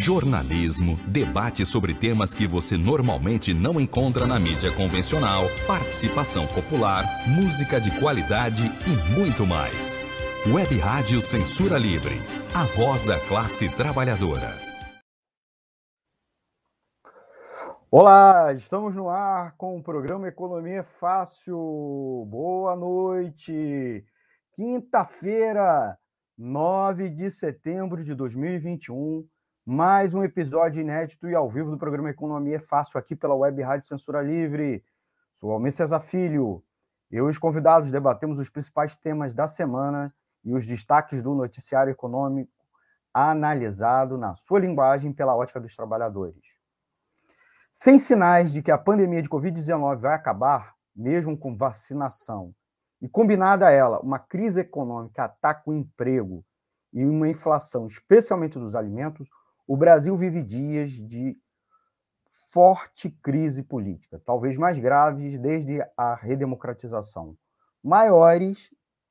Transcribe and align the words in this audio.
jornalismo, 0.00 0.98
debate 1.06 1.66
sobre 1.66 1.92
temas 1.92 2.32
que 2.32 2.46
você 2.46 2.76
normalmente 2.76 3.52
não 3.52 3.78
encontra 3.78 4.26
na 4.26 4.40
mídia 4.40 4.72
convencional, 4.72 5.44
participação 5.66 6.46
popular, 6.46 7.04
música 7.28 7.78
de 7.78 7.90
qualidade 8.00 8.62
e 8.86 9.14
muito 9.14 9.46
mais. 9.46 9.98
Web 10.50 10.78
Rádio 10.78 11.20
Censura 11.20 11.76
Livre, 11.76 12.14
a 12.54 12.64
voz 12.64 13.04
da 13.04 13.20
classe 13.20 13.68
trabalhadora. 13.68 14.48
Olá, 17.90 18.54
estamos 18.54 18.96
no 18.96 19.10
ar 19.10 19.54
com 19.58 19.76
o 19.76 19.82
programa 19.82 20.28
Economia 20.28 20.82
Fácil. 20.82 22.24
Boa 22.30 22.74
noite. 22.74 24.02
Quinta-feira, 24.54 25.98
9 26.38 27.10
de 27.10 27.30
setembro 27.30 28.02
de 28.02 28.14
2021, 28.14 29.28
mais 29.72 30.14
um 30.14 30.24
episódio 30.24 30.80
inédito 30.80 31.28
e 31.28 31.34
ao 31.36 31.48
vivo 31.48 31.70
do 31.70 31.78
programa 31.78 32.10
Economia 32.10 32.58
Fácil 32.58 32.98
aqui 32.98 33.14
pela 33.14 33.36
Web 33.36 33.62
Rádio 33.62 33.86
Censura 33.86 34.20
Livre. 34.20 34.84
Sou 35.36 35.52
Almir 35.52 35.72
Cesar 35.72 36.00
Filho. 36.00 36.60
Eu 37.08 37.28
e 37.28 37.30
os 37.30 37.38
convidados 37.38 37.88
debatemos 37.88 38.40
os 38.40 38.50
principais 38.50 38.96
temas 38.96 39.32
da 39.32 39.46
semana 39.46 40.12
e 40.44 40.52
os 40.52 40.66
destaques 40.66 41.22
do 41.22 41.36
noticiário 41.36 41.92
econômico 41.92 42.50
analisado 43.14 44.18
na 44.18 44.34
sua 44.34 44.58
linguagem 44.58 45.12
pela 45.12 45.36
ótica 45.36 45.60
dos 45.60 45.76
trabalhadores. 45.76 46.42
Sem 47.72 48.00
sinais 48.00 48.52
de 48.52 48.62
que 48.62 48.72
a 48.72 48.78
pandemia 48.78 49.22
de 49.22 49.28
Covid-19 49.28 50.00
vai 50.00 50.16
acabar, 50.16 50.74
mesmo 50.96 51.38
com 51.38 51.56
vacinação, 51.56 52.52
e 53.00 53.08
combinada 53.08 53.68
a 53.68 53.70
ela 53.70 54.00
uma 54.00 54.18
crise 54.18 54.62
econômica 54.62 55.26
ataca 55.26 55.70
o 55.70 55.72
emprego 55.72 56.44
e 56.92 57.04
uma 57.04 57.28
inflação, 57.28 57.86
especialmente 57.86 58.58
dos 58.58 58.74
alimentos, 58.74 59.28
o 59.70 59.76
Brasil 59.76 60.16
vive 60.16 60.42
dias 60.42 60.90
de 60.90 61.38
forte 62.50 63.08
crise 63.08 63.62
política, 63.62 64.20
talvez 64.26 64.56
mais 64.56 64.76
graves 64.76 65.38
desde 65.38 65.80
a 65.96 66.12
redemocratização, 66.16 67.36
maiores 67.80 68.68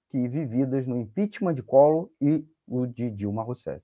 que 0.09 0.27
vividas 0.27 0.85
no 0.85 0.97
impeachment 0.97 1.53
de 1.53 1.63
Collor 1.63 2.09
e 2.19 2.45
o 2.67 2.85
de 2.85 3.09
Dilma 3.09 3.41
Rousseff. 3.41 3.81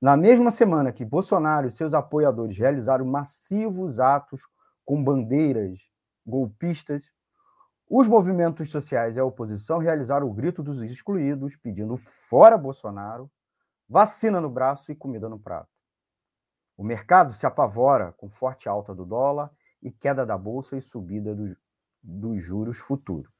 Na 0.00 0.16
mesma 0.16 0.50
semana 0.50 0.90
que 0.90 1.04
Bolsonaro 1.04 1.68
e 1.68 1.70
seus 1.70 1.92
apoiadores 1.92 2.56
realizaram 2.56 3.04
massivos 3.04 4.00
atos 4.00 4.40
com 4.86 5.04
bandeiras 5.04 5.80
golpistas, 6.24 7.12
os 7.86 8.08
movimentos 8.08 8.70
sociais 8.70 9.16
e 9.16 9.20
a 9.20 9.24
oposição 9.26 9.76
realizaram 9.76 10.26
o 10.26 10.32
grito 10.32 10.62
dos 10.62 10.80
excluídos, 10.80 11.56
pedindo 11.56 11.98
fora 11.98 12.56
Bolsonaro, 12.56 13.30
vacina 13.86 14.40
no 14.40 14.48
braço 14.48 14.90
e 14.90 14.96
comida 14.96 15.28
no 15.28 15.38
prato. 15.38 15.68
O 16.80 16.82
mercado 16.82 17.34
se 17.34 17.44
apavora 17.44 18.12
com 18.12 18.30
forte 18.30 18.66
alta 18.66 18.94
do 18.94 19.04
dólar 19.04 19.50
e 19.82 19.90
queda 19.90 20.24
da 20.24 20.38
bolsa 20.38 20.78
e 20.78 20.80
subida 20.80 21.34
dos, 21.34 21.54
dos 22.02 22.42
juros 22.42 22.78
futuros. 22.78 23.30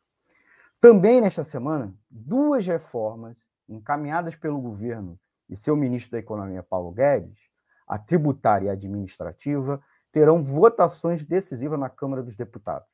Também 0.79 1.23
nesta 1.23 1.43
semana, 1.43 1.95
duas 2.11 2.67
reformas 2.67 3.49
encaminhadas 3.67 4.37
pelo 4.37 4.61
governo 4.61 5.19
e 5.49 5.57
seu 5.57 5.75
ministro 5.75 6.13
da 6.13 6.19
Economia, 6.19 6.63
Paulo 6.63 6.93
Guedes, 6.93 7.41
a 7.89 7.99
tributária 7.99 8.67
e 8.67 8.69
a 8.69 8.75
administrativa, 8.75 9.83
terão 10.13 10.43
votações 10.43 11.25
decisivas 11.25 11.81
na 11.81 11.89
Câmara 11.89 12.23
dos 12.23 12.37
Deputados, 12.37 12.93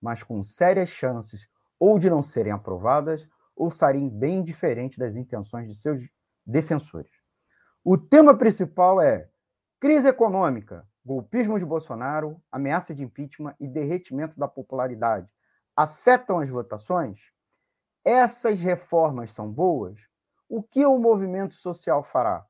mas 0.00 0.22
com 0.22 0.42
sérias 0.42 0.88
chances 0.88 1.46
ou 1.78 1.98
de 1.98 2.08
não 2.08 2.22
serem 2.22 2.50
aprovadas 2.50 3.28
ou 3.54 3.70
saírem 3.70 4.08
bem 4.08 4.42
diferente 4.42 4.98
das 4.98 5.16
intenções 5.16 5.68
de 5.68 5.74
seus 5.74 6.00
defensores. 6.46 7.12
O 7.84 7.98
tema 7.98 8.34
principal 8.34 9.02
é 9.02 9.28
crise 9.78 10.08
econômica, 10.08 10.86
golpismo 11.04 11.58
de 11.58 11.64
Bolsonaro, 11.64 12.40
ameaça 12.50 12.94
de 12.94 13.02
impeachment 13.02 13.54
e 13.60 13.68
derretimento 13.68 14.38
da 14.38 14.48
popularidade 14.48 15.28
afetam 15.76 16.38
as 16.38 16.48
votações? 16.48 17.30
Essas 18.02 18.60
reformas 18.60 19.32
são 19.32 19.50
boas? 19.50 20.00
O 20.48 20.62
que 20.62 20.86
o 20.86 20.98
movimento 20.98 21.54
social 21.54 22.02
fará? 22.02 22.46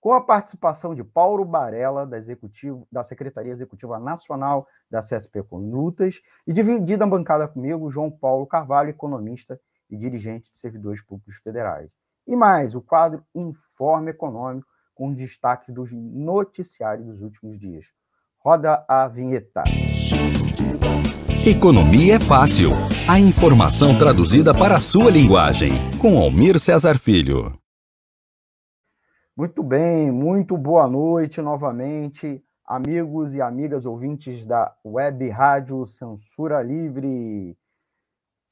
Com 0.00 0.12
a 0.14 0.20
participação 0.20 0.94
de 0.94 1.04
Paulo 1.04 1.44
Barella, 1.44 2.06
da, 2.06 2.16
executivo, 2.16 2.88
da 2.90 3.04
Secretaria 3.04 3.52
Executiva 3.52 4.00
Nacional 4.00 4.66
da 4.90 5.00
CSP 5.00 5.42
Condutas, 5.44 6.20
e 6.46 6.52
dividida 6.52 7.04
a 7.04 7.08
bancada 7.08 7.46
comigo, 7.46 7.90
João 7.90 8.10
Paulo 8.10 8.46
Carvalho, 8.46 8.90
economista 8.90 9.60
e 9.90 9.96
dirigente 9.96 10.50
de 10.50 10.58
servidores 10.58 11.00
públicos 11.00 11.36
federais. 11.36 11.90
E 12.26 12.34
mais, 12.34 12.74
o 12.74 12.80
quadro 12.80 13.24
Informe 13.34 14.10
Econômico, 14.10 14.71
com 15.02 15.12
destaque 15.12 15.72
dos 15.72 15.92
noticiários 15.92 17.08
dos 17.08 17.22
últimos 17.22 17.58
dias. 17.58 17.86
Roda 18.38 18.84
a 18.86 19.08
vinheta. 19.08 19.64
Economia 21.44 22.14
é 22.14 22.20
fácil. 22.20 22.70
A 23.10 23.18
informação 23.18 23.98
traduzida 23.98 24.54
para 24.54 24.76
a 24.76 24.80
sua 24.80 25.10
linguagem. 25.10 25.70
Com 26.00 26.16
Almir 26.16 26.56
Cesar 26.60 27.00
Filho. 27.00 27.52
Muito 29.36 29.60
bem, 29.60 30.12
muito 30.12 30.56
boa 30.56 30.86
noite 30.86 31.42
novamente, 31.42 32.40
amigos 32.64 33.34
e 33.34 33.42
amigas 33.42 33.84
ouvintes 33.84 34.46
da 34.46 34.72
Web 34.84 35.28
Rádio 35.30 35.84
Censura 35.84 36.62
Livre. 36.62 37.58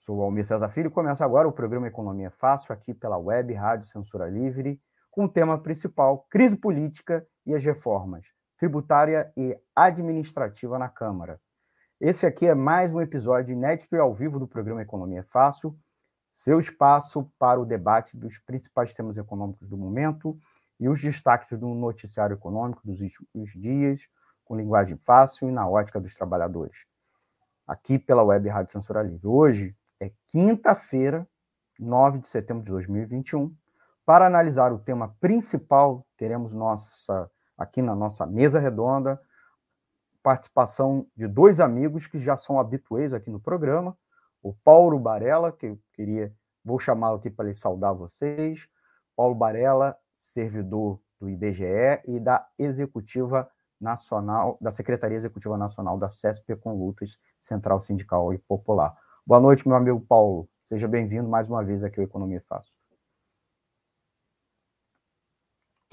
Sou 0.01 0.21
Almir 0.21 0.45
Cesar 0.45 0.73
Filho 0.73 0.89
e 0.89 0.91
começa 0.91 1.25
agora 1.25 1.47
o 1.47 1.53
programa 1.53 1.87
Economia 1.87 2.33
Fácil 2.33 2.73
aqui 2.73 2.93
pela 2.93 3.19
Web 3.19 3.55
Rádio 3.55 3.87
Censura 3.87 4.29
Livre, 4.29 4.81
com 5.11 5.25
o 5.25 5.29
tema 5.29 5.59
principal: 5.59 6.27
crise 6.31 6.57
política 6.57 7.27
e 7.47 7.55
as 7.55 7.65
reformas 7.65 8.25
tributária 8.61 9.33
e 9.39 9.59
administrativa 9.75 10.79
na 10.79 10.87
Câmara. 10.87 11.41
Esse 11.99 12.27
aqui 12.27 12.47
é 12.47 12.55
mais 12.55 12.93
um 12.93 13.01
episódio 13.01 13.55
inédito 13.55 13.97
e 13.97 13.99
ao 13.99 14.15
vivo 14.15 14.39
do 14.39 14.47
programa 14.47 14.83
Economia 14.83 15.25
Fácil, 15.25 15.75
seu 16.31 16.61
espaço 16.61 17.33
para 17.39 17.59
o 17.59 17.65
debate 17.65 18.19
dos 18.19 18.39
principais 18.39 18.93
temas 18.93 19.17
econômicos 19.17 19.67
do 19.67 19.79
momento 19.79 20.39
e 20.79 20.91
os 20.91 21.01
destaques 21.01 21.59
do 21.59 21.69
noticiário 21.69 22.35
econômico 22.35 22.83
dos 22.85 23.01
últimos 23.01 23.51
dias, 23.55 24.03
com 24.45 24.55
linguagem 24.55 24.99
fácil 24.99 25.49
e 25.49 25.53
na 25.53 25.67
ótica 25.67 25.99
dos 25.99 26.15
trabalhadores. 26.15 26.85
Aqui 27.67 27.99
pela 27.99 28.23
Web 28.23 28.47
Rádio 28.51 28.73
Censura 28.73 29.03
Livre. 29.03 29.27
Hoje 29.27 29.75
é 29.99 30.13
quinta-feira, 30.27 31.27
9 31.79 32.19
de 32.19 32.29
setembro 32.29 32.63
de 32.63 32.71
2021. 32.73 33.57
Para 34.11 34.27
analisar 34.27 34.73
o 34.73 34.79
tema 34.81 35.15
principal, 35.21 36.05
teremos 36.17 36.53
nossa 36.53 37.31
aqui 37.57 37.81
na 37.81 37.95
nossa 37.95 38.27
mesa 38.27 38.59
redonda 38.59 39.21
participação 40.21 41.07
de 41.17 41.29
dois 41.29 41.61
amigos 41.61 42.09
que 42.09 42.19
já 42.19 42.37
são 42.37 42.59
habituês 42.59 43.15
aqui 43.15 43.31
no 43.31 43.39
programa, 43.39 43.97
o 44.43 44.53
Paulo 44.53 44.99
Barella, 44.99 45.53
que 45.53 45.67
eu 45.67 45.79
queria, 45.93 46.35
vou 46.65 46.81
chamá-lo 46.81 47.19
aqui 47.19 47.31
para 47.31 47.51
lhe 47.51 47.55
saudar 47.55 47.93
vocês, 47.93 48.67
Paulo 49.15 49.37
Barella, 49.37 49.97
servidor 50.19 51.01
do 51.21 51.31
IBGE 51.31 52.03
e 52.09 52.19
da 52.19 52.45
Executiva 52.59 53.49
Nacional, 53.81 54.59
da 54.61 54.73
Secretaria 54.73 55.19
Executiva 55.19 55.57
Nacional 55.57 55.97
da 55.97 56.09
CESP 56.09 56.57
com 56.57 56.77
Lutas, 56.77 57.17
Central 57.39 57.81
Sindical 57.81 58.35
e 58.35 58.39
Popular. 58.39 58.93
Boa 59.25 59.39
noite, 59.39 59.69
meu 59.69 59.77
amigo 59.77 60.01
Paulo. 60.01 60.49
Seja 60.65 60.89
bem-vindo 60.89 61.29
mais 61.29 61.49
uma 61.49 61.63
vez 61.63 61.85
aqui 61.85 62.01
ao 62.01 62.05
Economia 62.05 62.43
Fácil. 62.49 62.80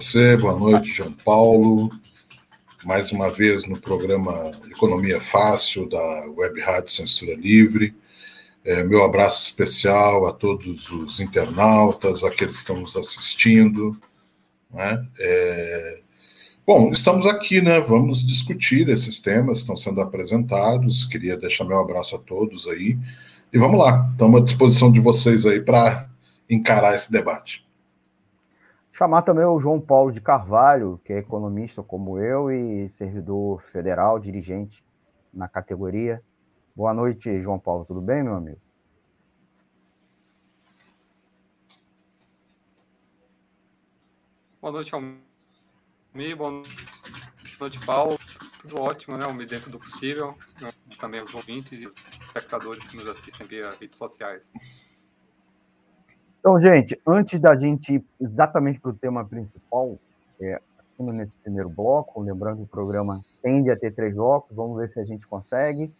Você, 0.00 0.36
boa 0.36 0.56
noite, 0.56 0.92
João 0.92 1.12
Paulo 1.12 1.88
mais 2.84 3.10
uma 3.10 3.28
vez 3.32 3.66
no 3.66 3.80
programa 3.80 4.52
Economia 4.70 5.20
Fácil 5.20 5.88
da 5.88 6.24
Web 6.36 6.60
Rádio 6.60 6.92
Censura 6.92 7.34
Livre. 7.34 7.92
É, 8.64 8.84
meu 8.84 9.02
abraço 9.02 9.50
especial 9.50 10.28
a 10.28 10.32
todos 10.32 10.88
os 10.88 11.18
internautas, 11.18 12.22
aqueles 12.22 12.58
que 12.58 12.60
estão 12.60 12.80
nos 12.80 12.96
assistindo. 12.96 14.00
Né? 14.70 15.04
É... 15.18 15.98
Bom, 16.64 16.92
estamos 16.92 17.26
aqui, 17.26 17.60
né? 17.60 17.80
Vamos 17.80 18.24
discutir 18.24 18.88
esses 18.88 19.20
temas, 19.20 19.58
estão 19.58 19.76
sendo 19.76 20.00
apresentados. 20.00 21.06
Queria 21.06 21.36
deixar 21.36 21.64
meu 21.64 21.80
abraço 21.80 22.14
a 22.14 22.20
todos 22.20 22.68
aí. 22.68 22.96
E 23.52 23.58
vamos 23.58 23.80
lá, 23.80 24.08
estamos 24.12 24.40
à 24.40 24.44
disposição 24.44 24.92
de 24.92 25.00
vocês 25.00 25.44
aí 25.44 25.60
para 25.60 26.08
encarar 26.48 26.94
esse 26.94 27.10
debate. 27.10 27.67
Chamar 28.98 29.22
também 29.22 29.44
o 29.44 29.60
João 29.60 29.80
Paulo 29.80 30.10
de 30.10 30.20
Carvalho, 30.20 31.00
que 31.04 31.12
é 31.12 31.18
economista 31.18 31.84
como 31.84 32.18
eu 32.18 32.50
e 32.50 32.90
servidor 32.90 33.62
federal, 33.62 34.18
dirigente 34.18 34.84
na 35.32 35.46
categoria. 35.46 36.20
Boa 36.74 36.92
noite, 36.92 37.40
João 37.40 37.60
Paulo. 37.60 37.84
Tudo 37.84 38.00
bem, 38.00 38.24
meu 38.24 38.34
amigo? 38.34 38.60
Boa 44.60 44.72
noite, 44.72 44.92
Almir. 44.92 46.36
Boa 46.36 46.50
noite, 47.60 47.86
Paulo. 47.86 48.18
Tudo 48.62 48.80
ótimo, 48.80 49.16
né? 49.16 49.26
Almir, 49.26 49.46
dentro 49.46 49.70
do 49.70 49.78
possível. 49.78 50.36
Também 50.98 51.22
os 51.22 51.32
ouvintes 51.32 51.80
e 51.80 51.86
os 51.86 51.94
espectadores 51.94 52.82
que 52.88 52.96
nos 52.96 53.08
assistem 53.08 53.46
via 53.46 53.70
redes 53.80 53.96
sociais. 53.96 54.50
Então, 56.40 56.58
gente, 56.58 57.00
antes 57.06 57.40
da 57.40 57.56
gente 57.56 57.94
ir 57.96 58.04
exatamente 58.20 58.80
para 58.80 58.90
o 58.90 58.94
tema 58.94 59.24
principal, 59.24 59.98
é, 60.40 60.60
nesse 60.98 61.36
primeiro 61.36 61.68
bloco, 61.68 62.20
lembrando 62.20 62.58
que 62.58 62.62
o 62.64 62.66
programa 62.66 63.20
tende 63.42 63.70
a 63.70 63.76
ter 63.76 63.92
três 63.92 64.14
blocos, 64.14 64.54
vamos 64.54 64.76
ver 64.76 64.88
se 64.88 65.00
a 65.00 65.04
gente 65.04 65.26
consegue, 65.26 65.92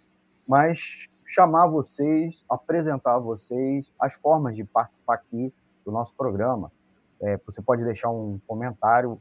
mas 0.47 1.09
chamar 1.27 1.67
vocês, 1.67 2.45
apresentar 2.49 3.19
vocês 3.19 3.93
as 4.01 4.15
formas 4.15 4.57
de 4.57 4.65
participar 4.65 5.15
aqui 5.15 5.53
do 5.85 5.93
nosso 5.93 6.15
programa. 6.15 6.73
É, 7.21 7.39
você 7.45 7.61
pode 7.61 7.85
deixar 7.85 8.11
um 8.11 8.41
comentário 8.47 9.21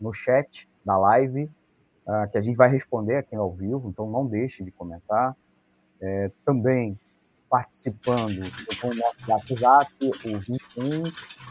no 0.00 0.12
chat 0.12 0.68
da 0.84 0.96
live, 0.98 1.44
uh, 2.06 2.30
que 2.30 2.38
a 2.38 2.40
gente 2.40 2.56
vai 2.56 2.68
responder 2.68 3.16
aqui 3.16 3.34
ao 3.34 3.50
vivo, 3.50 3.88
então 3.88 4.10
não 4.10 4.26
deixe 4.26 4.62
de 4.62 4.70
comentar. 4.70 5.36
É, 6.00 6.30
também 6.44 6.98
participando 7.52 8.40
com 8.80 8.88
o 8.88 8.94
nosso 8.94 9.30
WhatsApp, 9.30 9.92
o 10.00 10.10
21 10.38 11.02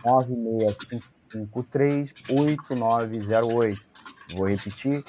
96553 0.03 2.13
8908. 2.27 3.79
Vou 4.33 4.47
repetir, 4.47 5.05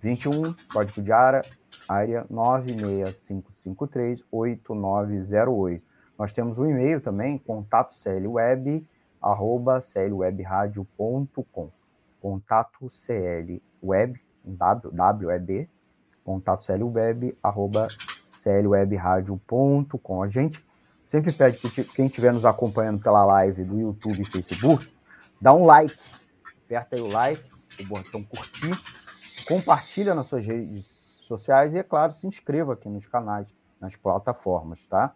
21, 0.00 0.52
código 0.72 1.00
de 1.00 1.12
área, 1.12 1.42
área 1.88 2.26
96553 2.28 4.24
8908. 4.32 5.86
Nós 6.18 6.32
temos 6.32 6.58
um 6.58 6.68
e-mail 6.68 7.00
também, 7.00 7.38
contato 7.38 7.94
clweb, 7.94 8.84
arroba 9.22 9.78
clwebradio.com. 9.80 11.70
Contato 12.20 12.88
clweb, 13.06 13.62
web, 13.80 14.20
contato 16.24 16.66
clweb, 16.66 17.38
arroba 17.40 17.86
clwebradio.com. 18.42 20.22
A 20.22 20.28
gente 20.28 20.64
sempre 21.06 21.32
pede 21.32 21.58
que 21.58 21.84
quem 21.84 22.06
estiver 22.06 22.32
nos 22.32 22.44
acompanhando 22.44 23.02
pela 23.02 23.24
live 23.24 23.64
do 23.64 23.78
YouTube 23.78 24.20
e 24.20 24.24
Facebook, 24.24 24.88
dá 25.40 25.52
um 25.52 25.66
like, 25.66 25.94
aperta 26.64 26.96
aí 26.96 27.02
o 27.02 27.08
like, 27.08 27.50
o 27.80 27.86
botão 27.86 28.22
curtir, 28.24 28.72
compartilha 29.46 30.14
nas 30.14 30.26
suas 30.26 30.44
redes 30.44 31.18
sociais 31.22 31.74
e, 31.74 31.78
é 31.78 31.82
claro, 31.82 32.12
se 32.12 32.26
inscreva 32.26 32.74
aqui 32.74 32.88
nos 32.88 33.06
canais, 33.06 33.46
nas 33.80 33.96
plataformas, 33.96 34.86
tá? 34.86 35.14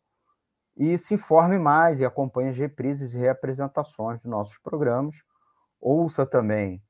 E 0.77 0.97
se 0.97 1.15
informe 1.15 1.59
mais 1.59 1.99
e 1.99 2.05
acompanhe 2.05 2.47
as 2.49 2.57
reprises 2.57 3.13
e 3.13 3.17
reapresentações 3.17 4.21
dos 4.21 4.31
nossos 4.31 4.57
programas. 4.57 5.17
Ouça 5.79 6.25
também 6.25 6.81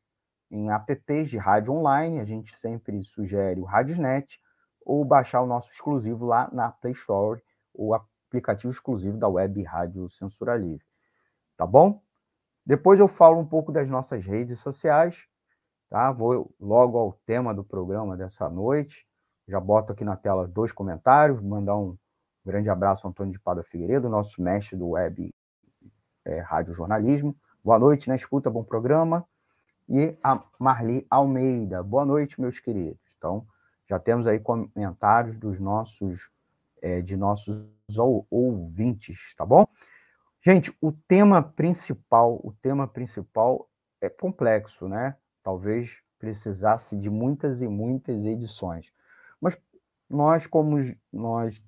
em 0.52 0.70
apps 0.70 1.30
de 1.30 1.38
rádio 1.38 1.74
online, 1.74 2.20
a 2.20 2.26
gente 2.26 2.56
sempre 2.58 3.02
sugere 3.06 3.62
o 3.62 3.64
Radiosnet, 3.64 4.40
ou 4.86 5.06
baixar 5.06 5.42
o 5.42 5.48
nosso 5.48 5.72
exclusivo 5.72 6.26
lá 6.26 6.50
na 6.52 6.72
Play 6.72 6.94
Store, 6.94 7.42
o 7.74 7.94
aplicativo 7.94 8.72
exclusivo 8.72 9.18
da 9.18 9.30
Web 9.30 9.64
Rádio 9.64 10.10
Censura 10.10 10.58
Livre. 10.58 10.86
Tá 11.56 11.66
bom? 11.66 12.02
Depois 12.66 13.00
eu 13.00 13.08
falo 13.08 13.40
um 13.40 13.46
pouco 13.46 13.72
das 13.72 13.90
nossas 13.90 14.26
redes 14.26 14.60
sociais, 14.60 15.26
tá? 15.90 16.12
Vou 16.12 16.54
logo 16.60 16.98
ao 16.98 17.14
tema 17.26 17.54
do 17.54 17.64
programa 17.64 18.16
dessa 18.16 18.50
noite. 18.50 19.06
Já 19.48 19.60
boto 19.60 19.92
aqui 19.92 20.04
na 20.04 20.16
tela 20.16 20.48
dois 20.48 20.72
comentários, 20.72 21.42
mandar 21.42 21.76
um 21.76 21.98
grande 22.46 22.70
abraço 22.70 23.06
ao 23.06 23.12
Antônio 23.12 23.34
de 23.34 23.40
Pada 23.40 23.64
Figueiredo, 23.64 24.10
nosso 24.10 24.42
mestre 24.42 24.78
do 24.78 24.90
web 24.90 25.34
é, 26.26 26.40
rádio 26.40 26.74
jornalismo. 26.74 27.36
Boa 27.64 27.78
noite 27.78 28.08
na 28.08 28.16
escuta, 28.16 28.50
bom 28.50 28.64
programa. 28.64 29.26
E 29.90 30.16
a 30.24 30.42
Marli 30.58 31.06
Almeida. 31.10 31.84
Boa 31.84 32.06
noite, 32.06 32.40
meus 32.40 32.60
queridos. 32.60 33.02
Então, 33.18 33.46
já 33.90 34.00
temos 34.00 34.26
aí 34.28 34.40
comentários 34.40 35.38
dos 35.38 35.60
nossos 35.60 36.30
é, 36.82 37.02
de 37.02 37.16
nossos 37.18 37.68
ouvintes, 38.30 39.36
tá 39.36 39.46
bom? 39.46 39.68
Gente, 40.44 40.76
o 40.82 40.92
tema 40.92 41.44
principal, 41.44 42.42
o 42.44 42.52
tema 42.64 42.88
principal 42.88 43.70
é 44.02 44.10
complexo, 44.10 44.88
né? 44.88 45.16
Talvez 45.44 46.00
precisasse 46.18 46.98
de 46.98 47.12
muitas 47.12 47.62
e 47.62 47.68
muitas 47.68 48.26
edições. 48.26 48.92
Mas 49.40 49.56
nós, 50.10 50.48
como 50.48 50.78
nós 51.14 51.64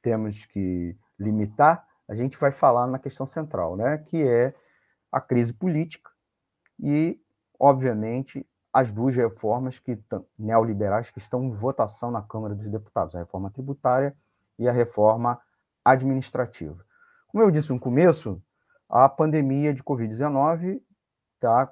temos 0.00 0.46
que 0.46 0.96
limitar, 1.18 1.84
a 2.08 2.14
gente 2.14 2.38
vai 2.38 2.52
falar 2.52 2.86
na 2.86 2.98
questão 2.98 3.26
central, 3.26 3.76
né? 3.76 3.98
Que 3.98 4.22
é 4.22 4.54
a 5.10 5.20
crise 5.20 5.52
política 5.52 6.08
e, 6.78 7.20
obviamente, 7.58 8.46
as 8.72 8.92
duas 8.92 9.16
reformas 9.16 9.80
que 9.80 9.98
neoliberais 10.38 11.10
que 11.10 11.18
estão 11.18 11.42
em 11.42 11.50
votação 11.50 12.12
na 12.12 12.22
Câmara 12.22 12.54
dos 12.54 12.68
Deputados, 12.70 13.16
a 13.16 13.18
reforma 13.18 13.50
tributária 13.50 14.16
e 14.58 14.68
a 14.68 14.72
reforma 14.72 15.40
administrativa. 15.84 16.84
Como 17.32 17.42
eu 17.42 17.50
disse 17.50 17.72
no 17.72 17.80
começo, 17.80 18.42
a 18.90 19.08
pandemia 19.08 19.72
de 19.72 19.82
Covid-19 19.82 20.82
tá, 21.40 21.66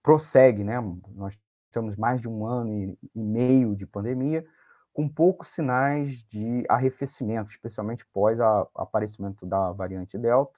prossegue, 0.00 0.62
né? 0.62 0.76
Nós 1.08 1.36
temos 1.72 1.96
mais 1.96 2.20
de 2.20 2.28
um 2.28 2.46
ano 2.46 2.72
e, 2.72 2.98
e 3.12 3.20
meio 3.20 3.74
de 3.74 3.84
pandemia, 3.84 4.46
com 4.94 5.08
poucos 5.08 5.48
sinais 5.48 6.22
de 6.22 6.64
arrefecimento, 6.68 7.50
especialmente 7.50 8.06
pós 8.12 8.38
o 8.38 8.68
aparecimento 8.76 9.44
da 9.44 9.72
variante 9.72 10.16
Delta, 10.16 10.56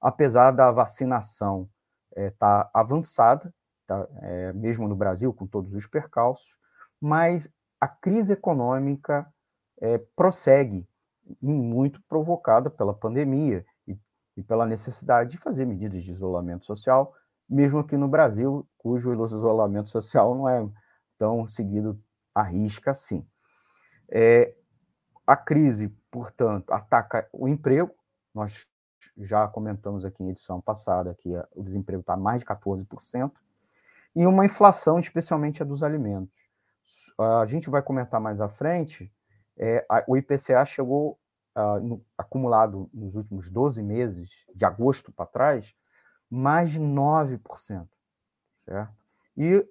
apesar 0.00 0.50
da 0.50 0.72
vacinação 0.72 1.70
estar 2.10 2.26
é, 2.26 2.30
tá 2.32 2.70
avançada, 2.74 3.54
tá, 3.86 4.08
é, 4.20 4.52
mesmo 4.52 4.88
no 4.88 4.96
Brasil, 4.96 5.32
com 5.32 5.46
todos 5.46 5.72
os 5.74 5.86
percalços, 5.86 6.56
mas 7.00 7.48
a 7.80 7.86
crise 7.86 8.32
econômica 8.32 9.32
é, 9.80 9.96
prossegue 10.16 10.89
muito 11.40 12.02
provocada 12.08 12.70
pela 12.70 12.94
pandemia 12.94 13.64
e, 13.86 13.98
e 14.36 14.42
pela 14.42 14.66
necessidade 14.66 15.30
de 15.30 15.38
fazer 15.38 15.64
medidas 15.64 16.02
de 16.02 16.12
isolamento 16.12 16.66
social, 16.66 17.14
mesmo 17.48 17.78
aqui 17.78 17.96
no 17.96 18.08
Brasil, 18.08 18.66
cujo 18.78 19.12
isolamento 19.24 19.90
social 19.90 20.34
não 20.34 20.48
é 20.48 20.68
tão 21.18 21.46
seguido 21.46 22.00
à 22.34 22.42
risca 22.42 22.92
assim. 22.92 23.26
É, 24.08 24.54
a 25.26 25.36
crise, 25.36 25.88
portanto, 26.10 26.72
ataca 26.72 27.28
o 27.32 27.46
emprego. 27.46 27.92
Nós 28.34 28.66
já 29.16 29.46
comentamos 29.46 30.04
aqui 30.04 30.22
em 30.22 30.30
edição 30.30 30.60
passada 30.60 31.14
que 31.14 31.30
o 31.54 31.62
desemprego 31.62 32.00
está 32.00 32.16
mais 32.16 32.40
de 32.40 32.46
14%, 32.46 33.32
e 34.14 34.26
uma 34.26 34.44
inflação, 34.44 34.98
especialmente 34.98 35.62
a 35.62 35.64
dos 35.64 35.82
alimentos. 35.82 36.34
A 37.18 37.46
gente 37.46 37.68
vai 37.68 37.82
comentar 37.82 38.20
mais 38.20 38.40
à 38.40 38.48
frente, 38.48 39.12
é, 39.56 39.84
a, 39.88 40.02
o 40.06 40.16
IPCA 40.16 40.64
chegou 40.64 41.18
uh, 41.56 41.80
no, 41.80 42.04
acumulado 42.16 42.88
nos 42.92 43.16
últimos 43.16 43.50
12 43.50 43.82
meses, 43.82 44.30
de 44.54 44.64
agosto 44.64 45.12
para 45.12 45.26
trás, 45.26 45.74
mais 46.28 46.70
de 46.70 46.80
9%. 46.80 47.88
Certo? 48.54 48.94
E, 49.36 49.66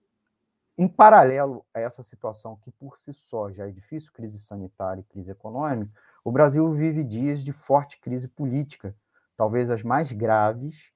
em 0.77 0.87
paralelo 0.87 1.65
a 1.73 1.79
essa 1.79 2.01
situação, 2.01 2.55
que 2.57 2.71
por 2.71 2.97
si 2.97 3.13
só 3.13 3.51
já 3.51 3.67
é 3.67 3.71
difícil 3.71 4.11
crise 4.13 4.39
sanitária 4.39 5.01
e 5.01 5.03
crise 5.03 5.31
econômica, 5.31 5.91
o 6.23 6.31
Brasil 6.31 6.71
vive 6.73 7.03
dias 7.03 7.41
de 7.41 7.51
forte 7.51 7.99
crise 7.99 8.27
política, 8.27 8.95
talvez 9.35 9.69
as 9.69 9.83
mais 9.83 10.11
graves 10.11 10.91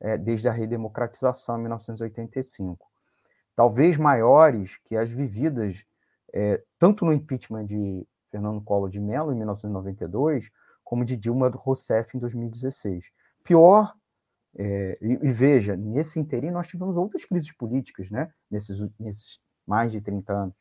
é, 0.00 0.16
desde 0.16 0.48
a 0.48 0.52
redemocratização 0.52 1.58
em 1.58 1.62
1985. 1.62 2.86
Talvez 3.54 3.96
maiores 3.96 4.76
que 4.84 4.96
as 4.96 5.10
vividas 5.10 5.84
é, 6.32 6.62
tanto 6.78 7.04
no 7.04 7.12
impeachment 7.12 7.64
de 7.64 8.06
Fernando 8.30 8.60
Collor 8.60 8.88
de 8.88 9.00
Mello, 9.00 9.32
em 9.32 9.36
1992, 9.36 10.50
como 10.84 11.04
de 11.04 11.16
Dilma 11.16 11.48
Rousseff, 11.48 12.16
em 12.16 12.20
2016. 12.20 13.04
Pior, 13.44 13.94
é, 14.56 14.98
e, 15.00 15.12
e, 15.12 15.32
veja, 15.32 15.76
nesse 15.76 16.18
interim 16.18 16.50
nós 16.50 16.66
tivemos 16.66 16.96
outras 16.96 17.24
crises 17.24 17.52
políticas, 17.52 18.10
né? 18.10 18.30
nesses, 18.50 18.80
nesses 18.98 19.40
mais 19.66 19.92
de 19.92 20.00
30 20.00 20.32
anos. 20.32 20.54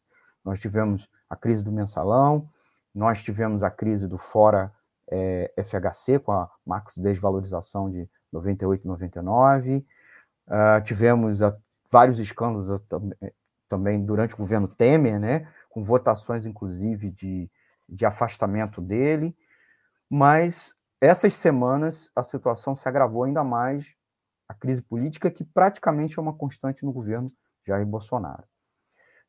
Nós 0.44 0.60
tivemos 0.60 1.10
a 1.30 1.36
crise 1.36 1.64
do 1.64 1.72
mensalão, 1.72 2.50
nós 2.94 3.24
tivemos 3.24 3.64
a 3.64 3.70
crise 3.70 4.08
do 4.08 4.18
Fora 4.18 4.72
é, 5.10 5.52
FHC, 5.58 6.20
com 6.20 6.32
a 6.32 6.50
max 6.66 6.98
desvalorização 6.98 7.90
de 7.90 8.10
98 8.32 8.84
e 8.84 8.88
99, 8.88 9.86
uh, 10.48 10.84
tivemos 10.84 11.42
a, 11.42 11.56
vários 11.90 12.20
escândalos 12.20 12.82
também 13.70 14.04
durante 14.04 14.34
o 14.34 14.38
governo 14.38 14.68
Temer, 14.68 15.20
né? 15.20 15.48
com 15.70 15.84
votações, 15.84 16.46
inclusive, 16.46 17.12
de 17.12 17.50
de 17.88 18.06
afastamento 18.06 18.82
dele, 18.82 19.36
mas 20.10 20.76
essas 21.00 21.36
semanas 21.36 22.12
a 22.16 22.24
situação 22.24 22.76
se 22.76 22.88
agravou 22.88 23.24
ainda 23.24 23.44
mais, 23.44 23.96
a 24.48 24.54
crise 24.54 24.82
política, 24.82 25.30
que 25.30 25.44
praticamente 25.44 26.18
é 26.18 26.22
uma 26.22 26.34
constante 26.34 26.86
no 26.86 26.94
governo 26.94 27.28
Jair 27.66 27.86
Bolsonaro. 27.86 28.44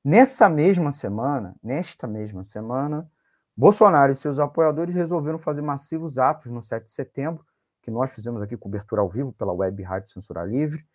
Nessa 0.05 0.49
mesma 0.49 0.93
semana, 0.93 1.57
nesta 1.63 2.07
mesma 2.07 2.45
semana, 2.45 3.11
Bolsonaro 3.57 4.13
e 4.13 4.17
seus 4.17 4.39
apoiadores 4.39 4.95
resolveram 4.95 5.39
fazer 5.39 5.61
massivos 5.61 6.19
atos 6.19 6.51
no 6.51 6.63
7 6.63 6.85
de 6.85 6.93
setembro, 6.93 7.45
que 7.83 7.91
nós 7.91 8.11
fizemos 8.11 8.41
aqui 8.41 8.57
cobertura 8.57 9.01
ao 9.01 9.09
vivo 9.09 9.33
pela 9.33 9.53
Web 9.53 9.83
Rádio 9.83 10.11
Censura 10.11 10.45
Livre, 10.45 10.87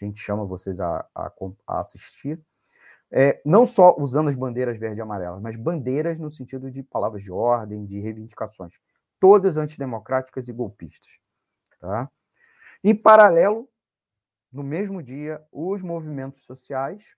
a 0.00 0.04
gente 0.04 0.20
chama 0.20 0.44
vocês 0.44 0.80
a, 0.80 1.04
a, 1.14 1.32
a 1.66 1.80
assistir. 1.80 2.40
É, 3.10 3.40
não 3.44 3.66
só 3.66 3.96
usando 3.98 4.28
as 4.28 4.36
bandeiras 4.36 4.78
verde 4.78 4.98
e 4.98 5.02
amarela, 5.02 5.40
mas 5.40 5.56
bandeiras 5.56 6.18
no 6.18 6.30
sentido 6.30 6.70
de 6.70 6.82
palavras 6.82 7.22
de 7.22 7.32
ordem, 7.32 7.86
de 7.86 7.98
reivindicações, 7.98 8.78
todas 9.18 9.56
antidemocráticas 9.56 10.46
e 10.48 10.52
golpistas. 10.52 11.10
Tá? 11.80 12.10
Em 12.84 12.94
paralelo, 12.94 13.68
no 14.52 14.62
mesmo 14.62 15.02
dia, 15.02 15.42
os 15.50 15.82
movimentos 15.82 16.42
sociais 16.44 17.16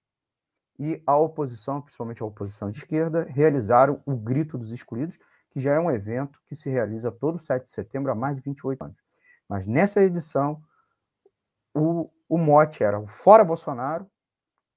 e 0.78 1.02
a 1.06 1.16
oposição, 1.16 1.80
principalmente 1.80 2.22
a 2.22 2.26
oposição 2.26 2.70
de 2.70 2.78
esquerda, 2.78 3.24
realizaram 3.24 4.02
o 4.06 4.16
Grito 4.16 4.56
dos 4.56 4.72
Excluídos, 4.72 5.18
que 5.50 5.60
já 5.60 5.74
é 5.74 5.80
um 5.80 5.90
evento 5.90 6.40
que 6.46 6.54
se 6.54 6.70
realiza 6.70 7.10
todo 7.10 7.38
7 7.38 7.64
de 7.64 7.70
setembro 7.70 8.10
há 8.10 8.14
mais 8.14 8.36
de 8.36 8.42
28 8.42 8.84
anos. 8.84 8.96
Mas 9.48 9.66
nessa 9.66 10.02
edição, 10.02 10.62
o, 11.74 12.10
o 12.28 12.38
mote 12.38 12.82
era 12.82 12.98
o 12.98 13.06
Fora 13.06 13.44
Bolsonaro, 13.44 14.08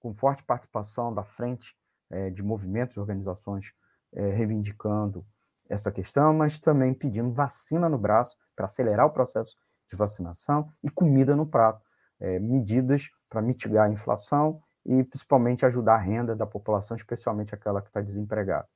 com 0.03 0.13
forte 0.13 0.43
participação 0.43 1.13
da 1.13 1.23
frente 1.23 1.73
é, 2.09 2.29
de 2.29 2.43
movimentos 2.43 2.97
e 2.97 2.99
organizações 2.99 3.73
é, 4.11 4.29
reivindicando 4.31 5.25
essa 5.69 5.89
questão, 5.91 6.33
mas 6.33 6.59
também 6.59 6.93
pedindo 6.93 7.31
vacina 7.31 7.87
no 7.87 7.97
braço 7.97 8.37
para 8.53 8.65
acelerar 8.65 9.05
o 9.05 9.11
processo 9.11 9.55
de 9.89 9.95
vacinação 9.95 10.69
e 10.83 10.89
comida 10.89 11.37
no 11.37 11.45
prato, 11.45 11.81
é, 12.19 12.37
medidas 12.37 13.09
para 13.29 13.41
mitigar 13.41 13.87
a 13.87 13.91
inflação 13.91 14.61
e 14.85 15.03
principalmente 15.05 15.65
ajudar 15.65 15.95
a 15.95 15.99
renda 15.99 16.35
da 16.35 16.45
população, 16.45 16.97
especialmente 16.97 17.55
aquela 17.55 17.81
que 17.81 17.87
está 17.87 18.01
desempregada. 18.01 18.67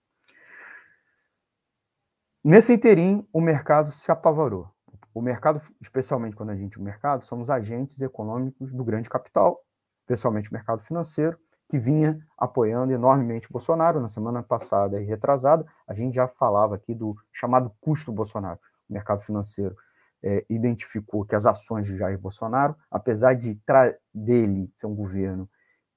Nesse 2.41 2.71
interim, 2.71 3.27
o 3.33 3.41
mercado 3.41 3.91
se 3.91 4.09
apavorou. 4.09 4.71
O 5.13 5.21
mercado, 5.21 5.61
especialmente 5.81 6.37
quando 6.37 6.51
a 6.51 6.55
gente 6.55 6.79
o 6.79 6.81
mercado, 6.81 7.25
somos 7.25 7.49
agentes 7.49 7.99
econômicos 8.01 8.71
do 8.71 8.85
grande 8.85 9.09
capital, 9.09 9.61
especialmente 10.07 10.49
o 10.49 10.53
mercado 10.53 10.81
financeiro, 10.81 11.37
que 11.69 11.77
vinha 11.77 12.17
apoiando 12.37 12.93
enormemente 12.93 13.51
Bolsonaro. 13.51 13.99
Na 13.99 14.07
semana 14.07 14.41
passada 14.41 15.01
e 15.01 15.05
retrasada, 15.05 15.65
a 15.85 15.93
gente 15.93 16.15
já 16.15 16.27
falava 16.29 16.75
aqui 16.75 16.95
do 16.95 17.13
chamado 17.33 17.71
custo 17.81 18.11
Bolsonaro. 18.11 18.57
O 18.89 18.93
mercado 18.93 19.21
financeiro 19.21 19.75
é, 20.23 20.45
identificou 20.49 21.25
que 21.25 21.35
as 21.35 21.45
ações 21.45 21.85
de 21.85 21.97
Jair 21.97 22.17
Bolsonaro, 22.17 22.73
apesar 22.89 23.33
de 23.33 23.59
dele 24.13 24.71
ser 24.77 24.87
um 24.87 24.95
governo 24.95 25.49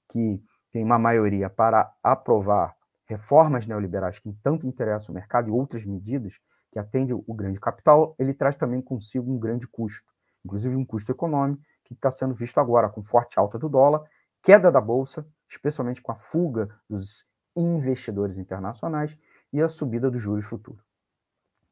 que 0.09 0.43
tem 0.73 0.85
uma 0.85 0.99
maioria 0.99 1.49
para 1.49 1.93
aprovar 2.02 2.75
reformas 3.07 3.64
neoliberais 3.64 4.19
que 4.19 4.33
tanto 4.43 4.67
interessam 4.67 5.12
o 5.12 5.14
mercado 5.14 5.49
e 5.49 5.52
outras 5.52 5.85
medidas 5.85 6.35
que 6.73 6.79
atendem 6.79 7.14
o 7.14 7.35
grande 7.35 7.61
capital, 7.61 8.14
ele 8.19 8.35
traz 8.35 8.57
também 8.57 8.81
consigo 8.81 9.33
um 9.33 9.38
grande 9.38 9.67
custo, 9.69 10.09
inclusive 10.45 10.75
um 10.75 10.85
custo 10.85 11.11
econômico 11.12 11.62
que 11.94 11.99
está 11.99 12.11
sendo 12.11 12.35
visto 12.35 12.59
agora 12.59 12.88
com 12.88 13.02
forte 13.02 13.38
alta 13.38 13.59
do 13.59 13.68
dólar, 13.68 14.02
queda 14.42 14.70
da 14.70 14.80
bolsa, 14.80 15.26
especialmente 15.49 16.00
com 16.00 16.12
a 16.12 16.16
fuga 16.16 16.68
dos 16.88 17.26
investidores 17.56 18.38
internacionais 18.38 19.16
e 19.52 19.61
a 19.61 19.68
subida 19.68 20.11
dos 20.11 20.20
juros 20.20 20.44
futuros. 20.44 20.82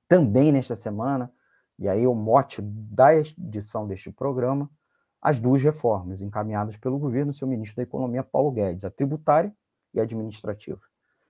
Também 0.09 0.51
nesta 0.51 0.75
semana, 0.75 1.33
e 1.79 1.89
aí 1.89 2.07
o 2.07 2.15
mote 2.15 2.61
da 2.63 3.15
edição 3.15 3.87
deste 3.87 4.11
programa, 4.11 4.69
as 5.21 5.39
duas 5.39 5.63
reformas 5.63 6.21
encaminhadas 6.21 6.77
pelo 6.77 6.99
governo, 6.99 7.33
seu 7.33 7.47
ministro 7.47 7.77
da 7.77 7.83
Economia, 7.83 8.23
Paulo 8.23 8.51
Guedes, 8.51 8.85
a 8.85 8.91
tributária 8.91 9.55
e 9.93 10.01
a 10.01 10.03
administrativa, 10.03 10.81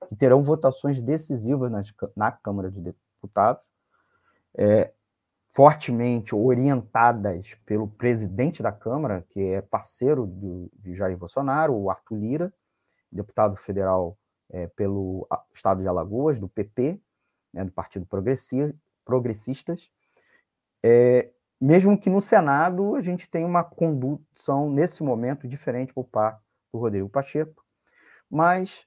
que 0.08 0.16
terão 0.16 0.42
votações 0.42 1.00
decisivas 1.02 1.70
nas, 1.70 1.92
na 2.16 2.30
Câmara 2.30 2.70
de 2.70 2.80
Deputados, 2.80 3.62
é, 4.56 4.92
fortemente 5.50 6.34
orientadas 6.34 7.54
pelo 7.64 7.88
presidente 7.88 8.62
da 8.62 8.70
Câmara, 8.70 9.24
que 9.30 9.40
é 9.40 9.62
parceiro 9.62 10.26
do, 10.26 10.70
de 10.74 10.94
Jair 10.94 11.16
Bolsonaro, 11.16 11.74
o 11.74 11.90
Arthur 11.90 12.16
Lira, 12.16 12.54
deputado 13.10 13.56
federal 13.56 14.16
é, 14.50 14.66
pelo 14.68 15.26
estado 15.54 15.82
de 15.82 15.88
Alagoas, 15.88 16.38
do 16.38 16.48
PP, 16.48 17.00
né, 17.52 17.64
do 17.64 17.72
Partido 17.72 18.06
Progressistas, 19.04 19.90
é, 20.82 21.30
mesmo 21.60 21.98
que 21.98 22.10
no 22.10 22.20
Senado 22.20 22.94
a 22.94 23.00
gente 23.00 23.28
tenha 23.28 23.46
uma 23.46 23.64
condução, 23.64 24.70
nesse 24.70 25.02
momento, 25.02 25.48
diferente 25.48 25.92
por 25.92 26.04
parte 26.04 26.40
do 26.72 26.78
Rodrigo 26.78 27.08
Pacheco, 27.08 27.64
mas 28.30 28.86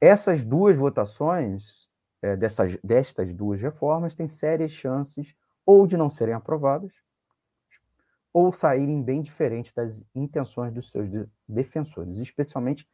essas 0.00 0.44
duas 0.44 0.76
votações, 0.76 1.88
é, 2.22 2.36
dessas, 2.36 2.76
destas 2.76 3.34
duas 3.34 3.60
reformas, 3.60 4.14
têm 4.14 4.28
sérias 4.28 4.70
chances 4.70 5.34
ou 5.64 5.86
de 5.86 5.96
não 5.96 6.10
serem 6.10 6.34
aprovadas, 6.34 6.92
ou 8.32 8.52
saírem 8.52 9.02
bem 9.02 9.20
diferentes 9.20 9.72
das 9.72 10.02
intenções 10.14 10.72
dos 10.72 10.90
seus 10.90 11.08
defensores, 11.48 12.18
especialmente 12.18 12.88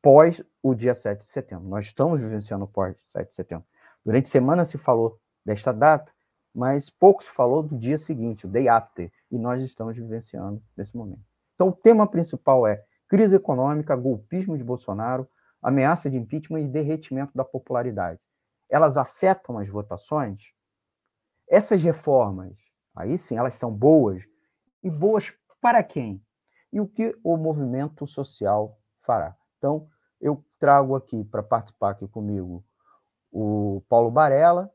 pós 0.00 0.42
o 0.62 0.74
dia 0.74 0.94
7 0.94 1.18
de 1.18 1.26
setembro. 1.26 1.68
Nós 1.68 1.86
estamos 1.86 2.20
vivenciando 2.20 2.64
o 2.64 2.68
pós 2.68 2.96
7 3.08 3.28
de 3.28 3.34
setembro. 3.34 3.66
Durante 4.04 4.28
semana 4.28 4.64
se 4.64 4.78
falou 4.78 5.20
desta 5.44 5.72
data, 5.72 6.10
mas 6.54 6.88
pouco 6.90 7.22
se 7.22 7.30
falou 7.30 7.62
do 7.62 7.76
dia 7.76 7.98
seguinte, 7.98 8.46
o 8.46 8.48
day 8.48 8.68
after, 8.68 9.12
e 9.30 9.38
nós 9.38 9.62
estamos 9.62 9.96
vivenciando 9.96 10.62
nesse 10.76 10.96
momento. 10.96 11.22
Então, 11.54 11.68
o 11.68 11.72
tema 11.72 12.06
principal 12.06 12.66
é 12.66 12.82
crise 13.06 13.36
econômica, 13.36 13.94
golpismo 13.96 14.56
de 14.56 14.64
Bolsonaro, 14.64 15.28
ameaça 15.62 16.08
de 16.08 16.16
impeachment 16.16 16.60
e 16.60 16.68
derretimento 16.68 17.32
da 17.34 17.44
popularidade. 17.44 18.20
Elas 18.68 18.96
afetam 18.96 19.58
as 19.58 19.68
votações? 19.68 20.52
Essas 21.48 21.82
reformas, 21.82 22.56
aí 22.94 23.16
sim, 23.16 23.36
elas 23.36 23.54
são 23.54 23.72
boas, 23.72 24.22
e 24.82 24.90
boas 24.90 25.32
para 25.60 25.82
quem? 25.82 26.22
E 26.72 26.80
o 26.80 26.86
que 26.86 27.16
o 27.24 27.36
movimento 27.36 28.06
social 28.06 28.78
fará? 28.98 29.36
Então, 29.56 29.88
eu 30.20 30.44
trago 30.58 30.94
aqui 30.94 31.24
para 31.24 31.42
participar 31.42 31.90
aqui 31.90 32.06
comigo 32.06 32.64
o 33.30 33.82
Paulo 33.88 34.10
Barella, 34.10 34.70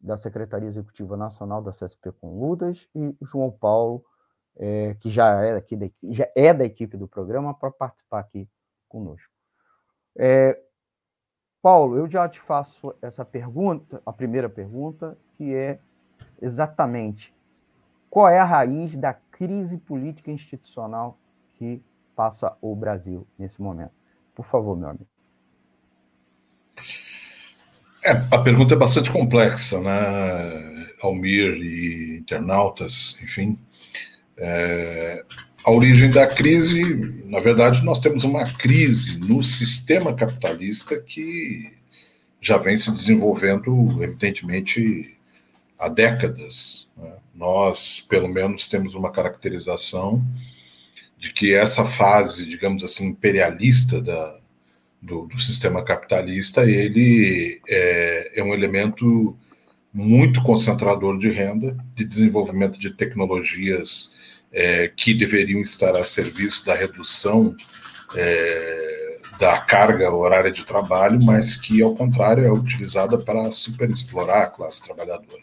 da 0.00 0.16
Secretaria 0.16 0.68
Executiva 0.68 1.16
Nacional 1.16 1.62
da 1.62 1.70
CSP 1.70 2.12
com 2.12 2.38
Ludas, 2.38 2.88
e 2.94 3.16
o 3.20 3.26
João 3.26 3.50
Paulo, 3.50 4.04
é, 4.56 4.94
que 5.00 5.08
já 5.08 5.42
é, 5.42 5.56
aqui 5.56 5.76
da, 5.76 5.86
já 6.04 6.28
é 6.34 6.52
da 6.52 6.64
equipe 6.64 6.96
do 6.96 7.08
programa, 7.08 7.54
para 7.54 7.70
participar 7.70 8.20
aqui 8.20 8.48
conosco. 8.88 9.32
É, 10.16 10.60
Paulo, 11.62 11.96
eu 11.96 12.08
já 12.08 12.28
te 12.28 12.38
faço 12.38 12.94
essa 13.00 13.24
pergunta, 13.24 14.02
a 14.04 14.12
primeira 14.12 14.48
pergunta, 14.50 15.18
que 15.32 15.54
é 15.54 15.80
exatamente 16.40 17.34
qual 18.14 18.28
é 18.28 18.38
a 18.38 18.44
raiz 18.44 18.94
da 18.94 19.12
crise 19.12 19.76
política 19.76 20.30
institucional 20.30 21.18
que 21.58 21.82
passa 22.14 22.56
o 22.62 22.72
Brasil 22.76 23.26
nesse 23.36 23.60
momento? 23.60 23.90
Por 24.36 24.46
favor, 24.46 24.78
meu 24.78 24.90
amigo. 24.90 25.08
É, 28.04 28.12
a 28.30 28.38
pergunta 28.38 28.72
é 28.72 28.76
bastante 28.76 29.10
complexa, 29.10 29.80
né, 29.80 30.90
Almir 31.02 31.56
e 31.56 32.18
internautas, 32.18 33.16
enfim. 33.20 33.58
É, 34.36 35.24
a 35.64 35.72
origem 35.72 36.08
da 36.08 36.28
crise, 36.28 37.24
na 37.24 37.40
verdade, 37.40 37.84
nós 37.84 37.98
temos 37.98 38.22
uma 38.22 38.44
crise 38.52 39.18
no 39.26 39.42
sistema 39.42 40.14
capitalista 40.14 41.00
que 41.00 41.72
já 42.40 42.58
vem 42.58 42.76
se 42.76 42.92
desenvolvendo, 42.92 44.00
evidentemente, 44.04 45.13
há 45.78 45.88
décadas. 45.88 46.88
Né? 46.96 47.12
Nós, 47.34 48.00
pelo 48.08 48.28
menos, 48.28 48.68
temos 48.68 48.94
uma 48.94 49.10
caracterização 49.10 50.24
de 51.18 51.32
que 51.32 51.54
essa 51.54 51.84
fase, 51.84 52.46
digamos 52.46 52.84
assim, 52.84 53.06
imperialista 53.08 54.00
da, 54.00 54.38
do, 55.00 55.26
do 55.26 55.40
sistema 55.40 55.82
capitalista, 55.82 56.68
ele 56.68 57.60
é, 57.68 58.40
é 58.40 58.42
um 58.42 58.52
elemento 58.52 59.36
muito 59.92 60.42
concentrador 60.42 61.18
de 61.18 61.28
renda, 61.28 61.76
de 61.94 62.04
desenvolvimento 62.04 62.78
de 62.78 62.90
tecnologias 62.90 64.14
é, 64.52 64.88
que 64.88 65.14
deveriam 65.14 65.60
estar 65.60 65.96
a 65.96 66.04
serviço 66.04 66.64
da 66.66 66.74
redução 66.74 67.54
é, 68.14 69.18
da 69.38 69.58
carga 69.58 70.12
horária 70.12 70.50
de 70.50 70.64
trabalho, 70.64 71.20
mas 71.22 71.56
que, 71.56 71.82
ao 71.82 71.94
contrário, 71.94 72.44
é 72.44 72.52
utilizada 72.52 73.18
para 73.18 73.50
superexplorar 73.50 74.42
a 74.42 74.46
classe 74.46 74.82
trabalhadora. 74.82 75.40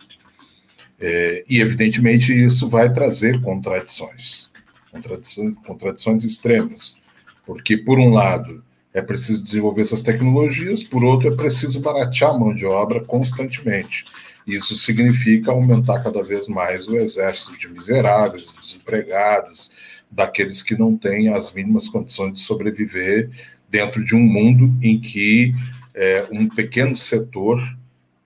É, 1.02 1.44
e, 1.50 1.60
evidentemente, 1.60 2.32
isso 2.32 2.70
vai 2.70 2.94
trazer 2.94 3.42
contradições, 3.42 4.52
contradições, 4.92 5.56
contradições 5.66 6.24
extremas, 6.24 6.96
porque, 7.46 7.76
por 7.76 8.00
um 8.00 8.12
lado, 8.12 8.64
é 8.94 9.02
preciso 9.02 9.44
desenvolver 9.44 9.82
essas 9.82 10.02
tecnologias, 10.02 10.84
por 10.84 11.04
outro, 11.04 11.34
é 11.34 11.36
preciso 11.36 11.80
baratear 11.80 12.32
a 12.32 12.38
mão 12.38 12.54
de 12.54 12.66
obra 12.66 13.02
constantemente. 13.02 14.06
Isso 14.46 14.76
significa 14.76 15.52
aumentar 15.52 16.02
cada 16.04 16.22
vez 16.22 16.48
mais 16.48 16.88
o 16.88 16.96
exército 16.98 17.58
de 17.58 17.68
miseráveis, 17.68 18.54
desempregados, 18.54 19.72
daqueles 20.10 20.62
que 20.62 20.78
não 20.78 20.98
têm 20.98 21.30
as 21.34 21.54
mínimas 21.54 21.88
condições 21.88 22.34
de 22.34 22.40
sobreviver 22.42 23.30
dentro 23.70 24.04
de 24.04 24.14
um 24.14 24.20
mundo 24.20 24.74
em 24.84 25.00
que 25.00 25.56
é, 25.96 26.28
um 26.32 26.48
pequeno 26.48 26.98
setor 26.98 27.62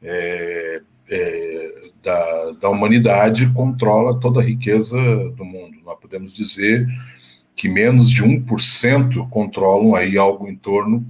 é, 0.02 0.82
é, 1.10 1.85
da, 2.06 2.52
da 2.62 2.70
humanidade 2.70 3.52
controla 3.52 4.20
toda 4.20 4.40
a 4.40 4.44
riqueza 4.44 4.96
do 5.32 5.44
mundo. 5.44 5.80
Nós 5.84 5.98
podemos 6.00 6.32
dizer 6.32 6.88
que 7.56 7.68
menos 7.68 8.12
de 8.12 8.24
1% 8.24 9.28
controlam 9.30 9.96
aí 9.96 10.16
algo 10.16 10.48
em 10.48 10.56
torno 10.56 11.04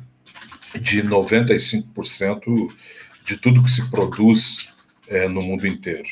de 0.79 1.03
95% 1.03 2.67
de 3.25 3.37
tudo 3.37 3.61
que 3.61 3.71
se 3.71 3.89
produz 3.89 4.73
é, 5.09 5.27
no 5.27 5.41
mundo 5.41 5.67
inteiro. 5.67 6.07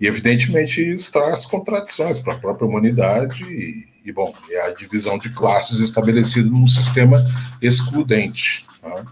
E, 0.00 0.06
evidentemente, 0.06 0.80
isso 0.80 1.12
traz 1.12 1.44
contradições 1.44 2.18
para 2.18 2.32
a 2.32 2.38
própria 2.38 2.66
humanidade 2.66 3.42
e, 3.44 3.86
e, 4.06 4.12
bom, 4.12 4.34
é 4.50 4.68
a 4.68 4.74
divisão 4.74 5.18
de 5.18 5.28
classes 5.30 5.80
estabelecida 5.80 6.48
num 6.48 6.66
sistema 6.66 7.22
excludente. 7.60 8.64
Tá? 8.80 9.04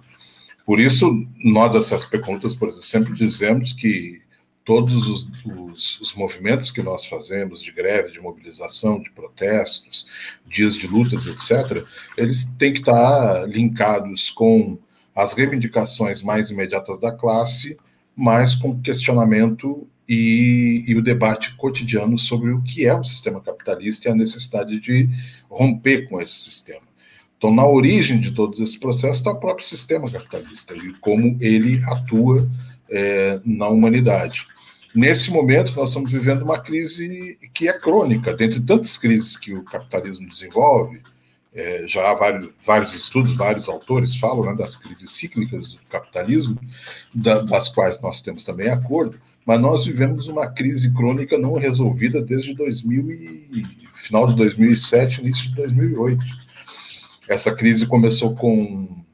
Por 0.64 0.80
isso, 0.80 1.26
nós, 1.44 1.72
dessas 1.72 2.04
perguntas, 2.04 2.54
por 2.54 2.68
exemplo, 2.68 2.82
sempre 2.82 3.14
dizemos 3.14 3.72
que 3.72 4.21
todos 4.64 5.08
os, 5.08 5.28
os, 5.44 6.00
os, 6.00 6.14
movimentos 6.14 6.70
que 6.70 6.82
nós 6.82 7.06
fazemos 7.06 7.62
de 7.62 7.72
greve, 7.72 8.12
de 8.12 8.20
mobilização, 8.20 9.00
de 9.00 9.10
protestos, 9.10 10.06
dias 10.46 10.74
de 10.74 10.86
lutas, 10.86 11.26
etc., 11.26 11.84
eles 12.16 12.44
têm 12.58 12.72
que 12.72 12.80
estar 12.80 13.48
linkados 13.48 14.30
com 14.30 14.78
as 15.14 15.34
reivindicações 15.34 16.22
mais 16.22 16.50
imediatas 16.50 17.00
da 17.00 17.12
classe, 17.12 17.76
mas 18.14 18.54
com 18.54 18.80
questionamento 18.80 19.86
e, 20.08 20.84
e, 20.86 20.96
o 20.96 21.02
debate 21.02 21.56
cotidiano 21.56 22.18
sobre 22.18 22.52
o 22.52 22.62
que 22.62 22.86
é 22.86 22.94
o 22.94 23.04
sistema 23.04 23.40
capitalista 23.40 24.08
e 24.08 24.12
a 24.12 24.14
necessidade 24.14 24.78
de 24.80 25.08
romper 25.48 26.08
com 26.08 26.20
esse 26.20 26.34
sistema. 26.34 26.82
Então, 27.36 27.52
na 27.52 27.66
origem 27.66 28.20
de 28.20 28.30
todos 28.30 28.60
esses 28.60 28.76
processos 28.76 29.18
está 29.18 29.32
o 29.32 29.40
próprio 29.40 29.66
sistema 29.66 30.10
capitalista 30.10 30.76
e 30.76 30.92
como 31.00 31.36
ele 31.40 31.82
atua 31.86 32.48
é, 32.92 33.40
na 33.44 33.68
humanidade. 33.68 34.46
Nesse 34.94 35.30
momento, 35.30 35.74
nós 35.74 35.88
estamos 35.88 36.10
vivendo 36.10 36.42
uma 36.42 36.58
crise 36.58 37.38
que 37.54 37.66
é 37.66 37.72
crônica, 37.72 38.34
dentre 38.34 38.60
tantas 38.60 38.98
crises 38.98 39.38
que 39.38 39.54
o 39.54 39.64
capitalismo 39.64 40.28
desenvolve, 40.28 41.00
é, 41.54 41.86
já 41.86 42.10
há 42.10 42.14
vários, 42.14 42.50
vários, 42.66 42.94
estudos, 42.94 43.34
vários 43.34 43.68
autores 43.68 44.16
falam 44.16 44.44
né, 44.44 44.54
das 44.54 44.76
crises 44.76 45.10
cíclicas 45.10 45.74
do 45.74 45.80
capitalismo, 45.88 46.58
da, 47.14 47.40
das 47.40 47.68
quais 47.68 48.00
nós 48.00 48.22
temos 48.22 48.44
também 48.44 48.68
acordo, 48.68 49.18
mas 49.44 49.60
nós 49.60 49.84
vivemos 49.84 50.28
uma 50.28 50.46
crise 50.50 50.94
crônica 50.94 51.36
não 51.36 51.54
resolvida 51.54 52.22
desde 52.22 52.54
2000 52.54 53.10
e, 53.10 53.62
final 53.96 54.26
de 54.26 54.34
2007, 54.36 55.20
início 55.20 55.48
de 55.48 55.56
2008. 55.56 56.24
Essa 57.28 57.54
crise 57.54 57.86
começou 57.86 58.34
com 58.34 59.04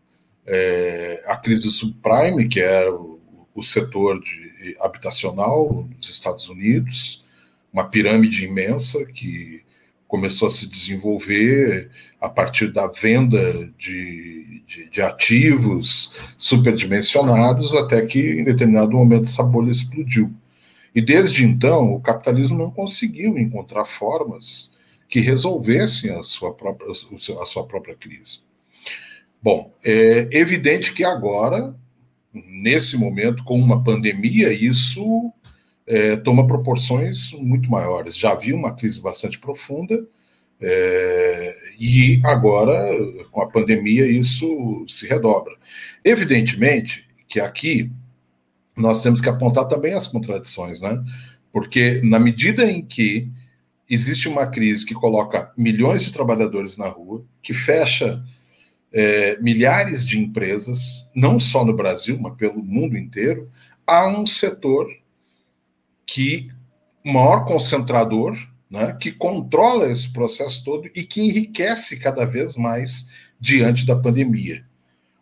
é, 0.46 1.24
a 1.26 1.36
crise 1.36 1.70
subprime, 1.70 2.48
que 2.48 2.60
era 2.60 2.90
o, 3.58 3.62
setor 3.62 4.20
de 4.20 4.76
habitacional 4.80 5.88
nos 5.96 6.08
Estados 6.08 6.48
Unidos, 6.48 7.24
uma 7.72 7.84
pirâmide 7.84 8.44
imensa 8.44 9.04
que 9.06 9.62
começou 10.06 10.48
a 10.48 10.50
se 10.50 10.68
desenvolver 10.68 11.90
a 12.20 12.28
partir 12.28 12.72
da 12.72 12.86
venda 12.86 13.70
de, 13.78 14.62
de, 14.66 14.88
de, 14.88 15.02
ativos 15.02 16.14
superdimensionados, 16.36 17.74
até 17.74 18.04
que 18.06 18.18
em 18.18 18.44
determinado 18.44 18.92
momento 18.92 19.24
essa 19.24 19.42
bolha 19.42 19.70
explodiu. 19.70 20.32
E 20.94 21.02
desde 21.02 21.44
então, 21.44 21.92
o 21.92 22.00
capitalismo 22.00 22.56
não 22.56 22.70
conseguiu 22.70 23.38
encontrar 23.38 23.84
formas 23.84 24.72
que 25.08 25.20
resolvessem 25.20 26.10
a 26.10 26.22
sua 26.22 26.52
própria, 26.54 26.90
a 26.90 27.46
sua 27.46 27.66
própria 27.66 27.94
crise. 27.94 28.40
Bom, 29.40 29.72
é 29.84 30.28
evidente 30.32 30.92
que 30.92 31.04
agora 31.04 31.74
nesse 32.32 32.96
momento, 32.96 33.44
com 33.44 33.58
uma 33.58 33.82
pandemia, 33.82 34.52
isso 34.52 35.32
é, 35.86 36.16
toma 36.16 36.46
proporções 36.46 37.32
muito 37.32 37.70
maiores. 37.70 38.16
Já 38.16 38.32
havia 38.32 38.54
uma 38.54 38.74
crise 38.74 39.00
bastante 39.00 39.38
profunda, 39.38 40.06
é, 40.60 41.56
e 41.78 42.20
agora, 42.24 42.74
com 43.30 43.40
a 43.40 43.48
pandemia, 43.48 44.06
isso 44.06 44.84
se 44.88 45.06
redobra. 45.06 45.54
Evidentemente 46.04 47.08
que 47.28 47.38
aqui 47.38 47.90
nós 48.76 49.02
temos 49.02 49.20
que 49.20 49.28
apontar 49.28 49.66
também 49.68 49.94
as 49.94 50.06
contradições, 50.06 50.80
né? 50.80 51.02
Porque 51.52 52.00
na 52.02 52.18
medida 52.18 52.64
em 52.64 52.84
que 52.84 53.30
existe 53.88 54.28
uma 54.28 54.46
crise 54.46 54.84
que 54.84 54.94
coloca 54.94 55.52
milhões 55.56 56.02
de 56.02 56.12
trabalhadores 56.12 56.76
na 56.76 56.88
rua, 56.88 57.24
que 57.42 57.54
fecha 57.54 58.22
é, 58.92 59.36
milhares 59.40 60.06
de 60.06 60.18
empresas, 60.18 61.08
não 61.14 61.38
só 61.38 61.64
no 61.64 61.74
Brasil, 61.74 62.18
mas 62.20 62.34
pelo 62.36 62.62
mundo 62.62 62.96
inteiro, 62.96 63.50
há 63.86 64.08
um 64.08 64.26
setor 64.26 64.88
que 66.06 66.48
maior 67.04 67.44
concentrador, 67.44 68.36
né, 68.70 68.96
que 69.00 69.12
controla 69.12 69.90
esse 69.90 70.12
processo 70.12 70.64
todo 70.64 70.90
e 70.94 71.02
que 71.02 71.22
enriquece 71.22 71.98
cada 71.98 72.24
vez 72.24 72.56
mais 72.56 73.08
diante 73.40 73.86
da 73.86 73.96
pandemia. 73.96 74.64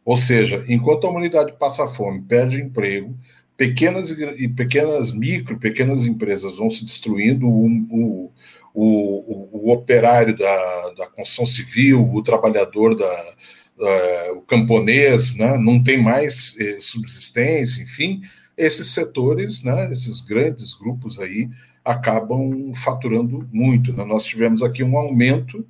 Ou 0.04 0.16
seja, 0.16 0.64
enquanto 0.68 1.06
a 1.06 1.10
humanidade 1.10 1.52
passa 1.58 1.86
fome, 1.88 2.22
perde 2.22 2.60
emprego, 2.60 3.16
pequenas 3.56 4.10
e 4.10 4.48
pequenas 4.48 5.12
micro, 5.12 5.58
pequenas 5.58 6.04
empresas 6.04 6.56
vão 6.56 6.70
se 6.70 6.84
destruindo, 6.84 7.48
o, 7.48 7.66
o, 7.90 8.32
o, 8.74 9.48
o 9.52 9.72
operário 9.72 10.36
da, 10.36 10.90
da 10.96 11.06
construção 11.06 11.46
civil, 11.46 12.08
o 12.12 12.22
trabalhador 12.22 12.94
da, 12.94 13.34
o 13.78 14.40
camponês, 14.42 15.36
né, 15.36 15.58
não 15.58 15.82
tem 15.82 16.02
mais 16.02 16.56
eh, 16.58 16.78
subsistência, 16.80 17.82
enfim, 17.82 18.22
esses 18.56 18.88
setores, 18.88 19.62
né, 19.62 19.92
esses 19.92 20.20
grandes 20.22 20.72
grupos 20.74 21.18
aí, 21.18 21.48
acabam 21.84 22.72
faturando 22.74 23.48
muito. 23.52 23.92
Né? 23.92 24.04
Nós 24.04 24.24
tivemos 24.24 24.62
aqui 24.62 24.82
um 24.82 24.96
aumento 24.96 25.64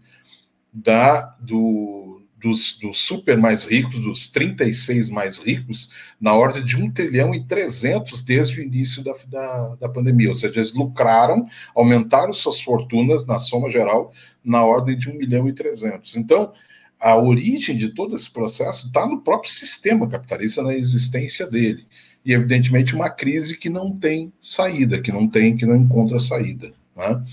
da, 0.72 1.36
do, 1.40 2.22
dos, 2.40 2.78
dos, 2.78 3.00
super 3.00 3.36
mais 3.36 3.66
ricos, 3.66 4.00
dos 4.00 4.30
36 4.30 5.08
mais 5.08 5.38
ricos, 5.38 5.90
na 6.20 6.32
ordem 6.32 6.64
de 6.64 6.76
1 6.76 6.92
trilhão 6.92 7.34
e 7.34 7.44
300 7.46 8.22
desde 8.22 8.60
o 8.60 8.62
início 8.62 9.02
da, 9.02 9.14
da, 9.26 9.76
da 9.80 9.88
pandemia. 9.88 10.28
Ou 10.28 10.34
seja, 10.34 10.54
eles 10.56 10.72
lucraram, 10.72 11.46
aumentaram 11.74 12.32
suas 12.32 12.60
fortunas 12.60 13.26
na 13.26 13.40
soma 13.40 13.70
geral 13.70 14.12
na 14.44 14.64
ordem 14.64 14.96
de 14.96 15.10
1 15.10 15.18
milhão 15.18 15.48
e 15.48 15.52
300. 15.52 16.16
Então, 16.16 16.52
a 17.00 17.16
origem 17.16 17.76
de 17.76 17.90
todo 17.90 18.14
esse 18.14 18.30
processo 18.30 18.87
está 18.87 19.06
no 19.06 19.20
próprio 19.20 19.52
sistema 19.52 20.09
capitalista, 20.09 20.62
na 20.62 20.74
existência 20.74 21.46
dele. 21.46 21.87
E, 22.24 22.32
evidentemente, 22.32 22.94
uma 22.94 23.11
crise 23.11 23.56
que 23.56 23.68
não 23.68 23.96
tem 23.96 24.32
saída, 24.40 25.00
que 25.00 25.12
não 25.12 25.28
tem, 25.28 25.56
que 25.56 25.66
não 25.66 25.76
encontra 25.76 26.18
saída. 26.18 26.72
Né? 26.96 27.24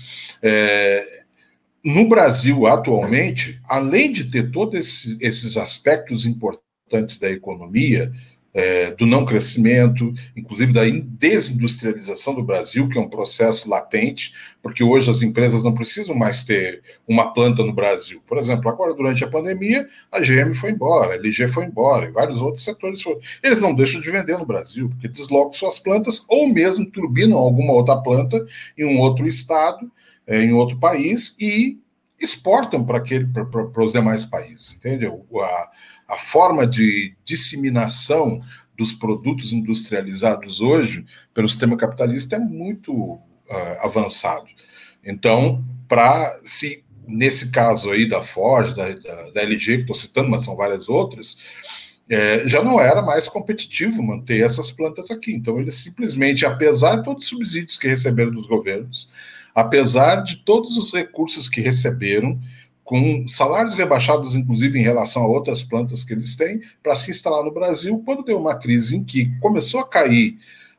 É, 0.42 1.24
no 1.84 2.08
Brasil, 2.08 2.66
atualmente, 2.66 3.60
além 3.68 4.12
de 4.12 4.24
ter 4.24 4.50
todos 4.50 4.78
esses, 4.78 5.18
esses 5.20 5.56
aspectos 5.56 6.24
importantes 6.24 7.18
da 7.18 7.30
economia, 7.30 8.12
é, 8.54 8.92
do 8.92 9.04
não 9.04 9.26
crescimento, 9.26 10.14
inclusive 10.36 10.72
da 10.72 10.82
desindustrialização 10.86 12.36
do 12.36 12.42
Brasil, 12.42 12.88
que 12.88 12.96
é 12.96 13.00
um 13.00 13.08
processo 13.08 13.68
latente, 13.68 14.32
porque 14.62 14.84
hoje 14.84 15.10
as 15.10 15.22
empresas 15.22 15.64
não 15.64 15.74
precisam 15.74 16.14
mais 16.14 16.44
ter 16.44 16.80
uma 17.06 17.32
planta 17.32 17.64
no 17.64 17.72
Brasil. 17.72 18.22
Por 18.24 18.38
exemplo, 18.38 18.70
agora 18.70 18.94
durante 18.94 19.24
a 19.24 19.28
pandemia, 19.28 19.86
a 20.12 20.20
GM 20.20 20.54
foi 20.54 20.70
embora, 20.70 21.12
a 21.12 21.16
LG 21.16 21.48
foi 21.48 21.64
embora, 21.64 22.06
e 22.06 22.12
vários 22.12 22.40
outros 22.40 22.62
setores 22.62 23.02
foram. 23.02 23.18
Eles 23.42 23.60
não 23.60 23.74
deixam 23.74 24.00
de 24.00 24.10
vender 24.10 24.38
no 24.38 24.46
Brasil, 24.46 24.88
porque 24.88 25.08
deslocam 25.08 25.52
suas 25.52 25.78
plantas 25.78 26.24
ou 26.28 26.48
mesmo 26.48 26.88
turbinam 26.90 27.36
alguma 27.36 27.72
outra 27.72 27.96
planta 27.96 28.46
em 28.78 28.84
um 28.84 29.00
outro 29.00 29.26
estado, 29.26 29.90
é, 30.26 30.40
em 30.40 30.52
outro 30.52 30.78
país 30.78 31.36
e 31.40 31.78
exportam 32.20 32.84
para 32.84 33.02
os 33.84 33.92
demais 33.92 34.24
países, 34.24 34.74
entendeu? 34.74 35.26
A, 35.36 35.70
a 36.08 36.18
forma 36.18 36.66
de 36.66 37.14
disseminação 37.24 38.40
dos 38.76 38.92
produtos 38.92 39.52
industrializados 39.52 40.60
hoje 40.60 41.04
pelo 41.32 41.48
sistema 41.48 41.76
capitalista 41.76 42.36
é 42.36 42.38
muito 42.38 42.92
uh, 42.92 43.20
avançado. 43.82 44.46
Então, 45.04 45.64
para 45.88 46.40
se 46.44 46.84
nesse 47.06 47.50
caso 47.50 47.90
aí 47.90 48.08
da 48.08 48.22
Ford, 48.22 48.74
da, 48.74 48.90
da, 48.94 49.30
da 49.30 49.42
LG, 49.42 49.76
que 49.76 49.80
estou 49.82 49.96
citando, 49.96 50.30
mas 50.30 50.44
são 50.44 50.56
várias 50.56 50.88
outras, 50.88 51.38
é, 52.08 52.46
já 52.46 52.62
não 52.62 52.80
era 52.80 53.02
mais 53.02 53.28
competitivo 53.28 54.02
manter 54.02 54.42
essas 54.42 54.70
plantas 54.70 55.10
aqui. 55.10 55.32
Então, 55.32 55.60
eles 55.60 55.76
simplesmente, 55.76 56.44
apesar 56.44 56.96
de 56.96 57.04
todos 57.04 57.24
os 57.24 57.28
subsídios 57.28 57.78
que 57.78 57.88
receberam 57.88 58.30
dos 58.30 58.46
governos, 58.46 59.08
apesar 59.54 60.16
de 60.16 60.36
todos 60.38 60.76
os 60.76 60.92
recursos 60.92 61.48
que 61.48 61.60
receberam, 61.60 62.40
com 62.84 63.26
salários 63.26 63.74
rebaixados, 63.74 64.34
inclusive 64.34 64.78
em 64.78 64.82
relação 64.82 65.22
a 65.22 65.26
outras 65.26 65.62
plantas 65.62 66.04
que 66.04 66.12
eles 66.12 66.36
têm, 66.36 66.60
para 66.82 66.94
se 66.94 67.10
instalar 67.10 67.42
no 67.42 67.52
Brasil, 67.52 68.00
quando 68.04 68.22
deu 68.22 68.38
uma 68.38 68.56
crise 68.56 68.94
em 68.94 69.02
que 69.02 69.32
começou 69.40 69.80
a 69.80 69.88
cair 69.88 70.36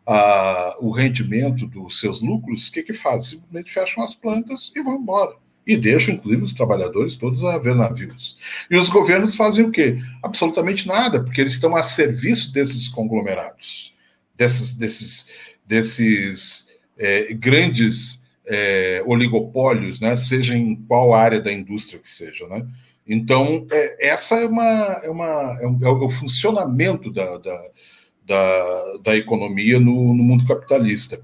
uh, 0.08 0.86
o 0.86 0.92
rendimento 0.92 1.66
dos 1.66 2.00
seus 2.00 2.22
lucros, 2.22 2.68
o 2.68 2.72
que, 2.72 2.84
que 2.84 2.94
faz? 2.94 3.28
Simplesmente 3.28 3.74
fecham 3.74 4.04
as 4.04 4.14
plantas 4.14 4.72
e 4.76 4.82
vão 4.84 4.96
embora. 4.96 5.36
E 5.66 5.76
deixam, 5.76 6.14
inclusive, 6.14 6.44
os 6.44 6.54
trabalhadores 6.54 7.16
todos 7.16 7.44
a 7.44 7.58
ver 7.58 7.74
navios. 7.74 8.38
E 8.70 8.78
os 8.78 8.88
governos 8.88 9.36
fazem 9.36 9.66
o 9.66 9.72
quê? 9.72 9.98
Absolutamente 10.22 10.88
nada, 10.88 11.24
porque 11.24 11.42
eles 11.42 11.54
estão 11.54 11.76
a 11.76 11.82
serviço 11.82 12.54
desses 12.54 12.88
conglomerados, 12.88 13.92
desses, 14.38 14.76
desses, 14.76 15.32
desses 15.66 16.68
é, 17.00 17.34
grandes 17.34 18.24
é, 18.48 19.04
oligopólios, 19.06 20.00
né? 20.00 20.16
seja 20.18 20.56
em 20.56 20.76
qual 20.76 21.14
área 21.14 21.42
da 21.42 21.52
indústria 21.52 22.00
que 22.00 22.08
seja. 22.08 22.48
Né? 22.48 22.66
Então, 23.08 23.66
é, 23.72 24.10
essa 24.10 24.36
é, 24.36 24.46
uma, 24.46 25.02
é, 25.04 25.10
uma, 25.10 25.58
é, 25.62 25.68
um, 25.68 25.80
é 25.82 25.90
o 25.90 26.10
funcionamento 26.10 27.12
da, 27.12 27.38
da, 27.38 27.66
da, 28.26 28.98
da 29.04 29.18
economia 29.18 29.80
no, 29.80 30.14
no 30.14 30.24
mundo 30.24 30.46
capitalista. 30.48 31.22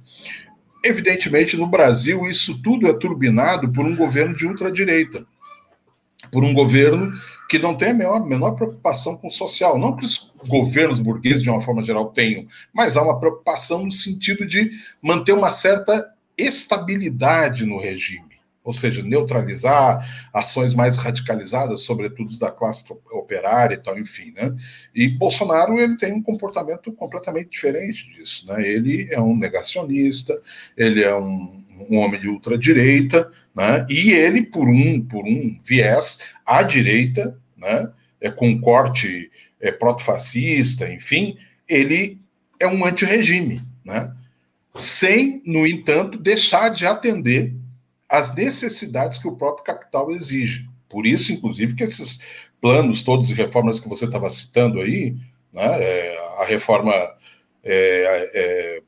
Evidentemente, 0.83 1.57
no 1.57 1.67
Brasil, 1.67 2.25
isso 2.25 2.59
tudo 2.61 2.87
é 2.87 2.93
turbinado 2.93 3.71
por 3.71 3.85
um 3.85 3.95
governo 3.95 4.35
de 4.35 4.47
ultradireita, 4.47 5.25
por 6.31 6.43
um 6.43 6.53
governo 6.53 7.11
que 7.47 7.59
não 7.59 7.75
tem 7.75 7.89
a 7.89 7.93
menor, 7.93 8.25
menor 8.25 8.51
preocupação 8.51 9.15
com 9.15 9.27
o 9.27 9.31
social. 9.31 9.77
Não 9.77 9.95
que 9.95 10.05
os 10.05 10.31
governos 10.47 10.99
burgueses, 10.99 11.43
de 11.43 11.49
uma 11.49 11.61
forma 11.61 11.83
geral, 11.83 12.11
tenham, 12.11 12.47
mas 12.73 12.97
há 12.97 13.03
uma 13.03 13.19
preocupação 13.19 13.85
no 13.85 13.91
sentido 13.91 14.45
de 14.45 14.71
manter 15.01 15.33
uma 15.33 15.51
certa 15.51 16.11
estabilidade 16.41 17.65
no 17.65 17.79
regime 17.79 18.31
ou 18.63 18.73
seja, 18.73 19.01
neutralizar 19.01 20.29
ações 20.33 20.73
mais 20.73 20.97
radicalizadas, 20.97 21.81
sobretudo 21.81 22.37
da 22.37 22.51
classe 22.51 22.85
operária 23.11 23.73
e 23.73 23.77
tal, 23.77 23.97
enfim, 23.97 24.31
né? 24.31 24.55
E 24.93 25.09
Bolsonaro 25.09 25.79
ele 25.79 25.97
tem 25.97 26.13
um 26.13 26.21
comportamento 26.21 26.91
completamente 26.91 27.49
diferente 27.49 28.07
disso, 28.13 28.45
né? 28.47 28.67
Ele 28.67 29.07
é 29.11 29.19
um 29.19 29.35
negacionista, 29.35 30.39
ele 30.77 31.03
é 31.03 31.15
um, 31.15 31.63
um 31.89 31.97
homem 31.97 32.19
de 32.19 32.29
ultradireita, 32.29 33.31
né? 33.55 33.85
E 33.89 34.11
ele 34.11 34.43
por 34.43 34.67
um 34.67 35.01
por 35.01 35.25
um 35.25 35.59
viés 35.63 36.19
à 36.45 36.61
direita, 36.61 37.35
né? 37.57 37.91
É 38.19 38.29
com 38.29 38.59
corte 38.61 39.31
é, 39.59 39.71
proto-fascista, 39.71 40.87
enfim, 40.87 41.35
ele 41.67 42.19
é 42.59 42.67
um 42.67 42.85
anti-regime, 42.85 43.63
né? 43.83 44.13
Sem, 44.75 45.41
no 45.45 45.67
entanto, 45.67 46.17
deixar 46.17 46.69
de 46.69 46.85
atender 46.85 47.53
as 48.07 48.33
necessidades 48.35 49.17
que 49.17 49.27
o 49.27 49.35
próprio 49.35 49.63
capital 49.63 50.11
exige. 50.11 50.67
Por 50.89 51.05
isso, 51.05 51.31
inclusive, 51.31 51.75
que 51.75 51.83
esses 51.83 52.21
planos 52.59 53.03
todos 53.03 53.29
e 53.29 53.33
reformas 53.33 53.79
que 53.79 53.89
você 53.89 54.05
estava 54.05 54.29
citando 54.29 54.79
aí, 54.79 55.15
né, 55.51 55.81
é, 55.81 56.17
a 56.39 56.45
reforma 56.45 56.93
é, 57.63 58.29
é, 58.33 58.81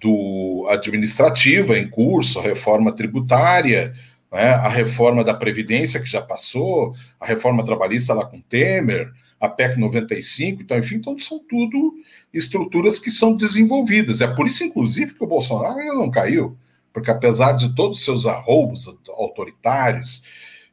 do 0.00 0.66
administrativa 0.68 1.78
em 1.78 1.88
curso, 1.88 2.40
a 2.40 2.42
reforma 2.42 2.92
tributária, 2.92 3.92
né, 4.32 4.50
a 4.54 4.68
reforma 4.68 5.22
da 5.22 5.34
Previdência 5.34 6.00
que 6.00 6.08
já 6.08 6.20
passou, 6.20 6.94
a 7.20 7.26
reforma 7.26 7.64
trabalhista 7.64 8.14
lá 8.14 8.24
com 8.24 8.40
Temer, 8.40 9.12
a 9.42 9.48
PEC 9.48 9.78
95, 9.78 10.62
então, 10.62 10.78
enfim, 10.78 10.94
então 10.94 11.18
são 11.18 11.38
tudo 11.38 11.94
estruturas 12.32 12.98
que 12.98 13.10
são 13.10 13.36
desenvolvidas. 13.36 14.20
É 14.20 14.26
por 14.26 14.46
isso, 14.46 14.64
inclusive, 14.64 15.14
que 15.14 15.24
o 15.24 15.26
Bolsonaro 15.26 15.76
não 15.94 16.10
caiu 16.10 16.56
porque 16.92 17.10
apesar 17.10 17.52
de 17.52 17.74
todos 17.74 17.98
os 17.98 18.04
seus 18.04 18.26
arroubos 18.26 18.86
autoritários, 19.08 20.22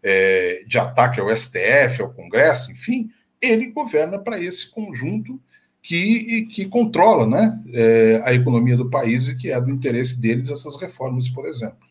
é, 0.03 0.63
de 0.65 0.77
ataque 0.77 1.19
ao 1.19 1.35
STF, 1.35 2.01
ao 2.01 2.13
Congresso, 2.13 2.71
enfim, 2.71 3.09
ele 3.41 3.67
governa 3.67 4.19
para 4.19 4.41
esse 4.41 4.69
conjunto 4.69 5.39
que, 5.81 6.45
que 6.47 6.65
controla 6.67 7.25
né, 7.25 7.63
é, 7.73 8.21
a 8.23 8.33
economia 8.33 8.75
do 8.75 8.89
país 8.89 9.27
e 9.27 9.37
que 9.37 9.49
é 9.49 9.59
do 9.59 9.71
interesse 9.71 10.21
deles 10.21 10.49
essas 10.49 10.79
reformas, 10.79 11.29
por 11.29 11.47
exemplo. 11.47 11.87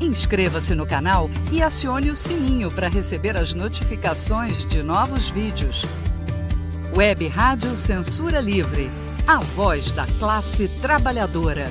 Inscreva-se 0.00 0.74
no 0.74 0.86
canal 0.86 1.30
e 1.52 1.62
acione 1.62 2.10
o 2.10 2.16
sininho 2.16 2.70
para 2.70 2.88
receber 2.88 3.36
as 3.36 3.52
notificações 3.52 4.64
de 4.64 4.82
novos 4.82 5.28
vídeos. 5.28 5.84
Web 6.96 7.28
Rádio 7.28 7.76
Censura 7.76 8.40
Livre. 8.40 8.90
A 9.26 9.38
voz 9.40 9.92
da 9.92 10.06
classe 10.18 10.68
trabalhadora. 10.80 11.70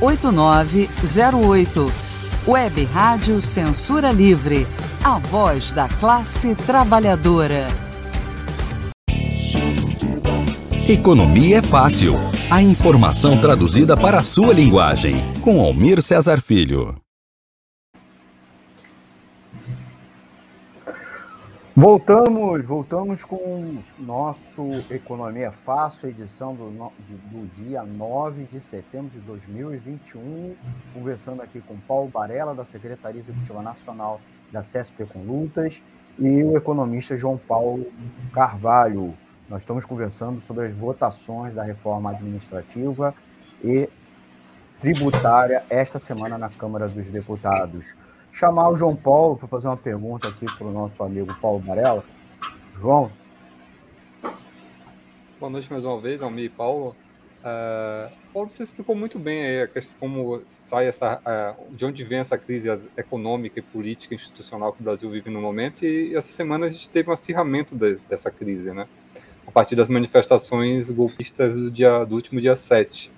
8908. 0.00 1.92
Web 2.46 2.84
Rádio 2.86 3.40
Censura 3.40 4.10
Livre, 4.10 4.66
a 5.04 5.18
voz 5.18 5.70
da 5.72 5.88
classe 5.88 6.54
trabalhadora. 6.54 7.66
Economia 10.88 11.58
é 11.58 11.62
fácil. 11.62 12.16
A 12.50 12.60
informação 12.62 13.38
traduzida 13.38 13.96
para 13.96 14.18
a 14.18 14.22
sua 14.22 14.52
linguagem. 14.52 15.14
Com 15.40 15.60
Almir 15.60 16.02
Cesar 16.02 16.40
Filho. 16.40 16.96
Voltamos, 21.76 22.64
voltamos 22.64 23.24
com 23.24 23.78
nosso 23.96 24.84
Economia 24.90 25.52
Fácil, 25.52 26.08
edição 26.08 26.52
do, 26.52 26.68
do 26.68 27.46
dia 27.54 27.84
9 27.84 28.48
de 28.50 28.60
setembro 28.60 29.08
de 29.10 29.20
2021, 29.20 30.56
conversando 30.92 31.40
aqui 31.42 31.60
com 31.60 31.76
Paulo 31.86 32.08
Barella, 32.08 32.56
da 32.56 32.64
Secretaria 32.64 33.20
Executiva 33.20 33.62
Nacional 33.62 34.20
da 34.50 34.62
CSP 34.62 35.06
com 35.06 35.20
Lutas, 35.20 35.80
e 36.18 36.42
o 36.42 36.56
economista 36.56 37.16
João 37.16 37.38
Paulo 37.38 37.86
Carvalho. 38.32 39.14
Nós 39.48 39.62
estamos 39.62 39.84
conversando 39.84 40.40
sobre 40.40 40.66
as 40.66 40.72
votações 40.74 41.54
da 41.54 41.62
reforma 41.62 42.10
administrativa 42.10 43.14
e 43.62 43.88
tributária 44.80 45.62
esta 45.70 46.00
semana 46.00 46.36
na 46.36 46.48
Câmara 46.48 46.88
dos 46.88 47.06
Deputados 47.06 47.94
chamar 48.32 48.70
o 48.70 48.76
João 48.76 48.96
Paulo 48.96 49.36
para 49.36 49.48
fazer 49.48 49.68
uma 49.68 49.76
pergunta 49.76 50.28
aqui 50.28 50.46
para 50.46 50.66
o 50.66 50.72
nosso 50.72 51.02
amigo 51.02 51.34
Paulo 51.40 51.60
Varela. 51.60 52.04
João. 52.78 53.10
Boa 55.38 55.50
noite 55.50 55.70
mais 55.70 55.84
uma 55.84 55.98
vez, 56.00 56.22
Almir 56.22 56.46
e 56.46 56.48
Paulo. 56.48 56.94
Uh, 57.40 58.10
Paulo, 58.32 58.50
você 58.50 58.64
explicou 58.64 58.94
muito 58.94 59.18
bem 59.18 59.42
aí 59.42 59.62
a 59.62 59.66
questão, 59.66 59.94
como 59.98 60.42
sai 60.68 60.88
essa, 60.88 61.18
uh, 61.18 61.74
de 61.74 61.84
onde 61.84 62.04
vem 62.04 62.18
essa 62.18 62.36
crise 62.36 62.68
econômica 62.96 63.58
e 63.58 63.62
política 63.62 64.14
institucional 64.14 64.72
que 64.72 64.80
o 64.80 64.84
Brasil 64.84 65.10
vive 65.10 65.30
no 65.30 65.40
momento, 65.40 65.84
e 65.84 66.14
essa 66.14 66.30
semana 66.32 66.66
a 66.66 66.70
gente 66.70 66.88
teve 66.90 67.08
um 67.08 67.14
acirramento 67.14 67.74
de, 67.74 67.96
dessa 68.08 68.30
crise, 68.30 68.70
né? 68.72 68.86
A 69.46 69.50
partir 69.50 69.74
das 69.74 69.88
manifestações 69.88 70.90
golpistas 70.90 71.54
do, 71.54 71.70
dia, 71.70 72.04
do 72.04 72.14
último 72.14 72.40
dia 72.40 72.54
7. 72.54 73.10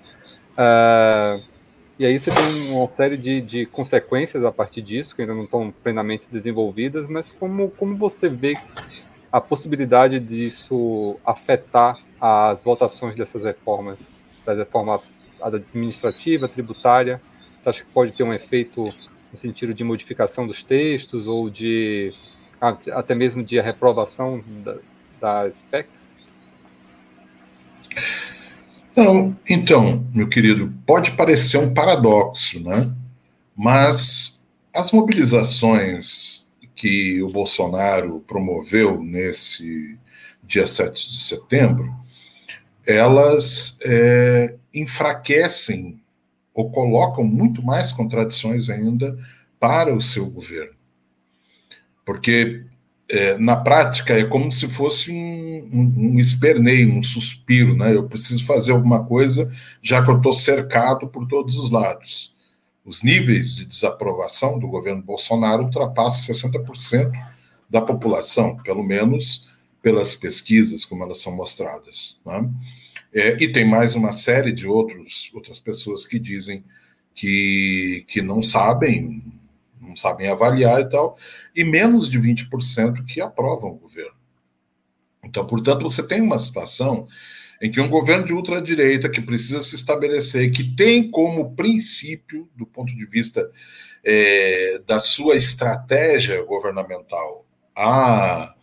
Uh, 0.53 1.52
e 1.99 2.05
aí 2.05 2.19
você 2.19 2.31
tem 2.31 2.71
uma 2.71 2.87
série 2.89 3.17
de, 3.17 3.39
de 3.41 3.65
consequências 3.67 4.43
a 4.43 4.51
partir 4.51 4.81
disso, 4.81 5.15
que 5.15 5.21
ainda 5.21 5.33
não 5.33 5.43
estão 5.43 5.71
plenamente 5.83 6.27
desenvolvidas, 6.31 7.07
mas 7.07 7.31
como, 7.31 7.69
como 7.71 7.95
você 7.95 8.27
vê 8.27 8.57
a 9.31 9.39
possibilidade 9.39 10.19
disso 10.19 11.17
afetar 11.25 11.99
as 12.19 12.63
votações 12.63 13.15
dessas 13.15 13.43
reformas, 13.43 13.99
da 14.45 14.53
reforma 14.53 14.99
administrativa, 15.41 16.47
tributária? 16.47 17.21
Você 17.61 17.69
acha 17.69 17.83
que 17.83 17.91
pode 17.91 18.11
ter 18.13 18.23
um 18.23 18.33
efeito 18.33 18.93
no 19.31 19.37
sentido 19.37 19.73
de 19.73 19.83
modificação 19.83 20.47
dos 20.47 20.63
textos 20.63 21.27
ou 21.27 21.49
de 21.49 22.13
até 22.91 23.13
mesmo 23.13 23.43
de 23.43 23.59
reprovação 23.59 24.43
da, 24.63 24.77
das 25.19 25.53
PECs? 25.69 26.02
Não, 28.95 29.35
então, 29.49 30.07
meu 30.13 30.29
querido, 30.29 30.71
pode 30.85 31.11
parecer 31.11 31.57
um 31.57 31.73
paradoxo, 31.73 32.59
né? 32.61 32.93
Mas 33.55 34.45
as 34.73 34.91
mobilizações 34.91 36.47
que 36.75 37.21
o 37.21 37.29
Bolsonaro 37.29 38.23
promoveu 38.27 39.01
nesse 39.01 39.97
dia 40.43 40.67
7 40.67 41.09
de 41.09 41.23
setembro, 41.23 41.93
elas 42.85 43.77
é, 43.83 44.55
enfraquecem 44.73 45.99
ou 46.53 46.69
colocam 46.69 47.23
muito 47.23 47.63
mais 47.63 47.91
contradições 47.91 48.69
ainda 48.69 49.17
para 49.59 49.95
o 49.95 50.01
seu 50.01 50.29
governo. 50.29 50.75
Porque 52.05 52.63
é, 53.09 53.37
na 53.37 53.55
prática 53.55 54.13
é 54.13 54.23
como 54.23 54.51
se 54.51 54.67
fosse 54.67 55.11
um, 55.11 55.69
um, 55.71 55.93
um, 55.97 56.19
esperneio, 56.19 56.93
um 56.93 57.03
suspiro, 57.03 57.75
né? 57.75 57.93
Eu 57.93 58.07
preciso 58.07 58.45
fazer 58.45 58.71
alguma 58.71 59.05
coisa 59.05 59.51
já 59.81 60.03
que 60.03 60.09
eu 60.09 60.17
estou 60.17 60.33
cercado 60.33 61.07
por 61.07 61.27
todos 61.27 61.55
os 61.55 61.69
lados. 61.69 62.33
Os 62.85 63.03
níveis 63.03 63.55
de 63.55 63.65
desaprovação 63.65 64.59
do 64.59 64.67
governo 64.67 65.01
Bolsonaro 65.01 65.63
ultrapassam 65.63 66.33
60% 66.35 67.11
da 67.69 67.81
população, 67.81 68.57
pelo 68.57 68.83
menos 68.83 69.47
pelas 69.81 70.15
pesquisas 70.15 70.85
como 70.85 71.03
elas 71.03 71.21
são 71.21 71.35
mostradas. 71.35 72.19
Né? 72.25 72.49
É, 73.13 73.43
e 73.43 73.51
tem 73.51 73.65
mais 73.65 73.95
uma 73.95 74.13
série 74.13 74.51
de 74.51 74.67
outros, 74.67 75.29
outras 75.33 75.59
pessoas 75.59 76.05
que 76.05 76.19
dizem 76.19 76.63
que, 77.13 78.05
que 78.07 78.21
não 78.21 78.41
sabem 78.41 79.23
não 79.83 79.95
sabem 79.95 80.27
avaliar 80.27 80.81
e 80.81 80.89
tal, 80.89 81.17
e 81.55 81.63
menos 81.63 82.09
de 82.09 82.19
20% 82.19 83.05
que 83.05 83.21
aprovam 83.21 83.71
o 83.71 83.77
governo. 83.77 84.15
Então, 85.23 85.45
portanto, 85.45 85.83
você 85.83 86.05
tem 86.05 86.21
uma 86.21 86.37
situação 86.37 87.07
em 87.61 87.71
que 87.71 87.79
um 87.79 87.89
governo 87.89 88.25
de 88.25 88.33
ultradireita 88.33 89.09
que 89.09 89.21
precisa 89.21 89.61
se 89.61 89.75
estabelecer, 89.75 90.51
que 90.51 90.75
tem 90.75 91.09
como 91.09 91.55
princípio, 91.55 92.49
do 92.55 92.65
ponto 92.65 92.93
de 92.93 93.05
vista 93.05 93.49
é, 94.03 94.79
da 94.85 94.99
sua 94.99 95.35
estratégia 95.37 96.43
governamental, 96.43 97.45
a, 97.73 98.53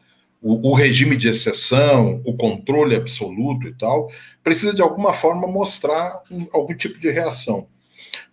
o, 0.42 0.70
o, 0.70 0.74
regime 0.74 1.16
de 1.16 1.30
exceção, 1.30 2.20
o 2.26 2.37
controle 2.37 2.94
absoluto 2.94 3.66
e 3.66 3.74
tal, 3.74 4.11
precisa 4.42 4.74
de 4.74 4.83
alguma 4.83 5.14
forma 5.14 5.46
mostrar 5.46 6.22
um, 6.30 6.46
algum 6.52 6.74
tipo 6.74 6.98
de 6.98 7.11
reação. 7.11 7.66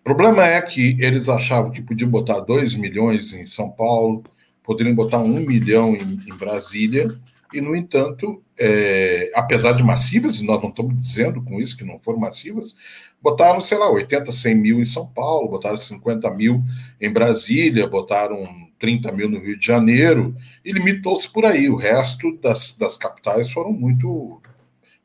O 0.07 0.15
problema 0.15 0.47
é 0.47 0.61
que 0.61 0.95
eles 1.01 1.27
achavam 1.27 1.69
que 1.69 1.81
podiam 1.81 2.09
botar 2.09 2.39
2 2.39 2.75
milhões 2.75 3.33
em 3.33 3.43
São 3.43 3.69
Paulo, 3.69 4.23
poderiam 4.63 4.95
botar 4.95 5.19
1 5.19 5.25
um 5.25 5.41
milhão 5.41 5.97
em, 5.97 6.15
em, 6.25 6.37
Brasília, 6.37 7.09
e, 7.53 7.59
no 7.59 7.75
entanto, 7.75 8.41
é, 8.57 9.29
apesar 9.35 9.73
de 9.73 9.83
massivas, 9.83 10.39
e 10.39 10.45
nós 10.45 10.63
não 10.63 10.69
estamos 10.69 10.97
dizendo 10.97 11.43
com 11.43 11.59
isso 11.59 11.75
que 11.75 11.83
não 11.83 11.99
foram 11.99 12.19
massivas, 12.19 12.77
botaram, 13.21 13.59
sei 13.59 13.77
lá, 13.77 13.91
80, 13.91 14.31
100 14.31 14.55
mil 14.55 14.79
em 14.79 14.85
São 14.85 15.07
Paulo, 15.07 15.49
botaram 15.49 15.75
50 15.75 16.31
mil 16.31 16.63
em 17.01 17.11
Brasília, 17.11 17.85
botaram 17.85 18.47
30 18.79 19.11
mil 19.11 19.29
no 19.29 19.41
Rio 19.41 19.59
de 19.59 19.65
Janeiro, 19.65 20.33
e 20.63 20.71
limitou-se 20.71 21.29
por 21.29 21.43
aí. 21.43 21.69
O 21.69 21.75
resto 21.75 22.37
das, 22.37 22.77
das 22.77 22.95
capitais 22.95 23.51
foram 23.51 23.73
muito, 23.73 24.41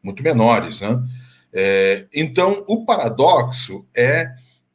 muito 0.00 0.22
menores, 0.22 0.80
né? 0.80 1.02
É, 1.52 2.06
então, 2.14 2.64
o 2.68 2.84
paradoxo 2.84 3.84
é 3.96 4.32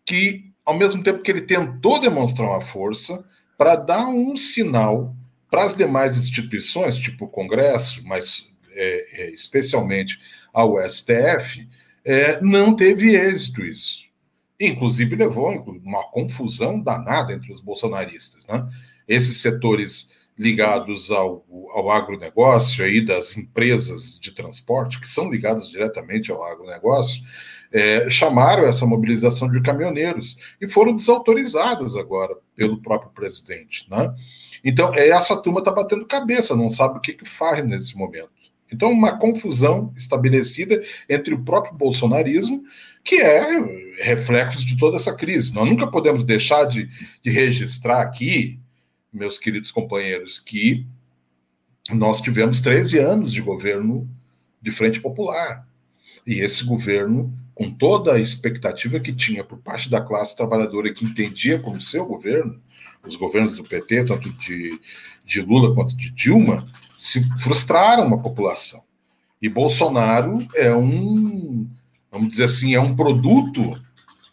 que, 0.07 0.45
ao 0.65 0.73
mesmo 0.73 1.03
tempo 1.03 1.21
que 1.21 1.29
ele 1.29 1.41
tentou 1.41 1.99
demonstrar 1.99 2.47
uma 2.47 2.61
força, 2.61 3.23
para 3.57 3.75
dar 3.75 4.07
um 4.07 4.37
sinal 4.37 5.13
para 5.51 5.65
as 5.65 5.75
demais 5.75 6.17
instituições, 6.17 6.97
tipo 6.97 7.25
o 7.25 7.29
Congresso, 7.29 8.01
mas 8.05 8.49
é, 8.71 9.23
é, 9.23 9.29
especialmente 9.31 10.17
ao 10.53 10.77
STF, 10.89 11.67
é, 12.05 12.39
não 12.41 12.75
teve 12.75 13.15
êxito 13.15 13.63
isso. 13.65 14.05
Inclusive 14.59 15.15
levou 15.15 15.49
uma 15.83 16.03
confusão 16.11 16.81
danada 16.81 17.33
entre 17.33 17.51
os 17.51 17.59
bolsonaristas. 17.59 18.45
Né? 18.47 18.67
Esses 19.07 19.41
setores 19.41 20.15
ligados 20.37 21.11
ao, 21.11 21.45
ao 21.73 21.91
agronegócio, 21.91 22.83
aí 22.83 23.03
das 23.03 23.35
empresas 23.35 24.19
de 24.19 24.31
transporte, 24.31 24.99
que 24.99 25.07
são 25.07 25.29
ligadas 25.29 25.67
diretamente 25.67 26.31
ao 26.31 26.43
agronegócio, 26.43 27.23
é, 27.71 28.09
chamaram 28.09 28.63
essa 28.65 28.85
mobilização 28.85 29.49
de 29.49 29.61
caminhoneiros 29.61 30.37
e 30.61 30.67
foram 30.67 30.95
desautorizados 30.95 31.95
agora 31.95 32.35
pelo 32.55 32.81
próprio 32.81 33.11
presidente. 33.11 33.85
Né? 33.89 34.13
Então, 34.63 34.93
é, 34.93 35.09
essa 35.09 35.35
turma 35.41 35.59
está 35.59 35.71
batendo 35.71 36.05
cabeça, 36.05 36.55
não 36.55 36.69
sabe 36.69 36.97
o 36.97 37.01
que, 37.01 37.13
que 37.13 37.27
faz 37.27 37.65
nesse 37.65 37.97
momento. 37.97 38.29
Então, 38.71 38.91
uma 38.91 39.17
confusão 39.17 39.93
estabelecida 39.95 40.83
entre 41.07 41.33
o 41.33 41.43
próprio 41.43 41.73
bolsonarismo, 41.73 42.63
que 43.03 43.15
é 43.15 44.03
reflexo 44.03 44.65
de 44.65 44.77
toda 44.77 44.97
essa 44.97 45.15
crise. 45.15 45.53
Nós 45.53 45.69
nunca 45.69 45.87
podemos 45.87 46.25
deixar 46.25 46.65
de, 46.65 46.89
de 47.21 47.29
registrar 47.29 48.01
aqui, 48.01 48.59
meus 49.11 49.39
queridos 49.39 49.71
companheiros, 49.71 50.39
que 50.39 50.85
nós 51.89 52.19
tivemos 52.19 52.59
13 52.59 52.99
anos 52.99 53.31
de 53.31 53.41
governo 53.41 54.09
de 54.61 54.71
frente 54.71 54.99
popular. 54.99 55.65
E 56.25 56.41
esse 56.41 56.65
governo 56.65 57.33
com 57.57 57.71
toda 57.71 58.13
a 58.13 58.19
expectativa 58.19 58.99
que 58.99 59.11
tinha 59.11 59.43
por 59.43 59.57
parte 59.57 59.89
da 59.89 59.99
classe 59.99 60.37
trabalhadora 60.37 60.93
que 60.93 61.03
entendia 61.03 61.57
como 61.57 61.81
seu 61.81 62.05
governo, 62.05 62.61
os 63.03 63.15
governos 63.15 63.55
do 63.55 63.63
PT, 63.63 64.05
tanto 64.05 64.29
de, 64.33 64.79
de 65.25 65.41
Lula 65.41 65.73
quanto 65.73 65.97
de 65.97 66.11
Dilma, 66.11 66.67
se 66.95 67.27
frustraram 67.39 68.13
a 68.13 68.21
população. 68.21 68.83
E 69.41 69.49
Bolsonaro 69.49 70.35
é 70.53 70.71
um, 70.75 71.67
vamos 72.11 72.29
dizer 72.29 72.43
assim, 72.43 72.75
é 72.75 72.79
um 72.79 72.95
produto 72.95 73.71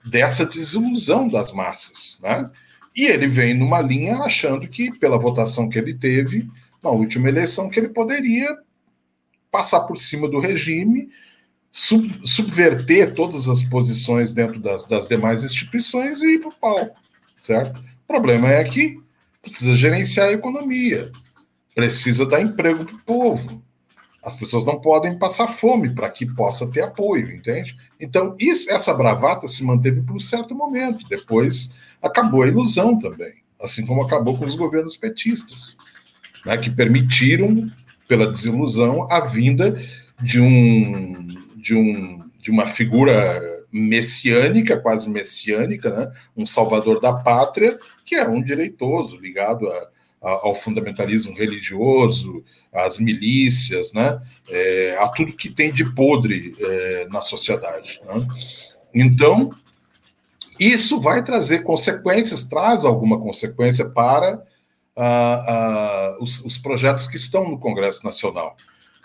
dessa 0.05 0.45
desilusão 0.45 1.27
das 1.27 1.51
massas, 1.51 2.19
né? 2.23 2.51
E 2.95 3.07
ele 3.07 3.27
vem 3.27 3.55
numa 3.55 3.81
linha 3.81 4.19
achando 4.19 4.69
que, 4.69 4.97
pela 4.99 5.19
votação 5.19 5.69
que 5.69 5.79
ele 5.79 5.95
teve 5.95 6.47
na 6.83 6.91
última 6.91 7.29
eleição, 7.29 7.71
que 7.71 7.81
ele 7.81 7.89
poderia 7.89 8.55
passar 9.51 9.81
por 9.81 9.97
cima 9.97 10.29
do 10.29 10.39
regime, 10.39 11.09
sub, 11.75 12.09
subverter 12.25 13.13
todas 13.13 13.49
as 13.49 13.65
posições 13.65 14.33
dentro 14.33 14.61
das, 14.61 14.87
das 14.87 15.09
demais 15.09 15.43
instituições 15.43 16.23
e 16.23 16.35
ir 16.35 16.39
para 16.39 16.49
o 16.49 16.55
palco, 16.55 17.01
certo? 17.41 17.81
O 17.81 18.07
problema 18.07 18.49
é 18.49 18.63
que 18.63 19.03
precisa 19.43 19.75
gerenciar 19.75 20.29
a 20.29 20.33
economia, 20.33 21.11
precisa 21.75 22.25
dar 22.25 22.41
emprego 22.41 22.85
para 22.85 22.95
o 22.95 23.03
povo. 23.03 23.63
As 24.23 24.37
pessoas 24.37 24.65
não 24.65 24.81
podem 24.81 25.19
passar 25.19 25.49
fome 25.49 25.95
para 25.95 26.09
que 26.09 26.25
possa 26.25 26.67
ter 26.71 26.83
apoio, 26.83 27.31
entende? 27.31 27.77
Então, 28.01 28.35
isso, 28.39 28.71
essa 28.71 28.95
bravata 28.95 29.47
se 29.47 29.63
manteve 29.63 30.01
por 30.01 30.17
um 30.17 30.21
certo 30.21 30.55
momento. 30.55 31.07
Depois 31.09 31.75
acabou 32.01 32.43
a 32.43 32.49
ilusão 32.49 32.99
também, 32.99 33.35
assim 33.63 33.85
como 33.85 34.03
acabou 34.03 34.39
com 34.39 34.47
os 34.47 34.55
governos 34.55 34.97
petistas, 34.97 35.77
né, 36.47 36.57
que 36.57 36.71
permitiram, 36.71 37.69
pela 38.09 38.27
desilusão, 38.27 39.11
a 39.11 39.21
vinda 39.21 39.79
de 40.23 40.41
um, 40.41 41.44
de 41.65 41.75
um 41.75 42.23
de 42.39 42.51
uma 42.51 42.67
figura 42.67 43.41
messiânica, 43.73 44.79
quase 44.79 45.09
messiânica, 45.09 45.89
né, 45.89 46.13
um 46.37 46.45
salvador 46.45 47.01
da 47.01 47.15
pátria, 47.15 47.79
que 48.05 48.15
é 48.17 48.29
um 48.29 48.43
direitoso 48.43 49.17
ligado 49.17 49.67
a, 49.67 49.89
ao 50.21 50.55
fundamentalismo 50.55 51.35
religioso, 51.35 52.45
às 52.71 52.99
milícias, 52.99 53.95
né, 53.95 54.21
é, 54.51 54.95
a 55.01 55.09
tudo 55.09 55.33
que 55.33 55.49
tem 55.49 55.73
de 55.73 55.91
podre 55.95 56.55
é, 56.61 57.07
na 57.11 57.23
sociedade. 57.23 57.99
Né? 58.05 58.27
Então, 58.95 59.49
isso 60.61 61.01
vai 61.01 61.25
trazer 61.25 61.63
consequências, 61.63 62.45
traz 62.45 62.85
alguma 62.85 63.19
consequência 63.19 63.89
para 63.89 64.45
os, 66.21 66.41
os 66.45 66.59
projetos 66.59 67.09
que 67.09 67.17
estão 67.17 67.49
no 67.49 67.59
Congresso 67.59 68.05
Nacional. 68.05 68.55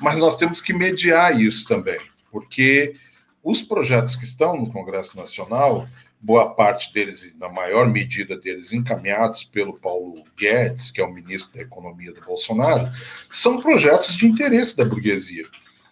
Mas 0.02 0.18
nós 0.18 0.36
temos 0.36 0.62
que 0.62 0.74
mediar 0.74 1.40
isso 1.40 1.66
também, 1.68 1.98
porque 2.32 2.96
os 3.44 3.62
projetos 3.62 4.16
que 4.16 4.24
estão 4.24 4.58
no 4.58 4.72
Congresso 4.72 5.18
Nacional 5.18 5.88
boa 6.22 6.54
parte 6.54 6.94
deles, 6.94 7.34
na 7.40 7.48
maior 7.50 7.90
medida 7.90 8.38
deles, 8.38 8.74
encaminhados 8.74 9.44
pelo 9.46 9.80
Paulo 9.80 10.24
Guedes, 10.38 10.92
que 10.92 11.00
é 11.00 11.04
o 11.04 11.14
ministro 11.14 11.58
da 11.58 11.64
Economia 11.64 12.12
do 12.12 12.22
Bolsonaro, 12.22 12.92
são 13.30 13.62
projetos 13.62 14.16
de 14.16 14.26
interesse 14.26 14.76
da 14.76 14.84
burguesia. 14.84 15.46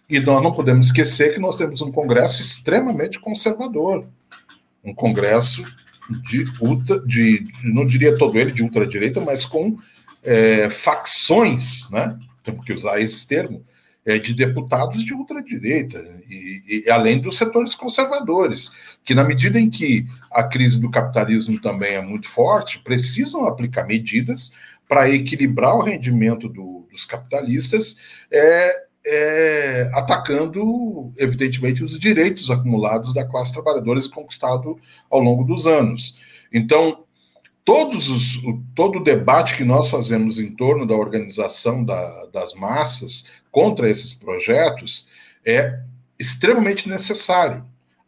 E 0.08 0.20
nós 0.20 0.42
não 0.42 0.52
podemos 0.52 0.88
esquecer 0.88 1.34
que 1.34 1.40
nós 1.40 1.56
temos 1.56 1.80
um 1.80 1.90
Congresso 1.90 2.42
extremamente 2.42 3.18
conservador, 3.18 4.06
um 4.84 4.94
Congresso 4.94 5.64
de 6.22 6.44
ultra, 6.60 7.00
de, 7.00 7.46
não 7.62 7.86
diria 7.86 8.16
todo 8.16 8.38
ele 8.38 8.52
de 8.52 8.62
ultradireita, 8.62 9.20
mas 9.20 9.44
com 9.44 9.76
é, 10.22 10.70
facções, 10.70 11.88
né? 11.90 12.18
Temos 12.42 12.64
que 12.64 12.72
usar 12.72 12.98
esse 13.00 13.26
termo, 13.28 13.62
de 14.16 14.32
deputados 14.32 15.04
de 15.04 15.12
ultradireita, 15.12 15.98
e, 16.30 16.84
e, 16.86 16.90
além 16.90 17.20
dos 17.20 17.36
setores 17.36 17.74
conservadores, 17.74 18.70
que, 19.04 19.14
na 19.14 19.24
medida 19.24 19.58
em 19.58 19.68
que 19.68 20.06
a 20.30 20.44
crise 20.44 20.80
do 20.80 20.90
capitalismo 20.90 21.60
também 21.60 21.94
é 21.94 22.00
muito 22.00 22.28
forte, 22.28 22.78
precisam 22.78 23.44
aplicar 23.44 23.84
medidas 23.84 24.52
para 24.88 25.10
equilibrar 25.10 25.76
o 25.76 25.82
rendimento 25.82 26.48
do, 26.48 26.86
dos 26.90 27.04
capitalistas, 27.04 27.96
é, 28.30 28.88
é, 29.04 29.90
atacando, 29.94 31.12
evidentemente, 31.16 31.82
os 31.82 31.98
direitos 31.98 32.50
acumulados 32.50 33.12
da 33.12 33.24
classe 33.26 33.52
trabalhadora 33.52 33.98
e 33.98 34.08
conquistado 34.08 34.78
ao 35.10 35.20
longo 35.20 35.44
dos 35.44 35.66
anos. 35.66 36.16
Então, 36.52 37.04
todos 37.64 38.08
os, 38.08 38.40
todo 38.74 38.98
o 38.98 39.04
debate 39.04 39.54
que 39.54 39.64
nós 39.64 39.90
fazemos 39.90 40.38
em 40.38 40.54
torno 40.56 40.86
da 40.86 40.94
organização 40.94 41.84
da, 41.84 42.26
das 42.32 42.54
massas 42.54 43.30
contra 43.50 43.88
esses 43.90 44.12
projetos 44.14 45.08
é 45.44 45.80
extremamente 46.18 46.88
necessário. 46.88 47.64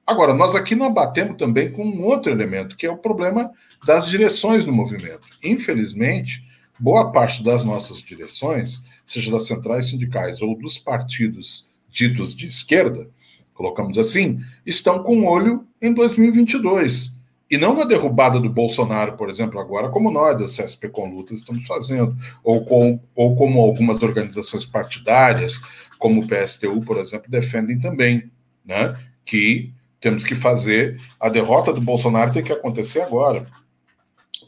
Agora, 0.06 0.34
nós 0.34 0.54
aqui 0.54 0.74
não 0.74 0.86
abatemos 0.86 1.36
também 1.36 1.70
com 1.70 1.84
um 1.84 2.04
outro 2.04 2.32
elemento, 2.32 2.76
que 2.76 2.86
é 2.86 2.90
o 2.90 2.98
problema 2.98 3.52
das 3.86 4.08
direções 4.08 4.64
do 4.64 4.72
movimento. 4.72 5.26
Infelizmente, 5.42 6.44
boa 6.78 7.12
parte 7.12 7.44
das 7.44 7.62
nossas 7.62 7.98
direções, 8.00 8.82
seja 9.04 9.30
das 9.30 9.46
centrais 9.46 9.90
sindicais 9.90 10.42
ou 10.42 10.58
dos 10.58 10.78
partidos 10.78 11.68
ditos 11.88 12.34
de 12.34 12.46
esquerda, 12.46 13.08
colocamos 13.54 13.98
assim, 13.98 14.40
estão 14.64 15.02
com 15.02 15.26
olho 15.26 15.66
em 15.80 15.92
2022 15.92 17.19
e 17.50 17.58
não 17.58 17.74
na 17.74 17.84
derrubada 17.84 18.38
do 18.38 18.48
Bolsonaro, 18.48 19.16
por 19.16 19.28
exemplo, 19.28 19.58
agora, 19.58 19.88
como 19.88 20.10
nós 20.10 20.38
da 20.38 20.44
CSP 20.44 20.88
com 20.88 21.12
Lutas 21.12 21.38
estamos 21.38 21.66
fazendo, 21.66 22.16
ou, 22.44 22.64
com, 22.64 23.00
ou 23.14 23.34
como 23.34 23.60
algumas 23.60 24.02
organizações 24.02 24.64
partidárias, 24.64 25.60
como 25.98 26.20
o 26.20 26.26
PSTU, 26.26 26.80
por 26.80 26.96
exemplo, 26.98 27.28
defendem 27.28 27.80
também, 27.80 28.30
né? 28.64 28.94
Que 29.24 29.72
temos 30.00 30.24
que 30.24 30.36
fazer 30.36 31.00
a 31.18 31.28
derrota 31.28 31.72
do 31.72 31.80
Bolsonaro 31.80 32.32
tem 32.32 32.42
que 32.42 32.52
acontecer 32.52 33.00
agora. 33.02 33.44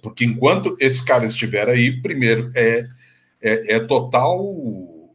Porque 0.01 0.25
enquanto 0.25 0.77
esse 0.79 1.05
cara 1.05 1.27
estiver 1.27 1.69
aí, 1.69 2.01
primeiro, 2.01 2.53
é, 2.55 2.87
é, 3.43 3.75
é 3.75 3.81
total 3.81 4.41
uh, 4.43 5.11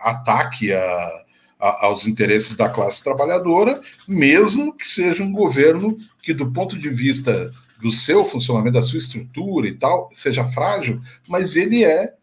ataque 0.00 0.72
a, 0.72 1.10
aos 1.60 2.06
interesses 2.06 2.56
da 2.56 2.68
classe 2.68 3.04
trabalhadora, 3.04 3.80
mesmo 4.08 4.74
que 4.74 4.86
seja 4.86 5.22
um 5.22 5.32
governo 5.32 5.98
que, 6.22 6.32
do 6.32 6.50
ponto 6.50 6.78
de 6.78 6.88
vista 6.88 7.52
do 7.80 7.92
seu 7.92 8.24
funcionamento, 8.24 8.74
da 8.74 8.82
sua 8.82 8.98
estrutura 8.98 9.66
e 9.66 9.74
tal, 9.74 10.10
seja 10.12 10.48
frágil, 10.48 11.00
mas 11.28 11.56
ele 11.56 11.84
é 11.84 12.14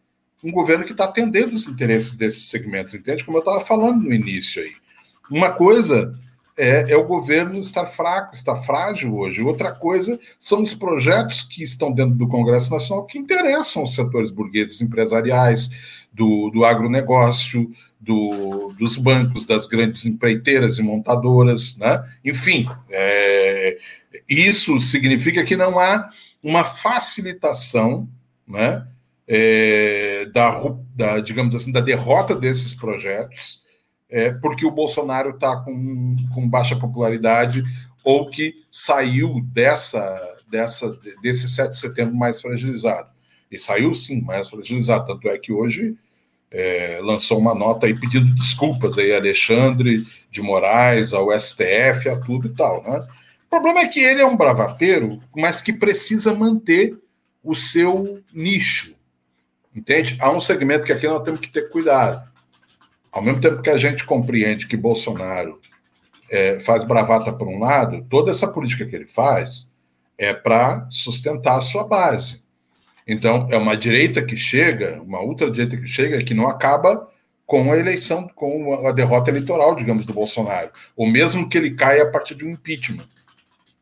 um 0.43 0.51
governo 0.51 0.85
que 0.85 0.91
está 0.91 1.05
atendendo 1.05 1.55
os 1.55 1.67
interesses 1.67 2.13
desses 2.13 2.49
segmentos, 2.49 2.93
entende? 2.93 3.23
Como 3.23 3.37
eu 3.37 3.41
estava 3.41 3.61
falando 3.61 4.03
no 4.03 4.13
início 4.13 4.61
aí. 4.61 4.73
Uma 5.29 5.49
coisa 5.49 6.13
é, 6.57 6.91
é, 6.91 6.97
o 6.97 7.05
governo 7.05 7.59
estar 7.59 7.85
fraco, 7.85 8.33
estar 8.33 8.55
frágil 8.63 9.15
hoje. 9.15 9.43
Outra 9.43 9.71
coisa 9.71 10.19
são 10.39 10.63
os 10.63 10.73
projetos 10.73 11.43
que 11.43 11.63
estão 11.63 11.91
dentro 11.91 12.15
do 12.15 12.27
Congresso 12.27 12.71
Nacional 12.71 13.05
que 13.05 13.19
interessam 13.19 13.83
os 13.83 13.93
setores 13.93 14.31
burgueses 14.31 14.81
empresariais, 14.81 15.69
do, 16.17 16.49
do 16.49 16.65
agronegócio, 16.65 17.71
do, 17.99 18.73
dos 18.79 18.97
bancos, 18.97 19.45
das 19.45 19.67
grandes 19.67 20.03
empreiteiras 20.05 20.79
e 20.79 20.81
montadoras, 20.81 21.77
né? 21.77 22.03
Enfim, 22.25 22.67
é, 22.89 23.77
isso 24.27 24.79
significa 24.79 25.45
que 25.45 25.55
não 25.55 25.79
há 25.79 26.09
uma 26.41 26.65
facilitação, 26.65 28.09
né? 28.47 28.85
É, 29.29 30.25
da, 30.33 30.49
da, 30.95 31.19
digamos 31.19 31.53
assim, 31.53 31.71
da 31.71 31.81
derrota 31.81 32.33
desses 32.33 32.73
projetos, 32.73 33.61
é, 34.09 34.31
porque 34.31 34.65
o 34.65 34.71
Bolsonaro 34.71 35.31
está 35.31 35.57
com, 35.57 36.15
com 36.33 36.49
baixa 36.49 36.77
popularidade 36.77 37.61
ou 38.05 38.25
que 38.25 38.53
saiu 38.71 39.41
dessa, 39.51 40.37
dessa, 40.49 40.97
desse 41.21 41.49
7 41.49 41.73
de 41.73 41.77
setembro 41.77 42.15
mais 42.15 42.41
fragilizado. 42.41 43.09
E 43.51 43.59
saiu 43.59 43.93
sim 43.93 44.21
mais 44.21 44.49
fragilizado, 44.49 45.07
tanto 45.07 45.27
é 45.27 45.37
que 45.37 45.51
hoje 45.51 45.97
é, 46.51 46.99
lançou 47.01 47.37
uma 47.37 47.53
nota 47.53 47.85
aí 47.85 47.99
pedindo 47.99 48.33
desculpas 48.33 48.97
aí 48.97 49.11
a 49.11 49.17
Alexandre 49.17 50.05
de 50.31 50.41
Moraes, 50.41 51.13
ao 51.13 51.31
STF, 51.37 52.09
a 52.09 52.19
tudo 52.19 52.47
e 52.47 52.53
tal, 52.53 52.83
né? 52.83 53.05
O 53.45 53.49
problema 53.49 53.79
é 53.81 53.87
que 53.87 53.99
ele 53.99 54.21
é 54.21 54.25
um 54.25 54.35
bravateiro, 54.35 55.21
mas 55.35 55.61
que 55.61 55.71
precisa 55.71 56.33
manter 56.33 56.97
o 57.43 57.55
seu 57.55 58.21
nicho, 58.33 58.93
entende? 59.73 60.17
Há 60.19 60.29
um 60.31 60.41
segmento 60.41 60.85
que 60.85 60.91
aqui 60.91 61.07
nós 61.07 61.23
temos 61.23 61.39
que 61.39 61.49
ter 61.49 61.69
cuidado. 61.69 62.29
Ao 63.11 63.21
mesmo 63.21 63.39
tempo 63.39 63.61
que 63.61 63.69
a 63.69 63.77
gente 63.77 64.05
compreende 64.05 64.67
que 64.67 64.75
Bolsonaro 64.75 65.61
é, 66.29 66.59
faz 66.59 66.83
bravata 66.83 67.31
por 67.31 67.47
um 67.47 67.59
lado, 67.59 68.05
toda 68.09 68.31
essa 68.31 68.51
política 68.51 68.85
que 68.85 68.95
ele 68.95 69.07
faz 69.07 69.71
é 70.17 70.33
para 70.33 70.87
sustentar 70.89 71.57
a 71.57 71.61
sua 71.61 71.85
base. 71.85 72.46
Então, 73.07 73.47
é 73.49 73.55
uma 73.55 73.77
direita 73.77 74.21
que 74.21 74.35
chega, 74.35 75.01
uma 75.01 75.21
ultradireita 75.21 75.77
que 75.77 75.87
chega, 75.87 76.21
que 76.23 76.33
não 76.33 76.47
acaba 76.47 77.09
com 77.45 77.71
a 77.71 77.77
eleição, 77.77 78.27
com 78.35 78.85
a 78.85 78.91
derrota 78.91 79.31
eleitoral, 79.31 79.73
digamos, 79.73 80.05
do 80.05 80.13
Bolsonaro. 80.13 80.69
Ou 80.97 81.07
mesmo 81.07 81.47
que 81.47 81.57
ele 81.57 81.71
caia 81.71 82.03
a 82.03 82.11
partir 82.11 82.35
de 82.35 82.43
um 82.43 82.49
impeachment. 82.49 83.07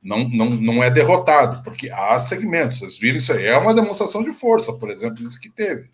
Não, 0.03 0.29
não, 0.29 0.49
não 0.51 0.83
é 0.83 0.91
derrotado, 0.91 1.63
porque 1.63 1.89
há 1.89 2.19
segmentos. 2.19 2.77
Vocês 2.77 2.99
viram 2.99 3.17
isso 3.17 3.33
aí? 3.33 3.45
É 3.45 3.57
uma 3.57 3.73
demonstração 3.73 4.23
de 4.23 4.31
força, 4.31 4.71
por 4.73 4.91
exemplo, 4.91 5.25
isso 5.25 5.41
que 5.41 5.49
teve. 5.49 5.89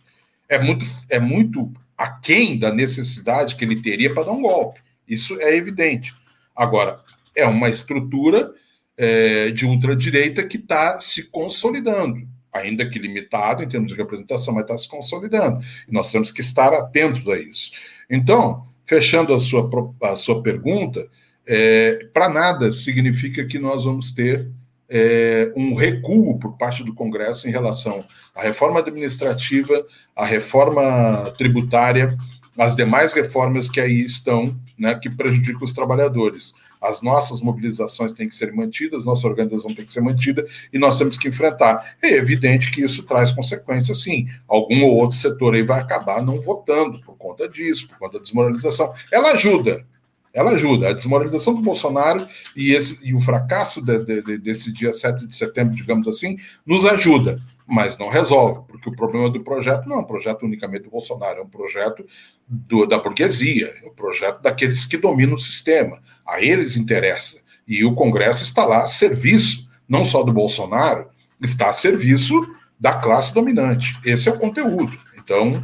É 0.50 0.60
muito, 0.60 0.86
é 1.08 1.18
muito 1.18 1.72
aquém 1.98 2.60
da 2.60 2.74
necessidade 2.74 3.56
que 3.56 3.64
ele 3.64 3.82
teria 3.82 4.14
para 4.14 4.24
dar 4.24 4.34
um 4.34 4.42
golpe. 4.42 4.82
Isso 5.08 5.40
é 5.40 5.56
evidente. 5.56 6.14
Agora, 6.54 7.00
é 7.34 7.46
uma 7.46 7.70
estrutura 7.70 8.52
é, 8.98 9.50
de 9.52 9.66
ultradireita 9.66 10.46
que 10.46 10.58
está 10.58 11.00
se 11.00 11.32
consolidando 11.32 12.28
ainda 12.54 12.90
que 12.90 13.00
limitado 13.00 13.64
em 13.64 13.70
termos 13.70 13.92
de 13.92 13.98
representação, 13.98 14.54
mas 14.54 14.64
está 14.64 14.78
se 14.78 14.88
consolidando. 14.88 15.64
E 15.88 15.94
nós 15.94 16.12
temos 16.12 16.32
que 16.32 16.42
estar 16.42 16.74
atentos 16.74 17.28
a 17.28 17.38
isso. 17.38 17.72
Então, 18.10 18.64
fechando 18.86 19.34
a 19.34 19.40
sua, 19.40 19.70
a 20.04 20.16
sua 20.16 20.44
pergunta, 20.44 21.08
é, 21.48 22.08
para 22.14 22.30
nada 22.30 22.72
significa 22.72 23.46
que 23.46 23.58
nós 23.58 23.86
vamos 23.86 24.14
ter 24.14 24.50
é, 24.90 25.52
um 25.56 25.74
recuo 25.74 26.38
por 26.38 26.58
parte 26.58 26.84
do 26.84 26.94
Congresso 26.94 27.48
em 27.48 27.52
relação 27.52 28.04
à 28.36 28.42
reforma 28.42 28.80
administrativa, 28.80 29.86
à 30.14 30.26
reforma 30.26 31.24
tributária, 31.38 32.16
às 32.58 32.76
demais 32.76 33.14
reformas 33.14 33.70
que 33.70 33.80
aí 33.80 34.02
estão, 34.02 34.54
né, 34.78 34.94
que 34.96 35.10
prejudicam 35.10 35.64
os 35.64 35.74
trabalhadores. 35.74 36.54
As 36.82 37.02
nossas 37.02 37.42
mobilizações 37.42 38.14
têm 38.14 38.28
que 38.28 38.36
ser 38.36 38.52
mantidas, 38.52 39.06
nossa 39.06 39.28
organização 39.28 39.74
tem 39.74 39.86
que 39.86 39.92
ser 39.92 40.02
mantida 40.02 40.46
e 40.74 40.80
nós 40.80 40.98
temos 40.98 41.18
que 41.18 41.28
enfrentar. 41.28 41.96
É 42.02 42.14
evidente 42.14 42.72
que 42.72 42.84
isso 42.84 43.04
traz 43.04 43.32
consequências, 43.32 44.02
sim. 44.02 44.28
Algum 44.48 44.84
ou 44.86 44.98
outro 44.98 45.18
setor 45.18 45.54
aí 45.54 45.62
vai 45.62 45.80
acabar 45.80 46.24
não 46.24 46.42
votando 46.42 47.00
por 47.02 47.16
conta 47.16 47.48
disso, 47.48 47.88
por 47.88 48.00
conta 48.00 48.18
da 48.18 48.24
desmoralização. 48.24 48.92
Ela 49.12 49.34
ajuda, 49.34 49.86
ela 50.34 50.52
ajuda. 50.52 50.90
A 50.90 50.94
desmoralização 50.94 51.54
do 51.54 51.62
Bolsonaro 51.62 52.28
e, 52.56 52.74
esse, 52.74 53.06
e 53.06 53.14
o 53.14 53.20
fracasso 53.20 53.82
de, 53.82 54.00
de, 54.04 54.22
de, 54.22 54.38
desse 54.38 54.74
dia 54.74 54.94
7 54.94 55.28
de 55.28 55.36
setembro, 55.36 55.76
digamos 55.76 56.08
assim, 56.08 56.38
nos 56.66 56.86
ajuda, 56.86 57.38
mas 57.68 57.98
não 57.98 58.10
resolve, 58.10 58.62
porque 58.68 58.90
o 58.90 58.96
problema 58.96 59.30
do 59.30 59.44
projeto 59.44 59.88
não 59.88 59.98
é 59.98 60.00
um 60.00 60.06
projeto 60.06 60.44
unicamente 60.44 60.84
do 60.84 60.90
Bolsonaro, 60.90 61.40
é 61.40 61.44
um 61.44 61.50
projeto 61.50 62.06
do, 62.52 62.86
da 62.86 62.98
burguesia, 62.98 63.74
é 63.82 63.88
um 63.88 63.94
projeto 63.94 64.42
daqueles 64.42 64.86
que 64.86 64.98
dominam 64.98 65.36
o 65.36 65.40
sistema. 65.40 66.02
A 66.28 66.42
eles 66.42 66.76
interessa. 66.76 67.42
E 67.66 67.86
o 67.86 67.96
Congresso 67.96 68.44
está 68.44 68.66
lá 68.66 68.84
a 68.84 68.88
serviço, 68.88 69.70
não 69.88 70.04
só 70.04 70.22
do 70.22 70.34
Bolsonaro, 70.34 71.10
está 71.42 71.70
a 71.70 71.74
serviço 71.74 72.36
da 72.78 72.96
classe 72.96 73.34
dominante. 73.34 73.98
Esse 74.04 74.28
é 74.28 74.34
o 74.34 74.38
conteúdo. 74.38 74.92
Então, 75.18 75.64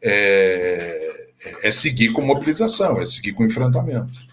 é, 0.00 1.32
é, 1.62 1.72
seguir 1.72 2.12
com 2.12 2.22
mobilização, 2.22 3.00
é 3.00 3.06
seguir 3.06 3.32
com 3.32 3.44
enfrentamento. 3.44 4.28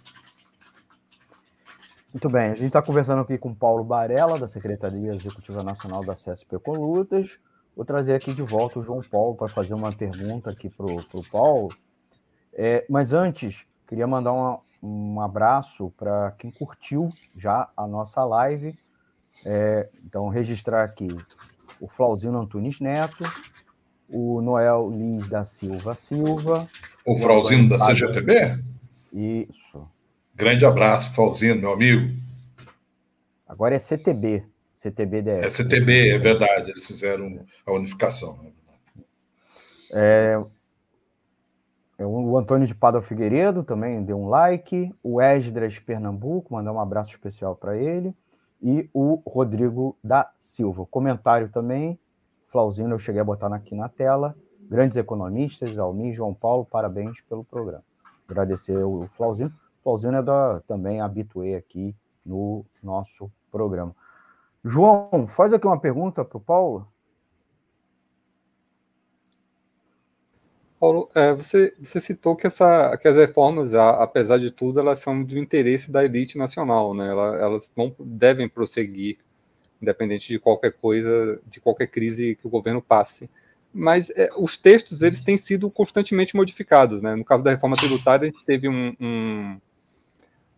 Muito 2.13 2.29
bem, 2.29 2.51
a 2.51 2.55
gente 2.55 2.67
está 2.67 2.81
conversando 2.81 3.21
aqui 3.21 3.37
com 3.37 3.53
Paulo 3.53 3.83
Barella, 3.83 4.37
da 4.37 4.47
Secretaria 4.47 5.13
Executiva 5.13 5.63
Nacional 5.63 6.03
da 6.05 6.13
CSP 6.13 6.59
Colutas. 6.59 7.39
Vou 7.75 7.83
trazer 7.83 8.13
aqui 8.13 8.31
de 8.31 8.43
volta 8.43 8.79
o 8.79 8.83
João 8.83 9.01
Paulo 9.01 9.35
para 9.35 9.47
fazer 9.47 9.73
uma 9.73 9.91
pergunta 9.91 10.51
aqui 10.51 10.69
para 10.69 10.85
o 10.85 11.23
Paulo. 11.29 11.69
É, 12.55 12.85
mas 12.89 13.13
antes, 13.13 13.65
queria 13.87 14.07
mandar 14.07 14.31
uma, 14.31 14.59
um 14.81 15.19
abraço 15.19 15.93
para 15.97 16.31
quem 16.37 16.49
curtiu 16.51 17.11
já 17.35 17.69
a 17.75 17.85
nossa 17.85 18.23
live. 18.23 18.73
É, 19.45 19.89
então, 20.05 20.29
registrar 20.29 20.83
aqui 20.83 21.07
o 21.79 21.87
Flauzino 21.87 22.39
Antunes 22.39 22.79
Neto, 22.79 23.23
o 24.09 24.41
Noel 24.41 24.89
Liz 24.89 25.27
da 25.27 25.43
Silva 25.43 25.93
Silva, 25.95 26.67
o 27.05 27.15
Frauzino 27.17 27.69
da 27.69 27.77
CGTB? 27.77 28.59
Isso. 29.13 29.87
Grande 30.33 30.65
abraço, 30.65 31.13
Frauzino, 31.13 31.61
meu 31.61 31.73
amigo. 31.73 32.11
Agora 33.47 33.75
é 33.75 33.79
CTB. 33.79 34.43
CTB-DS. 34.73 35.43
É 35.43 35.49
CTB, 35.49 36.09
é 36.09 36.17
verdade. 36.17 36.71
Eles 36.71 36.85
fizeram 36.85 37.45
a 37.65 37.71
unificação. 37.71 38.37
Né? 38.43 38.51
É, 39.91 40.43
o 41.99 42.37
Antônio 42.37 42.67
de 42.67 42.75
Padua 42.75 43.01
Figueiredo 43.01 43.63
também 43.63 44.03
deu 44.03 44.19
um 44.19 44.27
like. 44.27 44.93
O 45.01 45.21
Esdras 45.21 45.79
Pernambuco, 45.79 46.53
mandar 46.53 46.73
um 46.73 46.79
abraço 46.79 47.11
especial 47.11 47.55
para 47.55 47.77
ele. 47.77 48.13
E 48.61 48.89
o 48.93 49.21
Rodrigo 49.25 49.97
da 50.03 50.29
Silva. 50.37 50.85
Comentário 50.85 51.49
também. 51.49 51.99
Flauzino, 52.47 52.93
eu 52.93 52.99
cheguei 52.99 53.21
a 53.21 53.25
botar 53.25 53.53
aqui 53.53 53.75
na 53.75 53.89
tela 53.89 54.35
grandes 54.69 54.97
economistas, 54.97 55.77
Almir 55.77 56.13
João 56.13 56.33
Paulo, 56.33 56.65
parabéns 56.65 57.21
pelo 57.21 57.43
programa. 57.43 57.83
Agradecer 58.27 58.77
o 58.77 59.07
Flauzino. 59.11 59.49
O 59.49 59.83
Flauzino 59.83 60.17
é 60.17 60.23
da, 60.23 60.61
também 60.67 61.01
habituê 61.01 61.55
aqui 61.55 61.95
no 62.25 62.65
nosso 62.81 63.31
programa. 63.51 63.95
João, 64.63 65.27
faz 65.27 65.53
aqui 65.53 65.67
uma 65.67 65.79
pergunta 65.79 66.25
para 66.25 66.37
o 66.37 66.41
Paulo. 66.41 66.87
Paulo, 70.85 71.09
é, 71.15 71.33
você, 71.33 71.73
você, 71.79 71.99
citou 71.99 72.35
que, 72.35 72.45
essa, 72.45 72.95
que 72.97 73.07
as 73.07 73.15
reformas, 73.15 73.73
apesar 73.73 74.37
de 74.37 74.51
tudo, 74.51 74.79
elas 74.79 74.99
são 74.99 75.23
do 75.23 75.39
interesse 75.39 75.89
da 75.89 76.05
elite 76.05 76.37
nacional, 76.37 76.93
né? 76.93 77.09
Elas, 77.09 77.41
elas 77.41 77.69
devem 77.99 78.47
prosseguir, 78.47 79.17
independente 79.81 80.27
de 80.27 80.37
qualquer 80.37 80.73
coisa, 80.73 81.41
de 81.47 81.59
qualquer 81.59 81.87
crise 81.87 82.35
que 82.35 82.45
o 82.45 82.49
governo 82.51 82.81
passe 82.81 83.27
mas 83.77 84.09
é, 84.11 84.29
os 84.37 84.57
textos 84.57 85.01
eles 85.01 85.19
têm 85.19 85.37
sido 85.37 85.69
constantemente 85.69 86.33
modificados, 86.33 87.01
né? 87.01 87.13
No 87.13 87.25
caso 87.25 87.43
da 87.43 87.51
reforma 87.51 87.75
tributária, 87.75 88.25
a 88.25 88.31
gente 88.31 88.45
teve 88.45 88.69
um, 88.69 88.95
um, 88.97 89.59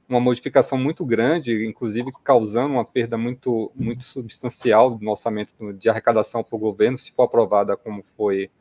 uma 0.07 0.19
modificação 0.19 0.77
muito 0.77 1.03
grande, 1.03 1.65
inclusive 1.65 2.11
causando 2.23 2.75
uma 2.75 2.85
perda 2.85 3.17
muito, 3.17 3.71
muito 3.73 4.03
substancial 4.03 4.99
no 5.01 5.09
orçamento 5.09 5.73
de 5.73 5.89
arrecadação 5.89 6.43
para 6.43 6.55
o 6.55 6.59
governo, 6.59 6.95
se 6.95 7.11
for 7.11 7.23
aprovada 7.23 7.75
como 7.75 8.03
foi, 8.15 8.51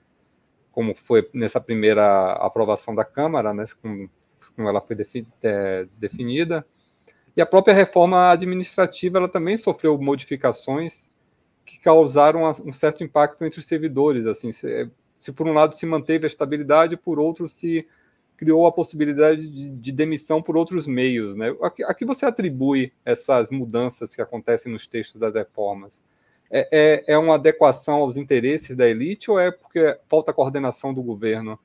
como 0.76 0.94
foi 0.94 1.26
nessa 1.32 1.58
primeira 1.58 2.34
aprovação 2.34 2.94
da 2.94 3.04
Câmara, 3.04 3.54
né? 3.54 3.64
Como, 3.80 4.10
como 4.54 4.68
ela 4.68 4.80
foi 4.80 4.96
é, 5.42 5.86
definida. 5.98 6.64
E 7.34 7.40
a 7.40 7.46
própria 7.46 7.74
reforma 7.74 8.30
administrativa 8.30 9.18
ela 9.18 9.28
também 9.28 9.56
sofreu 9.56 9.98
modificações 9.98 11.02
causaram 11.86 12.50
um 12.64 12.72
certo 12.72 13.04
impacto 13.04 13.44
entre 13.44 13.60
os 13.60 13.64
servidores. 13.64 14.26
Assim, 14.26 14.50
se, 14.50 14.90
se, 15.20 15.30
por 15.30 15.46
um 15.46 15.52
lado 15.52 15.76
se 15.76 15.86
manteve 15.86 16.26
a 16.26 16.26
estabilidade, 16.26 16.96
por 16.96 17.20
outro 17.20 17.46
se 17.46 17.86
criou 18.36 18.66
a 18.66 18.72
possibilidade 18.72 19.48
de, 19.48 19.70
de 19.70 19.92
demissão 19.92 20.42
por 20.42 20.56
outros 20.56 20.84
meios. 20.84 21.36
Né? 21.36 21.54
A, 21.62 21.90
a, 21.90 21.94
que 21.94 22.04
você 22.04 22.26
atribui 22.26 22.92
essas 23.04 23.50
mudanças 23.50 24.12
que 24.12 24.20
acontecem 24.20 24.72
nos 24.72 24.88
textos 24.88 25.20
das 25.20 25.32
reformas? 25.32 26.02
É, 26.50 27.04
é, 27.08 27.14
é 27.14 27.18
uma 27.18 27.34
adequação 27.34 27.96
aos 27.96 28.16
interesses 28.16 28.76
da 28.76 28.88
elite 28.88 29.30
ou 29.30 29.38
é 29.38 29.50
porque 29.50 29.98
falta 30.08 30.32
coordenação 30.32 30.94
do 30.94 31.02
governo 31.02 31.58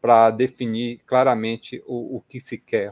para 0.00 0.30
definir 0.30 1.00
claramente 1.06 1.82
o, 1.86 2.16
o 2.16 2.24
que 2.28 2.40
se 2.40 2.58
quer? 2.58 2.90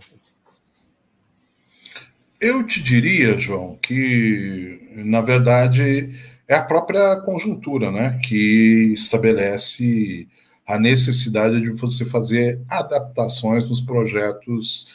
Eu 2.40 2.66
te 2.66 2.82
diria, 2.82 3.38
João, 3.38 3.78
que, 3.80 4.90
na 4.97 5.20
verdade, 5.20 6.11
é 6.49 6.55
a 6.55 6.62
própria 6.62 7.16
conjuntura, 7.20 7.90
né, 7.90 8.18
que 8.22 8.92
estabelece 8.92 10.28
a 10.66 10.78
necessidade 10.78 11.61
de 11.61 11.70
você 11.78 12.05
fazer 12.05 12.61
adaptações 12.68 13.68
nos 13.68 13.80
projetos 13.80 14.86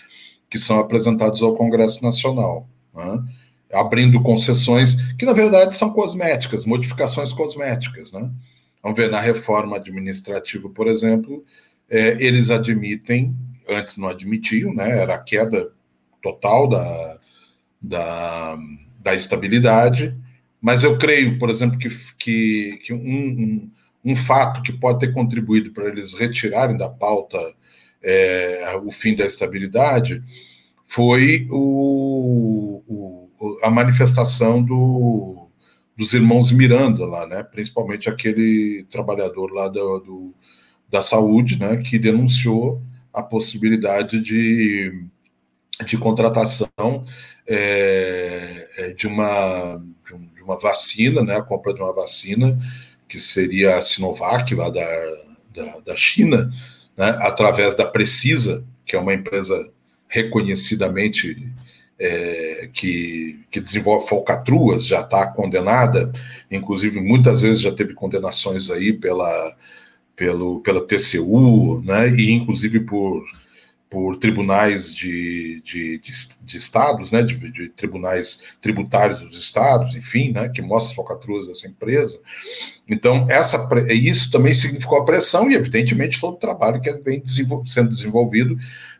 que 0.49 0.57
são 0.57 0.79
apresentados 0.79 1.43
ao 1.43 1.55
Congresso 1.55 2.03
Nacional, 2.03 2.67
né? 2.93 3.23
Abrindo 3.71 4.21
concessões 4.21 4.95
que 5.17 5.25
na 5.25 5.33
verdade 5.33 5.75
são 5.75 5.93
cosméticas, 5.93 6.65
modificações 6.65 7.31
cosméticas, 7.33 8.11
né? 8.11 8.29
Vamos 8.81 8.97
ver 8.97 9.09
na 9.09 9.19
reforma 9.19 9.75
administrativa, 9.75 10.69
por 10.69 10.87
exemplo, 10.87 11.43
é, 11.89 12.17
eles 12.23 12.49
admitem, 12.49 13.35
antes 13.67 13.97
não 13.97 14.07
admitiam, 14.07 14.73
né? 14.73 14.99
Era 14.99 15.15
a 15.15 15.19
queda 15.19 15.71
total 16.21 16.67
da, 16.67 17.19
da, 17.81 18.57
da 19.01 19.13
estabilidade 19.13 20.15
mas 20.61 20.83
eu 20.83 20.97
creio, 20.97 21.39
por 21.39 21.49
exemplo, 21.49 21.77
que, 21.77 21.89
que, 22.17 22.79
que 22.83 22.93
um, 22.93 22.97
um, 22.97 23.71
um, 24.03 24.15
fato 24.15 24.61
que 24.61 24.73
pode 24.73 24.99
ter 24.99 25.13
contribuído 25.13 25.71
para 25.71 25.87
eles 25.87 26.13
retirarem 26.13 26.77
da 26.77 26.89
pauta 26.89 27.37
é, 28.01 28.75
o 28.83 28.91
fim 28.91 29.15
da 29.15 29.25
estabilidade 29.25 30.21
foi 30.85 31.47
o, 31.49 32.83
o, 32.87 33.18
a 33.63 33.69
manifestação 33.69 34.63
do, 34.63 35.47
dos 35.97 36.13
irmãos 36.13 36.51
Miranda 36.51 37.05
lá, 37.05 37.25
né? 37.27 37.43
principalmente 37.43 38.09
aquele 38.09 38.85
trabalhador 38.89 39.51
lá 39.51 39.67
do, 39.67 39.99
do, 39.99 40.35
da 40.89 41.01
saúde, 41.01 41.59
né? 41.59 41.77
que 41.77 41.99
denunciou 41.99 42.81
a 43.13 43.23
possibilidade 43.23 44.21
de, 44.21 45.05
de 45.85 45.97
contratação 45.97 47.05
é, 47.47 48.67
é 48.77 48.93
de 48.93 49.07
uma 49.07 49.81
uma 50.49 50.57
vacina, 50.57 51.23
né, 51.23 51.37
a 51.37 51.43
compra 51.43 51.73
de 51.73 51.79
uma 51.79 51.93
vacina, 51.93 52.57
que 53.07 53.19
seria 53.19 53.77
a 53.77 53.81
Sinovac, 53.81 54.53
lá 54.55 54.69
da, 54.69 54.83
da, 55.53 55.79
da 55.81 55.97
China, 55.97 56.51
né, 56.97 57.09
através 57.19 57.75
da 57.75 57.85
Precisa, 57.85 58.65
que 58.85 58.95
é 58.95 58.99
uma 58.99 59.13
empresa 59.13 59.69
reconhecidamente 60.07 61.47
é, 61.99 62.69
que, 62.73 63.39
que 63.51 63.59
desenvolve 63.59 64.07
falcatruas, 64.07 64.85
já 64.85 65.01
está 65.01 65.27
condenada, 65.27 66.11
inclusive 66.49 67.01
muitas 67.01 67.41
vezes 67.41 67.61
já 67.61 67.71
teve 67.71 67.93
condenações 67.93 68.69
aí 68.69 68.93
pela, 68.93 69.55
pelo, 70.15 70.61
pela 70.61 70.85
TCU, 70.85 71.81
né, 71.83 72.09
e 72.09 72.31
inclusive 72.31 72.79
por 72.81 73.23
por 73.89 74.17
tribunais 74.17 74.93
de, 74.93 75.61
de, 75.65 75.97
de, 75.97 76.11
de 76.43 76.57
estados, 76.57 77.11
né, 77.11 77.23
de, 77.23 77.35
de, 77.51 77.69
tribunais 77.69 78.43
tributários 78.61 79.19
dos 79.21 79.39
estados, 79.39 79.95
enfim, 79.95 80.31
né, 80.31 80.47
que 80.47 80.61
mostra 80.61 80.91
as 80.91 80.95
falcatruas 80.95 81.47
dessa 81.47 81.67
empresa. 81.67 82.19
Então, 82.87 83.25
essa, 83.29 83.67
isso 83.89 84.29
também 84.29 84.53
significou 84.53 84.99
a 84.99 85.05
pressão 85.05 85.49
e, 85.49 85.55
evidentemente, 85.55 86.21
todo 86.21 86.35
o 86.35 86.39
trabalho 86.39 86.79
que 86.79 86.91
vem 86.93 87.19
desenvol, 87.19 87.65
sendo 87.65 87.89
desenvolvido 87.89 88.55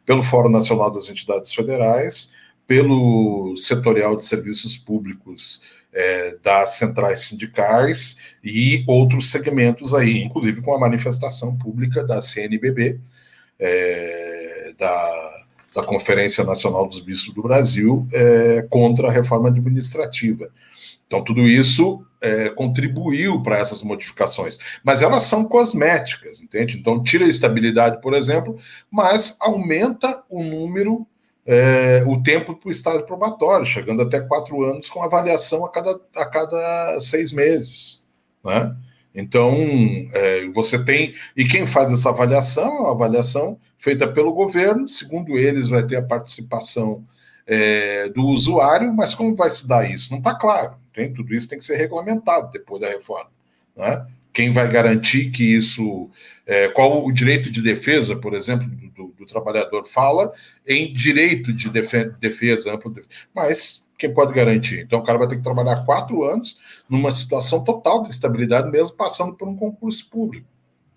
pelo 0.07 0.23
Fórum 0.23 0.49
Nacional 0.49 0.89
das 0.89 1.07
Entidades 1.07 1.53
Federais, 1.53 2.31
pelo 2.69 3.57
Setorial 3.57 4.15
de 4.15 4.23
Serviços 4.23 4.77
Públicos 4.77 5.63
é, 5.91 6.37
das 6.43 6.75
centrais 6.77 7.21
sindicais 7.21 8.19
e 8.43 8.83
outros 8.87 9.31
segmentos 9.31 9.91
aí, 9.91 10.21
inclusive 10.21 10.61
com 10.61 10.71
a 10.75 10.79
manifestação 10.79 11.57
pública 11.57 12.03
da 12.03 12.21
CNBB, 12.21 12.99
é, 13.57 14.71
da, 14.77 15.45
da 15.77 15.83
Conferência 15.83 16.43
Nacional 16.43 16.87
dos 16.87 16.99
Bispos 16.99 17.33
do 17.33 17.41
Brasil, 17.41 18.07
é, 18.13 18.61
contra 18.69 19.07
a 19.07 19.11
reforma 19.11 19.49
administrativa. 19.49 20.47
Então, 21.07 21.23
tudo 21.23 21.47
isso 21.47 22.05
é, 22.21 22.49
contribuiu 22.49 23.41
para 23.41 23.57
essas 23.57 23.81
modificações, 23.81 24.59
mas 24.83 25.01
elas 25.01 25.23
são 25.23 25.43
cosméticas, 25.43 26.39
entende? 26.39 26.77
Então, 26.77 27.01
tira 27.01 27.25
a 27.25 27.29
estabilidade, 27.29 27.99
por 27.99 28.13
exemplo, 28.13 28.59
mas 28.91 29.37
aumenta 29.41 30.23
o 30.29 30.43
número, 30.43 31.07
é, 31.51 32.03
o 32.05 32.21
tempo 32.21 32.53
para 32.53 32.69
o 32.69 32.71
estágio 32.71 33.07
probatório, 33.07 33.65
chegando 33.65 34.03
até 34.03 34.19
quatro 34.19 34.63
anos, 34.63 34.87
com 34.87 35.01
avaliação 35.01 35.65
a 35.65 35.71
cada, 35.71 35.99
a 36.15 36.25
cada 36.27 37.01
seis 37.01 37.31
meses, 37.31 38.03
né? 38.45 38.75
Então, 39.15 39.57
é, 40.13 40.47
você 40.53 40.77
tem. 40.85 41.15
E 41.35 41.45
quem 41.45 41.65
faz 41.65 41.91
essa 41.91 42.09
avaliação 42.09 42.67
é 42.67 42.79
uma 42.81 42.91
avaliação 42.91 43.57
feita 43.79 44.07
pelo 44.07 44.31
governo, 44.31 44.87
segundo 44.87 45.39
eles, 45.39 45.67
vai 45.67 45.83
ter 45.87 45.95
a 45.95 46.03
participação 46.03 47.03
é, 47.47 48.09
do 48.09 48.27
usuário, 48.27 48.93
mas 48.93 49.15
como 49.15 49.35
vai 49.35 49.49
se 49.49 49.67
dar 49.67 49.89
isso? 49.89 50.11
Não 50.11 50.19
está 50.19 50.35
claro. 50.35 50.75
Tem, 50.93 51.11
tudo 51.11 51.33
isso 51.33 51.49
tem 51.49 51.57
que 51.57 51.65
ser 51.65 51.77
regulamentado 51.77 52.51
depois 52.51 52.79
da 52.79 52.89
reforma. 52.89 53.31
Né? 53.75 54.05
Quem 54.39 54.53
vai 54.53 54.71
garantir 54.71 55.31
que 55.31 55.43
isso. 55.43 56.09
É, 56.45 56.69
qual 56.69 57.05
o 57.05 57.11
direito 57.11 57.51
de 57.51 57.61
defesa, 57.61 58.15
por 58.15 58.33
exemplo, 58.33 58.65
do, 58.69 58.89
do, 58.89 59.07
do 59.19 59.25
trabalhador 59.25 59.85
fala 59.85 60.31
em 60.65 60.93
direito 60.93 61.51
de 61.51 61.69
defesa, 61.69 62.73
amplo, 62.73 62.95
mas 63.35 63.85
quem 63.97 64.13
pode 64.13 64.31
garantir? 64.33 64.79
Então 64.79 64.99
o 64.99 65.03
cara 65.03 65.19
vai 65.19 65.27
ter 65.27 65.35
que 65.35 65.43
trabalhar 65.43 65.83
quatro 65.83 66.23
anos 66.23 66.57
numa 66.87 67.11
situação 67.11 67.65
total 67.65 68.03
de 68.03 68.11
estabilidade, 68.11 68.71
mesmo 68.71 68.95
passando 68.95 69.33
por 69.33 69.45
um 69.45 69.57
concurso 69.57 70.09
público. 70.09 70.47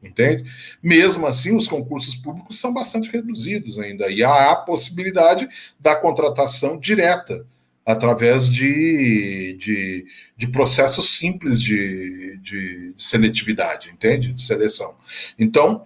Entende? 0.00 0.48
Mesmo 0.80 1.26
assim, 1.26 1.56
os 1.56 1.66
concursos 1.66 2.14
públicos 2.14 2.60
são 2.60 2.72
bastante 2.72 3.10
reduzidos 3.10 3.76
ainda, 3.76 4.08
e 4.08 4.22
há 4.22 4.52
a 4.52 4.56
possibilidade 4.56 5.48
da 5.80 5.96
contratação 5.96 6.78
direta 6.78 7.44
através 7.84 8.48
de, 8.50 9.56
de, 9.58 10.06
de 10.36 10.46
processos 10.48 11.16
simples 11.16 11.60
de, 11.60 12.38
de, 12.42 12.92
de, 12.92 12.94
seletividade, 12.96 13.90
entende? 13.90 14.32
De 14.32 14.40
seleção. 14.40 14.96
Então, 15.38 15.84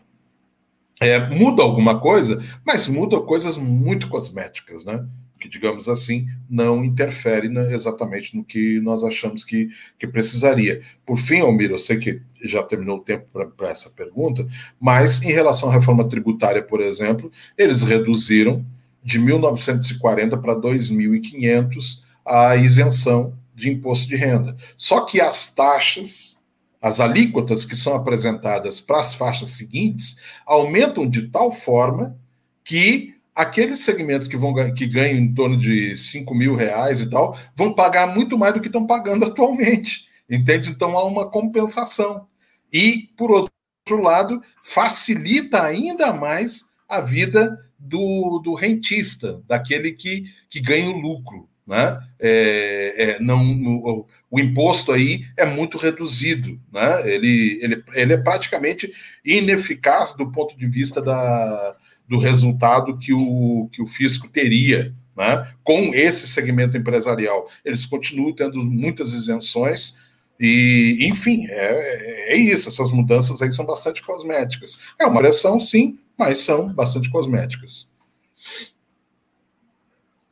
é, 1.01 1.19
muda 1.29 1.63
alguma 1.63 2.01
coisa, 2.01 2.43
mas 2.67 2.87
muda 2.87 3.21
coisas 3.21 3.57
muito 3.57 4.09
cosméticas, 4.09 4.85
né? 4.85 5.07
Que, 5.39 5.49
digamos 5.49 5.89
assim, 5.89 6.27
não 6.49 6.83
interfere 6.83 7.49
na, 7.49 7.71
exatamente 7.71 8.35
no 8.35 8.43
que 8.43 8.81
nós 8.81 9.05
achamos 9.05 9.45
que, 9.45 9.69
que 9.99 10.07
precisaria. 10.07 10.83
Por 11.05 11.19
fim, 11.19 11.41
Almir, 11.41 11.71
eu 11.71 11.79
sei 11.79 11.99
que 11.99 12.23
já 12.43 12.63
terminou 12.63 12.99
o 12.99 13.03
tempo 13.03 13.27
para 13.55 13.69
essa 13.69 13.91
pergunta, 13.91 14.47
mas 14.81 15.23
em 15.23 15.33
relação 15.33 15.69
à 15.69 15.73
reforma 15.75 16.09
tributária, 16.09 16.63
por 16.63 16.81
exemplo, 16.81 17.31
eles 17.59 17.83
reduziram 17.83 18.65
de 19.07 19.21
1940 19.21 20.37
para 20.39 20.57
2.500 20.57 22.03
a 22.27 22.57
isenção 22.57 23.39
de 23.55 23.71
imposto 23.71 24.09
de 24.09 24.17
renda. 24.17 24.57
Só 24.77 25.03
que 25.03 25.21
as 25.21 25.55
taxas, 25.55 26.43
as 26.83 26.99
alíquotas 26.99 27.65
que 27.65 27.77
são 27.77 27.95
apresentadas 27.95 28.81
para 28.81 29.01
as 29.01 29.15
faixas 29.15 29.51
seguintes, 29.51 30.19
aumentam 30.45 31.09
de 31.09 31.29
tal 31.29 31.53
forma 31.53 32.19
que 32.65 33.15
aqueles 33.33 33.85
segmentos 33.85 34.27
que 34.27 34.37
vão 34.37 34.53
que 34.75 34.89
ganham 34.89 35.19
em 35.19 35.33
torno 35.33 35.57
de 35.57 35.97
5 35.97 36.35
mil 36.35 36.57
reais 36.57 37.01
e 37.01 37.09
tal, 37.09 37.39
vão 37.55 37.73
pagar 37.73 38.13
muito 38.13 38.37
mais 38.37 38.55
do 38.55 38.61
que 38.61 38.67
estão 38.67 38.89
pagando 38.89 39.25
atualmente. 39.27 40.05
Entende? 40.29 40.71
Então 40.71 40.99
há 40.99 41.05
uma 41.05 41.31
compensação. 41.31 42.27
E, 42.73 43.09
por 43.17 43.31
outro 43.31 44.03
lado, 44.03 44.43
facilita 44.65 45.63
ainda 45.63 46.13
mais 46.13 46.65
a 46.89 47.01
vida 47.01 47.57
do, 47.79 48.39
do 48.39 48.55
rentista, 48.55 49.41
daquele 49.47 49.93
que, 49.93 50.25
que 50.49 50.61
ganha 50.61 50.91
o 50.91 50.99
lucro. 50.99 51.49
Né? 51.67 52.01
É, 52.21 52.95
é, 52.97 53.21
não, 53.21 53.43
o, 53.43 54.07
o, 54.31 54.39
imposto 54.39 54.93
aí 54.93 55.25
é 55.37 55.45
muito 55.45 55.77
reduzido, 55.77 56.61
né? 56.73 57.13
ele, 57.13 57.59
ele, 57.61 57.85
ele 57.93 58.13
é 58.13 58.17
praticamente 58.17 58.93
ineficaz 59.25 60.15
do 60.15 60.31
ponto 60.31 60.57
de 60.57 60.65
vista 60.69 61.03
da, 61.03 61.77
do 62.09 62.21
resultado 62.21 62.97
que 62.99 63.13
o, 63.13 63.69
que 63.73 63.83
o 63.83 63.87
fisco 63.89 64.29
teria 64.29 64.95
né? 65.17 65.53
com 65.65 65.93
esse 65.93 66.29
segmento 66.29 66.77
empresarial. 66.77 67.51
Eles 67.65 67.85
continuam 67.85 68.33
tendo 68.33 68.63
muitas 68.63 69.13
isenções, 69.13 69.99
e, 70.39 70.99
enfim, 71.01 71.47
é, 71.49 72.35
é 72.35 72.37
isso. 72.37 72.69
Essas 72.69 72.93
mudanças 72.93 73.41
aí 73.41 73.51
são 73.51 73.65
bastante 73.65 74.03
cosméticas. 74.03 74.79
É 75.01 75.07
uma 75.07 75.21
pressão, 75.21 75.59
sim, 75.59 75.99
mas 76.19 76.41
são 76.41 76.73
bastante 76.73 77.11
cosméticas. 77.11 77.91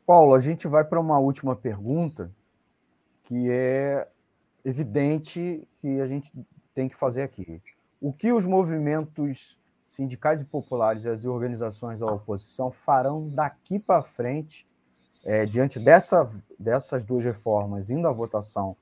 Paulo, 0.07 0.35
a 0.35 0.41
gente 0.41 0.69
vai 0.69 0.85
para 0.85 1.01
uma 1.01 1.19
última 1.19 1.57
pergunta 1.57 2.31
que 3.23 3.51
é 3.51 4.07
evidente 4.65 5.67
que 5.81 6.01
a 6.01 6.07
gente 6.07 6.33
tem 6.75 6.89
que 6.89 6.97
fazer 6.97 7.23
aqui. 7.23 7.61
O 8.01 8.13
que 8.13 8.33
os 8.33 8.45
movimentos 8.45 9.59
sindicais 9.87 10.41
e 10.41 10.45
populares 10.45 11.05
e 11.05 11.09
as 11.09 11.25
organizações 11.25 12.01
da 12.01 12.07
oposição 12.07 12.71
farão 12.71 13.29
daqui 13.29 13.79
para 13.79 14.03
frente, 14.03 14.67
é, 15.25 15.47
diante 15.47 15.79
dessa, 15.79 16.31
dessas 16.59 17.05
duas 17.05 17.25
reformas 17.25 17.91
indo 17.91 18.07
à 18.07 18.13
votação 18.13 18.77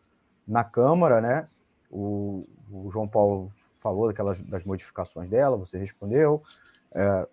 na 0.46 0.64
Câmara, 0.64 1.20
né? 1.20 1.48
O, 1.90 2.46
o 2.70 2.90
João 2.90 3.06
Paulo 3.06 3.52
falou 3.76 4.08
daquelas 4.08 4.40
das 4.40 4.64
modificações 4.64 5.28
dela, 5.28 5.56
você 5.56 5.78
respondeu. 5.78 6.42
É, 6.94 7.26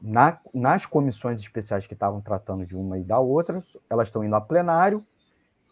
na, 0.00 0.38
nas 0.52 0.84
comissões 0.84 1.40
especiais 1.40 1.86
que 1.86 1.94
estavam 1.94 2.20
tratando 2.20 2.66
de 2.66 2.76
uma 2.76 2.98
e 2.98 3.04
da 3.04 3.18
outra, 3.20 3.62
elas 3.88 4.08
estão 4.08 4.24
indo 4.24 4.34
a 4.34 4.40
plenário, 4.40 5.04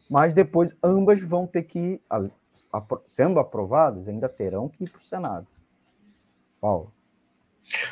mas 0.08 0.32
depois 0.32 0.76
ambas 0.82 1.20
vão 1.20 1.46
ter 1.46 1.64
que, 1.64 2.00
sendo 3.06 3.40
aprovadas, 3.40 4.08
ainda 4.08 4.28
terão 4.28 4.68
que 4.68 4.84
ir 4.84 4.90
para 4.90 5.00
o 5.00 5.04
Senado. 5.04 5.46
Paulo. 6.60 6.92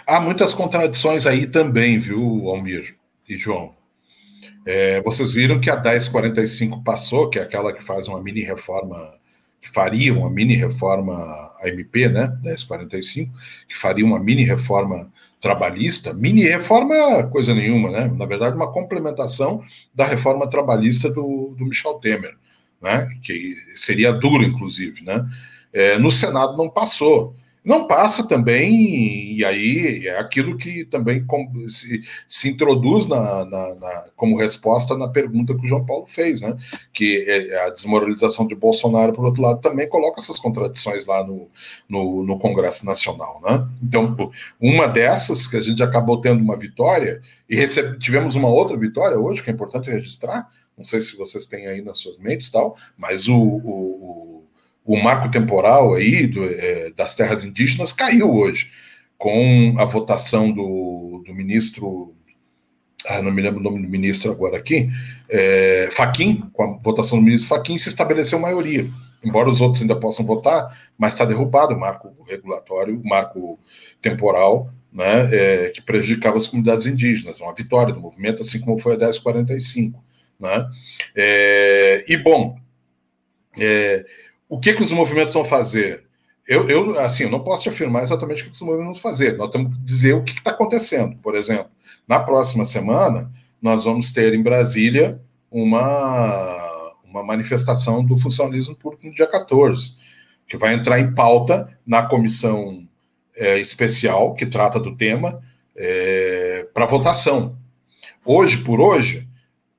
Há 0.06 0.20
muitas 0.20 0.52
contradições 0.52 1.26
aí 1.26 1.46
também, 1.46 1.98
viu, 1.98 2.48
Almir 2.48 2.96
e 3.28 3.36
João? 3.36 3.76
É, 4.66 5.00
vocês 5.02 5.32
viram 5.32 5.60
que 5.60 5.70
a 5.70 5.80
1045 5.80 6.82
passou, 6.82 7.30
que 7.30 7.38
é 7.38 7.42
aquela 7.42 7.72
que 7.72 7.82
faz 7.82 8.06
uma 8.06 8.22
mini 8.22 8.42
reforma, 8.42 9.18
que 9.60 9.70
faria 9.70 10.14
uma 10.14 10.30
mini 10.30 10.54
reforma 10.54 11.14
AMP, 11.62 12.08
né? 12.08 12.36
1045, 12.42 13.32
que 13.68 13.76
faria 13.76 14.04
uma 14.04 14.18
mini 14.18 14.44
reforma 14.44 15.10
trabalhista, 15.40 16.12
mini 16.12 16.42
reforma 16.42 17.24
coisa 17.28 17.54
nenhuma, 17.54 17.90
né? 17.90 18.12
Na 18.16 18.26
verdade, 18.26 18.56
uma 18.56 18.72
complementação 18.72 19.62
da 19.94 20.04
reforma 20.04 20.48
trabalhista 20.48 21.10
do, 21.10 21.54
do 21.56 21.64
Michel 21.66 21.94
Temer, 21.94 22.36
né? 22.80 23.08
Que 23.22 23.54
seria 23.74 24.12
duro, 24.12 24.44
inclusive, 24.44 25.02
né? 25.04 25.26
É, 25.72 25.98
no 25.98 26.10
Senado 26.10 26.56
não 26.56 26.68
passou. 26.68 27.34
Não 27.68 27.86
passa 27.86 28.26
também, 28.26 29.36
e 29.36 29.44
aí 29.44 30.06
é 30.06 30.18
aquilo 30.18 30.56
que 30.56 30.86
também 30.86 31.22
se, 31.68 32.02
se 32.26 32.48
introduz 32.48 33.06
na, 33.06 33.44
na, 33.44 33.74
na, 33.74 34.04
como 34.16 34.38
resposta 34.38 34.96
na 34.96 35.06
pergunta 35.06 35.54
que 35.54 35.66
o 35.66 35.68
João 35.68 35.84
Paulo 35.84 36.06
fez, 36.06 36.40
né? 36.40 36.56
Que 36.94 37.26
é 37.28 37.66
a 37.66 37.68
desmoralização 37.68 38.46
de 38.46 38.54
Bolsonaro, 38.54 39.12
por 39.12 39.26
outro 39.26 39.42
lado, 39.42 39.60
também 39.60 39.86
coloca 39.86 40.18
essas 40.18 40.38
contradições 40.38 41.04
lá 41.04 41.22
no, 41.22 41.50
no, 41.86 42.24
no 42.24 42.38
Congresso 42.38 42.86
Nacional, 42.86 43.38
né? 43.44 43.68
Então, 43.82 44.32
uma 44.58 44.88
dessas, 44.88 45.46
que 45.46 45.58
a 45.58 45.60
gente 45.60 45.82
acabou 45.82 46.22
tendo 46.22 46.42
uma 46.42 46.56
vitória, 46.56 47.20
e 47.50 47.54
recebe, 47.54 47.98
tivemos 47.98 48.34
uma 48.34 48.48
outra 48.48 48.78
vitória 48.78 49.18
hoje, 49.18 49.42
que 49.42 49.50
é 49.50 49.52
importante 49.52 49.90
registrar, 49.90 50.48
não 50.74 50.84
sei 50.84 51.02
se 51.02 51.14
vocês 51.16 51.44
têm 51.44 51.66
aí 51.66 51.82
nas 51.82 51.98
suas 51.98 52.16
mentes 52.16 52.48
tal, 52.48 52.78
mas 52.96 53.28
o, 53.28 53.36
o 53.36 54.37
o 54.88 54.96
marco 54.96 55.30
temporal 55.30 55.94
aí 55.94 56.26
do, 56.26 56.42
é, 56.46 56.90
das 56.96 57.14
terras 57.14 57.44
indígenas 57.44 57.92
caiu 57.92 58.34
hoje, 58.34 58.70
com 59.18 59.74
a 59.76 59.84
votação 59.84 60.50
do, 60.50 61.22
do 61.26 61.34
ministro, 61.34 62.14
ah, 63.06 63.20
não 63.20 63.30
me 63.30 63.42
lembro 63.42 63.60
o 63.60 63.62
nome 63.62 63.82
do 63.82 63.88
ministro 63.88 64.32
agora 64.32 64.56
aqui, 64.56 64.88
é, 65.28 65.90
Faquim, 65.92 66.42
com 66.54 66.62
a 66.62 66.78
votação 66.78 67.18
do 67.18 67.24
ministro 67.24 67.50
Faquim, 67.50 67.76
se 67.76 67.90
estabeleceu 67.90 68.38
maioria. 68.38 68.88
Embora 69.22 69.50
os 69.50 69.60
outros 69.60 69.82
ainda 69.82 69.94
possam 69.94 70.24
votar, 70.24 70.74
mas 70.96 71.12
está 71.12 71.26
derrubado 71.26 71.74
o 71.74 71.78
marco 71.78 72.16
regulatório, 72.26 72.98
o 72.98 73.06
marco 73.06 73.58
temporal, 74.00 74.72
né, 74.90 75.28
é, 75.30 75.68
que 75.68 75.82
prejudicava 75.82 76.38
as 76.38 76.46
comunidades 76.46 76.86
indígenas. 76.86 77.40
Uma 77.40 77.54
vitória 77.54 77.92
do 77.92 78.00
movimento, 78.00 78.40
assim 78.40 78.58
como 78.58 78.78
foi 78.78 78.94
a 78.94 78.96
1045. 78.96 80.02
Né? 80.40 80.66
É, 81.14 82.04
e, 82.08 82.16
bom, 82.16 82.56
é, 83.58 84.06
o 84.48 84.58
que, 84.58 84.72
que 84.72 84.82
os 84.82 84.90
movimentos 84.90 85.34
vão 85.34 85.44
fazer? 85.44 86.04
Eu, 86.46 86.68
eu, 86.68 86.98
assim, 86.98 87.24
eu 87.24 87.30
não 87.30 87.40
posso 87.40 87.68
afirmar 87.68 88.02
exatamente 88.02 88.42
o 88.42 88.46
que 88.46 88.52
os 88.52 88.60
movimentos 88.60 89.02
vão 89.02 89.10
fazer. 89.10 89.36
Nós 89.36 89.50
temos 89.50 89.76
que 89.76 89.82
dizer 89.82 90.14
o 90.14 90.24
que 90.24 90.32
está 90.32 90.50
acontecendo. 90.50 91.16
Por 91.18 91.34
exemplo, 91.34 91.70
Na 92.08 92.18
próxima 92.18 92.64
semana, 92.64 93.30
nós 93.60 93.84
vamos 93.84 94.12
ter 94.12 94.32
em 94.32 94.42
Brasília 94.42 95.20
uma, 95.50 96.92
uma 97.04 97.22
manifestação 97.22 98.02
do 98.02 98.16
funcionalismo 98.16 98.74
público 98.74 99.06
no 99.06 99.14
dia 99.14 99.26
14, 99.26 99.94
que 100.46 100.56
vai 100.56 100.72
entrar 100.72 100.98
em 100.98 101.14
pauta 101.14 101.68
na 101.86 102.02
comissão 102.02 102.88
é, 103.36 103.58
especial 103.58 104.34
que 104.34 104.46
trata 104.46 104.80
do 104.80 104.96
tema 104.96 105.38
é, 105.76 106.66
para 106.72 106.86
votação. 106.86 107.58
Hoje 108.24 108.58
por 108.58 108.80
hoje, 108.80 109.28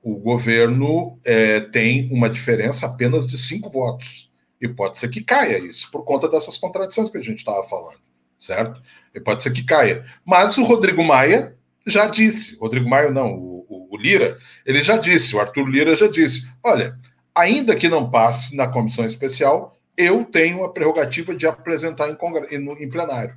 o 0.02 0.14
governo 0.16 1.18
é, 1.24 1.60
tem 1.60 2.08
uma 2.12 2.30
diferença 2.30 2.86
apenas 2.86 3.28
de 3.28 3.36
cinco 3.36 3.68
votos. 3.68 4.29
E 4.60 4.68
pode 4.68 4.98
ser 4.98 5.08
que 5.08 5.22
caia 5.22 5.58
isso, 5.58 5.90
por 5.90 6.04
conta 6.04 6.28
dessas 6.28 6.56
contradições 6.56 7.08
que 7.08 7.18
a 7.18 7.22
gente 7.22 7.38
estava 7.38 7.66
falando, 7.66 7.98
certo? 8.38 8.82
E 9.14 9.20
pode 9.20 9.42
ser 9.42 9.52
que 9.52 9.64
caia. 9.64 10.04
Mas 10.24 10.58
o 10.58 10.64
Rodrigo 10.64 11.02
Maia 11.02 11.56
já 11.86 12.06
disse, 12.06 12.58
Rodrigo 12.58 12.88
Maia 12.88 13.10
não, 13.10 13.32
o, 13.32 13.66
o, 13.68 13.94
o 13.94 13.96
Lira, 13.96 14.36
ele 14.66 14.82
já 14.82 14.96
disse, 14.98 15.34
o 15.34 15.40
Arthur 15.40 15.66
Lira 15.66 15.96
já 15.96 16.08
disse: 16.08 16.46
olha, 16.62 16.98
ainda 17.34 17.74
que 17.74 17.88
não 17.88 18.10
passe 18.10 18.54
na 18.54 18.68
comissão 18.68 19.04
especial, 19.04 19.74
eu 19.96 20.24
tenho 20.24 20.64
a 20.64 20.72
prerrogativa 20.72 21.34
de 21.34 21.46
apresentar 21.46 22.08
em, 22.08 22.16
em, 22.50 22.84
em 22.84 22.90
plenário. 22.90 23.36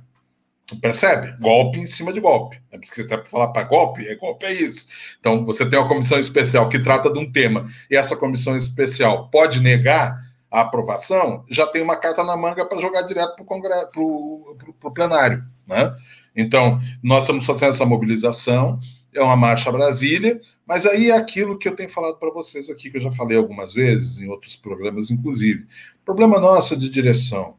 Percebe? 0.80 1.36
Golpe 1.40 1.78
em 1.78 1.86
cima 1.86 2.10
de 2.12 2.20
golpe. 2.20 2.58
É 2.72 2.78
porque 2.78 2.94
você 2.94 3.06
tem 3.06 3.18
para 3.18 3.28
falar 3.28 3.48
para 3.48 3.64
golpe, 3.64 4.06
é 4.06 4.14
golpe, 4.16 4.46
é 4.46 4.52
isso. 4.52 4.88
Então, 5.20 5.44
você 5.44 5.68
tem 5.68 5.78
uma 5.78 5.88
comissão 5.88 6.18
especial 6.18 6.68
que 6.70 6.78
trata 6.78 7.12
de 7.12 7.18
um 7.18 7.30
tema 7.30 7.68
e 7.90 7.96
essa 7.96 8.16
comissão 8.16 8.56
especial 8.56 9.28
pode 9.28 9.60
negar 9.60 10.18
a 10.54 10.60
aprovação, 10.60 11.44
já 11.50 11.66
tem 11.66 11.82
uma 11.82 11.96
carta 11.96 12.22
na 12.22 12.36
manga 12.36 12.64
para 12.64 12.80
jogar 12.80 13.02
direto 13.02 13.34
para 13.44 14.88
o 14.88 14.94
plenário. 14.94 15.44
Né? 15.66 15.92
Então, 16.36 16.80
nós 17.02 17.22
estamos 17.22 17.44
fazendo 17.44 17.70
essa 17.70 17.84
mobilização, 17.84 18.78
é 19.12 19.20
uma 19.20 19.34
marcha 19.34 19.72
Brasília, 19.72 20.40
mas 20.64 20.86
aí 20.86 21.10
é 21.10 21.16
aquilo 21.16 21.58
que 21.58 21.66
eu 21.66 21.74
tenho 21.74 21.90
falado 21.90 22.18
para 22.18 22.30
vocês 22.30 22.70
aqui, 22.70 22.88
que 22.88 22.98
eu 22.98 23.02
já 23.02 23.10
falei 23.10 23.36
algumas 23.36 23.72
vezes, 23.72 24.18
em 24.18 24.28
outros 24.28 24.54
programas, 24.54 25.10
inclusive. 25.10 25.66
Problema 26.04 26.38
nosso 26.38 26.74
é 26.74 26.76
de 26.76 26.88
direção. 26.88 27.56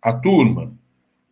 A 0.00 0.10
turma, 0.10 0.74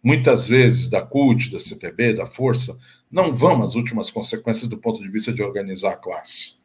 muitas 0.02 0.46
vezes, 0.46 0.90
da 0.90 1.00
CUT, 1.00 1.50
da 1.50 1.58
CTB, 1.58 2.12
da 2.12 2.26
Força, 2.26 2.78
não 3.10 3.34
vão 3.34 3.62
às 3.62 3.74
últimas 3.74 4.10
consequências 4.10 4.68
do 4.68 4.76
ponto 4.76 5.00
de 5.00 5.08
vista 5.08 5.32
de 5.32 5.42
organizar 5.42 5.92
a 5.92 5.96
classe. 5.96 6.56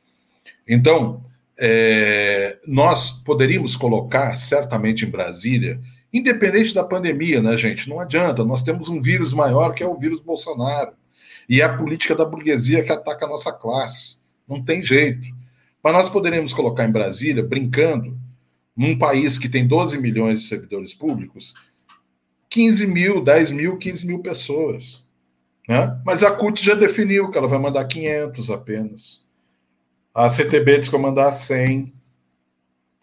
Então, 0.67 1.23
é, 1.60 2.60
nós 2.68 3.12
poderíamos 3.24 3.76
colocar, 3.76 4.36
certamente 4.38 5.05
em 5.05 5.10
Brasília, 5.10 5.80
independente 6.14 6.74
da 6.74 6.84
pandemia, 6.84 7.41
né, 7.41 7.58
gente? 7.58 7.89
Não 7.89 7.99
adianta, 7.99 8.43
nós 8.43 8.62
temos 8.62 8.89
um 8.89 9.01
vírus 9.01 9.34
maior 9.34 9.74
que 9.74 9.84
é 9.84 9.88
o 9.88 9.97
vírus 9.97 10.20
Bolsonaro. 10.20 10.91
E 11.49 11.62
é 11.62 11.64
a 11.64 11.78
política 11.78 12.14
da 12.14 12.26
burguesia 12.26 12.84
que 12.84 12.91
ataca 12.91 13.26
a 13.26 13.30
nossa 13.30 13.51
classe. 13.53 14.18
Não 14.47 14.64
tem 14.64 14.84
jeito. 14.84 15.28
Mas 15.82 15.93
nós 15.93 16.10
poderíamos 16.10 16.53
colocar 16.53 16.86
em 16.86 16.91
Brasília, 16.91 17.41
brincando, 17.41 18.18
num 18.76 18.97
país 18.97 19.38
que 19.38 19.49
tem 19.49 19.66
12 19.66 19.97
milhões 19.97 20.41
de 20.41 20.47
servidores 20.47 20.93
públicos, 20.93 21.55
15 22.49 22.88
mil, 22.88 23.24
10 23.24 23.51
mil, 23.51 23.78
15 23.78 24.05
mil 24.05 24.20
pessoas. 24.20 25.03
Né? 25.68 25.99
Mas 26.05 26.24
a 26.24 26.32
CUT 26.32 26.64
já 26.64 26.76
definiu 26.76 27.32
que 27.32 27.38
ela 27.38 27.47
vai 27.47 27.60
mandar 27.60 27.86
500 27.86 28.51
apenas. 28.51 29.26
A 30.18 30.30
CTB 30.32 30.80
diz 30.80 30.88
que 30.88 30.93
vai 30.93 31.01
mandar 31.01 31.32
100 31.34 31.93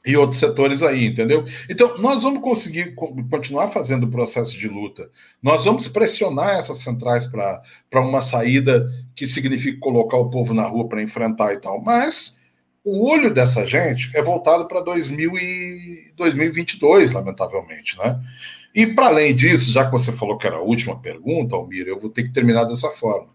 e 0.05 0.17
outros 0.17 0.41
setores 0.41 0.83
aí, 0.83 1.07
entendeu? 1.07 1.45
Então, 1.71 1.97
nós 1.99 2.25
vamos 2.25 2.43
conseguir 2.43 2.97
continuar 3.31 3.69
fazendo 3.69 4.03
o 4.05 4.11
processo 4.11 4.59
de 4.59 4.67
luta. 4.67 5.09
Nós 5.41 5.65
vamos 5.65 5.87
pressionar 5.87 6.59
essas 6.59 6.79
centrais 6.79 7.25
para 7.25 7.63
uma 7.95 8.21
saída 8.21 8.89
que 9.15 9.29
signifique 9.29 9.79
colocar 9.79 10.17
o 10.17 10.29
povo 10.29 10.53
na 10.53 10.67
rua 10.67 10.89
para 10.89 11.03
enfrentar 11.03 11.55
e 11.55 11.61
tal. 11.61 11.81
Mas 11.81 12.41
o 12.83 13.09
olho 13.09 13.33
dessa 13.33 13.65
gente 13.65 14.11
é 14.13 14.21
voltado 14.21 14.67
para 14.67 14.81
2022, 14.81 17.13
lamentavelmente, 17.13 17.97
né? 17.97 18.21
E 18.75 18.89
para 18.89 19.07
além 19.07 19.33
disso, 19.33 19.73
já 19.73 19.85
que 19.85 19.93
você 19.93 20.13
falou 20.13 20.37
que 20.37 20.49
era 20.49 20.57
a 20.57 20.63
última 20.63 21.01
pergunta, 21.01 21.55
Almir, 21.55 21.87
eu 21.87 22.01
vou 22.01 22.11
ter 22.11 22.25
que 22.25 22.33
terminar 22.33 22.65
dessa 22.65 22.91
forma 22.91 23.33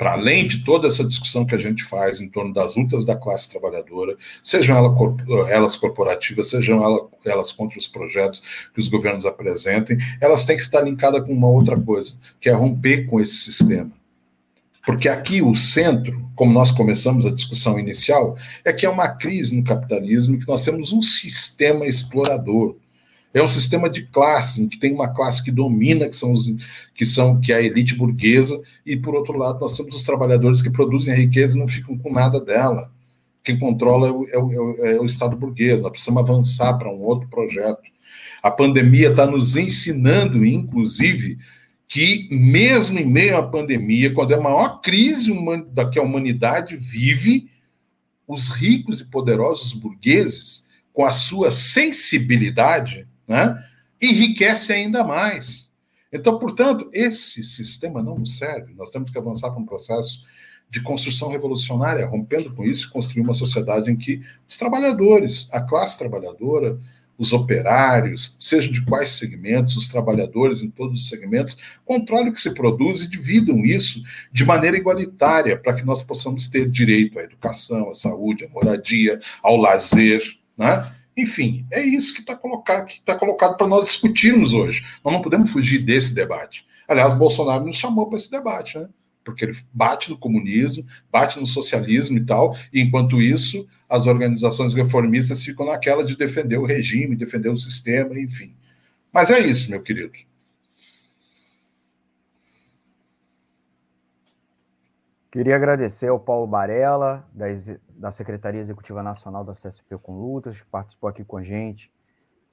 para 0.00 0.12
além 0.12 0.46
de 0.46 0.64
toda 0.64 0.88
essa 0.88 1.04
discussão 1.04 1.44
que 1.44 1.54
a 1.54 1.58
gente 1.58 1.84
faz 1.84 2.22
em 2.22 2.28
torno 2.30 2.54
das 2.54 2.74
lutas 2.74 3.04
da 3.04 3.14
classe 3.14 3.50
trabalhadora, 3.50 4.16
sejam 4.42 4.74
elas 5.46 5.76
corporativas, 5.76 6.48
sejam 6.48 6.80
elas 7.22 7.52
contra 7.52 7.78
os 7.78 7.86
projetos 7.86 8.42
que 8.72 8.80
os 8.80 8.88
governos 8.88 9.26
apresentem, 9.26 9.98
elas 10.18 10.46
têm 10.46 10.56
que 10.56 10.62
estar 10.62 10.80
linkadas 10.80 11.22
com 11.26 11.34
uma 11.34 11.48
outra 11.48 11.78
coisa, 11.78 12.14
que 12.40 12.48
é 12.48 12.52
romper 12.52 13.04
com 13.08 13.20
esse 13.20 13.36
sistema. 13.36 13.92
Porque 14.86 15.06
aqui 15.06 15.42
o 15.42 15.54
centro, 15.54 16.26
como 16.34 16.50
nós 16.50 16.70
começamos 16.70 17.26
a 17.26 17.30
discussão 17.30 17.78
inicial, 17.78 18.38
é 18.64 18.72
que 18.72 18.86
é 18.86 18.88
uma 18.88 19.06
crise 19.06 19.54
no 19.54 19.62
capitalismo 19.62 20.38
que 20.38 20.48
nós 20.48 20.64
temos 20.64 20.94
um 20.94 21.02
sistema 21.02 21.84
explorador 21.84 22.74
é 23.32 23.42
um 23.42 23.48
sistema 23.48 23.88
de 23.88 24.02
classe, 24.06 24.62
em 24.62 24.68
que 24.68 24.78
tem 24.78 24.92
uma 24.92 25.08
classe 25.08 25.42
que 25.44 25.52
domina, 25.52 26.08
que 26.08 26.16
são, 26.16 26.32
os, 26.32 26.46
que 26.94 27.06
são 27.06 27.40
que 27.40 27.52
é 27.52 27.56
a 27.56 27.62
elite 27.62 27.94
burguesa, 27.94 28.60
e 28.84 28.96
por 28.96 29.14
outro 29.14 29.38
lado 29.38 29.60
nós 29.60 29.76
temos 29.76 29.94
os 29.94 30.02
trabalhadores 30.02 30.60
que 30.60 30.70
produzem 30.70 31.14
a 31.14 31.16
riqueza 31.16 31.56
e 31.56 31.60
não 31.60 31.68
ficam 31.68 31.96
com 31.96 32.12
nada 32.12 32.40
dela. 32.40 32.90
Quem 33.42 33.58
controla 33.58 34.08
é 34.08 34.10
o, 34.10 34.26
é 34.28 34.38
o, 34.38 34.86
é 34.86 35.00
o 35.00 35.06
Estado 35.06 35.36
burguês. 35.36 35.80
Nós 35.80 35.92
precisamos 35.92 36.22
avançar 36.22 36.76
para 36.76 36.90
um 36.90 37.02
outro 37.02 37.28
projeto. 37.28 37.82
A 38.42 38.50
pandemia 38.50 39.10
está 39.10 39.26
nos 39.26 39.56
ensinando, 39.56 40.44
inclusive, 40.44 41.38
que 41.88 42.28
mesmo 42.30 42.98
em 42.98 43.06
meio 43.06 43.36
à 43.36 43.42
pandemia, 43.42 44.12
quando 44.12 44.32
é 44.32 44.36
a 44.36 44.40
maior 44.40 44.80
crise 44.80 45.32
da 45.72 45.88
que 45.88 45.98
a 45.98 46.02
humanidade 46.02 46.76
vive, 46.76 47.48
os 48.26 48.48
ricos 48.48 49.00
e 49.00 49.04
poderosos 49.04 49.72
burgueses, 49.72 50.68
com 50.92 51.04
a 51.04 51.12
sua 51.12 51.50
sensibilidade, 51.50 53.06
né? 53.30 53.64
enriquece 54.02 54.72
ainda 54.72 55.04
mais. 55.04 55.70
Então, 56.12 56.36
portanto, 56.36 56.90
esse 56.92 57.44
sistema 57.44 58.02
não 58.02 58.18
nos 58.18 58.38
serve. 58.38 58.74
Nós 58.74 58.90
temos 58.90 59.12
que 59.12 59.18
avançar 59.18 59.50
para 59.50 59.60
um 59.60 59.66
processo 59.66 60.20
de 60.68 60.82
construção 60.82 61.28
revolucionária, 61.28 62.06
rompendo 62.06 62.52
com 62.52 62.64
isso 62.64 62.90
construir 62.90 63.22
uma 63.22 63.34
sociedade 63.34 63.88
em 63.88 63.96
que 63.96 64.20
os 64.48 64.56
trabalhadores, 64.56 65.48
a 65.52 65.60
classe 65.60 65.96
trabalhadora, 65.96 66.76
os 67.16 67.32
operários, 67.32 68.34
sejam 68.38 68.72
de 68.72 68.84
quais 68.84 69.12
segmentos, 69.12 69.76
os 69.76 69.88
trabalhadores 69.88 70.62
em 70.62 70.70
todos 70.70 71.02
os 71.02 71.08
segmentos, 71.08 71.56
controlem 71.84 72.30
o 72.30 72.32
que 72.32 72.40
se 72.40 72.52
produz 72.52 73.02
e 73.02 73.10
dividam 73.10 73.64
isso 73.64 74.02
de 74.32 74.44
maneira 74.44 74.76
igualitária, 74.76 75.56
para 75.56 75.74
que 75.74 75.84
nós 75.84 76.02
possamos 76.02 76.48
ter 76.48 76.68
direito 76.68 77.18
à 77.18 77.22
educação, 77.22 77.90
à 77.90 77.94
saúde, 77.94 78.44
à 78.44 78.48
moradia, 78.48 79.20
ao 79.42 79.56
lazer, 79.56 80.22
né? 80.58 80.96
Enfim, 81.20 81.66
é 81.70 81.82
isso 81.82 82.14
que 82.14 82.20
está 82.20 82.34
colocado, 82.34 82.90
tá 83.04 83.14
colocado 83.14 83.56
para 83.56 83.66
nós 83.66 83.88
discutirmos 83.88 84.54
hoje. 84.54 84.82
Nós 85.04 85.12
não 85.12 85.20
podemos 85.20 85.50
fugir 85.50 85.80
desse 85.80 86.14
debate. 86.14 86.64
Aliás, 86.88 87.12
Bolsonaro 87.12 87.66
nos 87.66 87.76
chamou 87.76 88.08
para 88.08 88.16
esse 88.16 88.30
debate, 88.30 88.78
né? 88.78 88.88
Porque 89.22 89.44
ele 89.44 89.56
bate 89.70 90.08
no 90.08 90.16
comunismo, 90.16 90.84
bate 91.12 91.38
no 91.38 91.46
socialismo 91.46 92.16
e 92.16 92.24
tal, 92.24 92.56
e 92.72 92.80
enquanto 92.80 93.20
isso, 93.20 93.68
as 93.86 94.06
organizações 94.06 94.72
reformistas 94.72 95.44
ficam 95.44 95.66
naquela 95.66 96.02
de 96.02 96.16
defender 96.16 96.56
o 96.56 96.64
regime, 96.64 97.14
defender 97.14 97.50
o 97.50 97.56
sistema, 97.56 98.18
enfim. 98.18 98.54
Mas 99.12 99.28
é 99.28 99.38
isso, 99.40 99.70
meu 99.70 99.82
querido. 99.82 100.12
Queria 105.30 105.54
agradecer 105.54 106.08
ao 106.08 106.18
Paulo 106.18 106.46
Barella, 106.46 107.28
da 107.34 107.46
Secretaria 108.10 108.60
Executiva 108.60 109.02
Nacional 109.02 109.44
da 109.44 109.52
CSP 109.52 109.98
com 109.98 110.18
Lutas, 110.18 110.60
que 110.60 110.66
participou 110.66 111.08
aqui 111.10 111.24
com 111.24 111.36
a 111.36 111.42
gente, 111.42 111.92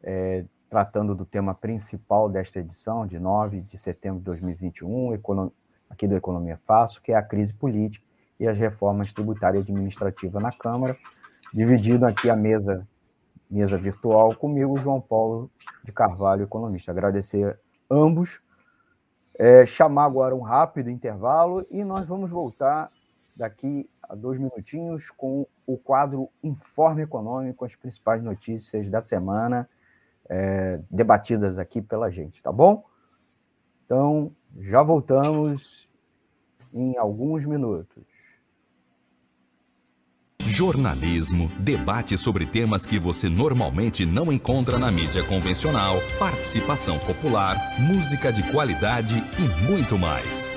é, 0.03 0.43
tratando 0.69 1.15
do 1.15 1.25
tema 1.25 1.53
principal 1.55 2.27
desta 2.27 2.59
edição, 2.59 3.07
de 3.07 3.17
9 3.19 3.61
de 3.61 3.77
setembro 3.77 4.19
de 4.19 4.25
2021, 4.25 5.13
aqui 5.89 6.07
do 6.07 6.15
Economia 6.15 6.59
Fácil, 6.63 7.01
que 7.01 7.11
é 7.11 7.15
a 7.15 7.23
crise 7.23 7.53
política 7.53 8.05
e 8.39 8.47
as 8.47 8.59
reformas 8.59 9.13
tributária 9.13 9.57
e 9.57 9.61
administrativa 9.61 10.39
na 10.39 10.51
Câmara, 10.51 10.97
dividindo 11.53 12.05
aqui 12.05 12.29
a 12.29 12.35
mesa, 12.35 12.87
mesa 13.49 13.77
virtual 13.77 14.35
comigo, 14.35 14.77
João 14.77 14.99
Paulo 14.99 15.49
de 15.83 15.91
Carvalho, 15.91 16.43
economista. 16.43 16.91
Agradecer 16.91 17.57
ambos 17.89 18.41
é, 19.37 19.65
chamar 19.65 20.05
agora 20.05 20.35
um 20.35 20.41
rápido 20.41 20.89
intervalo 20.89 21.65
e 21.69 21.83
nós 21.83 22.07
vamos 22.07 22.31
voltar 22.31 22.91
daqui 23.35 23.87
a 24.09 24.15
dois 24.15 24.37
minutinhos 24.37 25.11
com 25.11 25.45
o 25.65 25.77
quadro 25.77 26.29
Informe 26.43 27.03
Econômico, 27.03 27.65
as 27.65 27.75
principais 27.75 28.23
notícias 28.23 28.89
da 28.89 29.01
semana 29.01 29.69
é, 30.29 30.79
debatidas 30.89 31.57
aqui 31.57 31.81
pela 31.81 32.09
gente, 32.09 32.41
tá 32.41 32.51
bom? 32.51 32.83
Então, 33.85 34.31
já 34.59 34.83
voltamos 34.83 35.89
em 36.73 36.97
alguns 36.97 37.45
minutos. 37.45 38.03
Jornalismo, 40.39 41.51
debate 41.59 42.17
sobre 42.17 42.45
temas 42.45 42.85
que 42.85 42.97
você 42.97 43.29
normalmente 43.29 44.05
não 44.05 44.31
encontra 44.31 44.79
na 44.79 44.91
mídia 44.91 45.23
convencional, 45.23 45.97
participação 46.17 46.97
popular, 46.99 47.55
música 47.79 48.31
de 48.31 48.41
qualidade 48.51 49.23
e 49.37 49.69
muito 49.69 49.97
mais. 49.97 50.56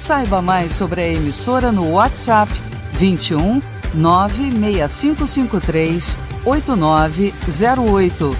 Saiba 0.00 0.40
mais 0.40 0.72
sobre 0.72 1.02
a 1.02 1.08
emissora 1.08 1.70
no 1.70 1.90
WhatsApp 1.90 2.50
21 2.92 3.60
96553 3.92 6.18
8908. 6.46 8.34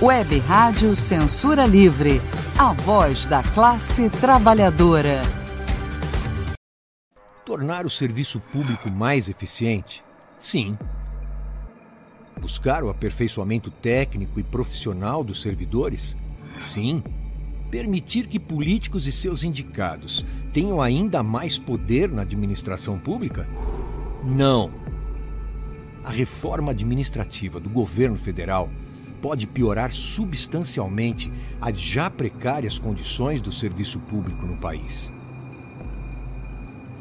Web 0.00 0.38
Rádio 0.38 0.94
Censura 0.94 1.66
Livre, 1.66 2.22
a 2.56 2.72
voz 2.72 3.26
da 3.26 3.42
classe 3.42 4.08
trabalhadora. 4.08 5.20
Tornar 7.44 7.84
o 7.84 7.90
serviço 7.90 8.38
público 8.38 8.88
mais 8.88 9.28
eficiente? 9.28 10.04
Sim. 10.38 10.78
Buscar 12.40 12.84
o 12.84 12.88
aperfeiçoamento 12.88 13.72
técnico 13.72 14.38
e 14.38 14.44
profissional 14.44 15.24
dos 15.24 15.42
servidores? 15.42 16.16
Sim. 16.56 17.02
Permitir 17.70 18.26
que 18.26 18.40
políticos 18.40 19.06
e 19.06 19.12
seus 19.12 19.44
indicados 19.44 20.26
tenham 20.52 20.82
ainda 20.82 21.22
mais 21.22 21.56
poder 21.58 22.10
na 22.10 22.22
administração 22.22 22.98
pública? 22.98 23.48
Não. 24.24 24.72
A 26.02 26.10
reforma 26.10 26.72
administrativa 26.72 27.60
do 27.60 27.70
governo 27.70 28.16
federal 28.16 28.68
pode 29.22 29.46
piorar 29.46 29.92
substancialmente 29.92 31.32
as 31.60 31.80
já 31.80 32.10
precárias 32.10 32.76
condições 32.78 33.40
do 33.40 33.52
serviço 33.52 34.00
público 34.00 34.44
no 34.46 34.56
país. 34.56 35.12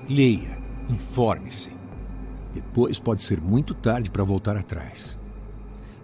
Leia, 0.08 0.60
informe-se. 0.90 1.72
Depois 2.54 3.00
pode 3.00 3.24
ser 3.24 3.42
muito 3.42 3.74
tarde 3.74 4.12
para 4.12 4.24
voltar 4.24 4.56
atrás. 4.56 5.18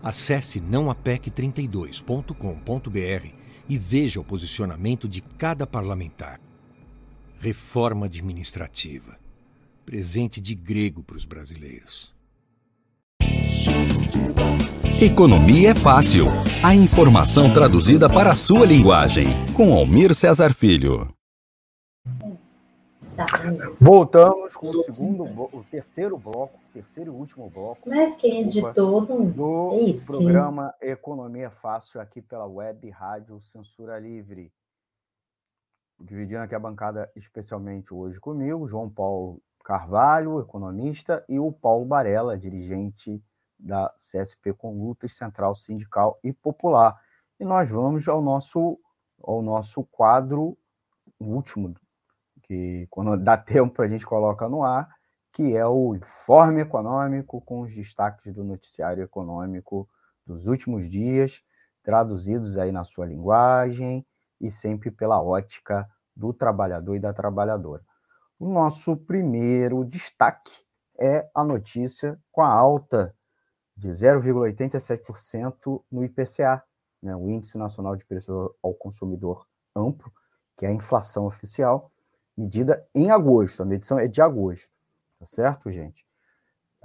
Acesse 0.01 0.59
nãoapec32.com.br 0.61 3.45
e 3.68 3.78
veja 3.78 4.20
o 4.20 4.24
posicionamento 4.24 5.07
de 5.07 5.22
cada 5.22 5.66
parlamentar. 5.66 6.39
Reforma 7.39 8.05
administrativa. 8.05 9.18
Presente 9.86 10.41
de 10.41 10.55
grego 10.55 11.03
para 11.03 11.18
os 11.18 11.26
brasileiros. 11.26 12.13
Economia 15.01 15.72
é 15.72 15.76
fácil. 15.76 16.26
A 16.63 16.74
informação 16.74 17.53
traduzida 17.53 18.09
para 18.09 18.32
a 18.32 18.36
sua 18.36 18.66
linguagem. 18.66 19.26
Com 19.53 19.74
Almir 19.74 20.16
Cesar 20.16 20.53
Filho. 20.53 21.13
Voltamos 23.80 24.55
com 24.55 24.70
o 24.70 24.84
segundo, 24.84 25.24
o 25.24 25.66
terceiro 25.70 26.18
bloco, 26.18 26.59
terceiro 26.76 27.13
e 27.13 27.15
último 27.15 27.49
bloco. 27.49 27.89
Mas 27.89 28.17
quem 28.17 28.43
é 28.43 28.43
de 28.43 28.61
todo 28.73 29.23
do 29.23 29.71
é 29.71 29.80
isso, 29.80 30.07
programa. 30.07 30.73
Economia 30.82 31.49
Fácil 31.49 32.01
aqui 32.01 32.21
pela 32.21 32.45
web 32.45 32.89
Rádio 32.89 33.39
Censura 33.39 33.97
Livre. 33.97 34.51
Dividindo 35.97 36.41
aqui 36.41 36.53
a 36.53 36.59
bancada 36.59 37.09
especialmente 37.15 37.93
hoje 37.93 38.19
comigo, 38.19 38.67
João 38.67 38.89
Paulo 38.89 39.41
Carvalho, 39.63 40.41
economista, 40.41 41.23
e 41.30 41.39
o 41.39 41.49
Paulo 41.49 41.86
Barella, 41.86 42.38
dirigente 42.38 43.23
da 43.57 43.89
CSP 43.95 44.53
com 44.53 44.78
lutas 44.78 45.15
central 45.15 45.55
sindical 45.55 46.19
e 46.21 46.34
popular. 46.34 46.99
E 47.39 47.45
nós 47.45 47.69
vamos 47.69 48.07
ao 48.09 48.21
nosso 48.21 48.78
ao 49.23 49.41
nosso 49.41 49.84
quadro 49.86 50.57
último, 51.17 51.73
que 52.43 52.86
quando 52.89 53.15
dá 53.15 53.38
tempo 53.39 53.82
a 53.82 53.88
gente 53.88 54.05
coloca 54.05 54.49
no 54.49 54.61
ar, 54.61 54.93
que 55.36 55.56
é 55.56 55.68
o 55.68 55.94
informe 55.94 56.62
econômico 56.62 57.42
com 57.42 57.60
os 57.60 57.76
destaques 57.76 58.34
do 58.34 58.42
noticiário 58.42 59.04
econômico 59.04 59.86
dos 60.26 60.48
últimos 60.48 60.90
dias, 60.90 61.44
traduzidos 61.84 62.58
aí 62.58 62.72
na 62.72 62.86
sua 62.86 63.06
linguagem 63.06 64.06
e 64.40 64.50
sempre 64.50 64.90
pela 64.90 65.22
ótica 65.22 65.86
do 66.16 66.32
trabalhador 66.32 66.96
e 66.96 67.02
da 67.02 67.12
trabalhadora. 67.12 67.84
O 68.40 68.48
nosso 68.50 68.96
primeiro 68.96 69.84
destaque 69.84 70.64
é 70.98 71.30
a 71.36 71.44
notícia 71.44 72.18
com 72.32 72.42
a 72.42 72.50
alta 72.50 73.14
de 73.76 73.90
0,87% 73.90 75.84
no 75.92 76.06
IPCA, 76.06 76.64
né, 77.04 77.14
o 77.14 77.30
Índice 77.30 77.58
Nacional 77.58 77.98
de 77.98 78.06
Preços 78.06 78.54
ao 78.64 78.74
Consumidor 78.74 79.46
Amplo, 79.76 80.10
que 80.56 80.66
é 80.66 80.70
a 80.70 80.74
inflação 80.74 81.26
oficial, 81.26 81.92
medida 82.38 82.88
em 82.96 83.12
agosto. 83.12 83.62
A 83.62 83.66
medição 83.66 84.00
é 84.00 84.08
de 84.08 84.22
agosto, 84.22 84.74
tá 85.26 85.28
certo, 85.28 85.71
gente? 85.71 86.05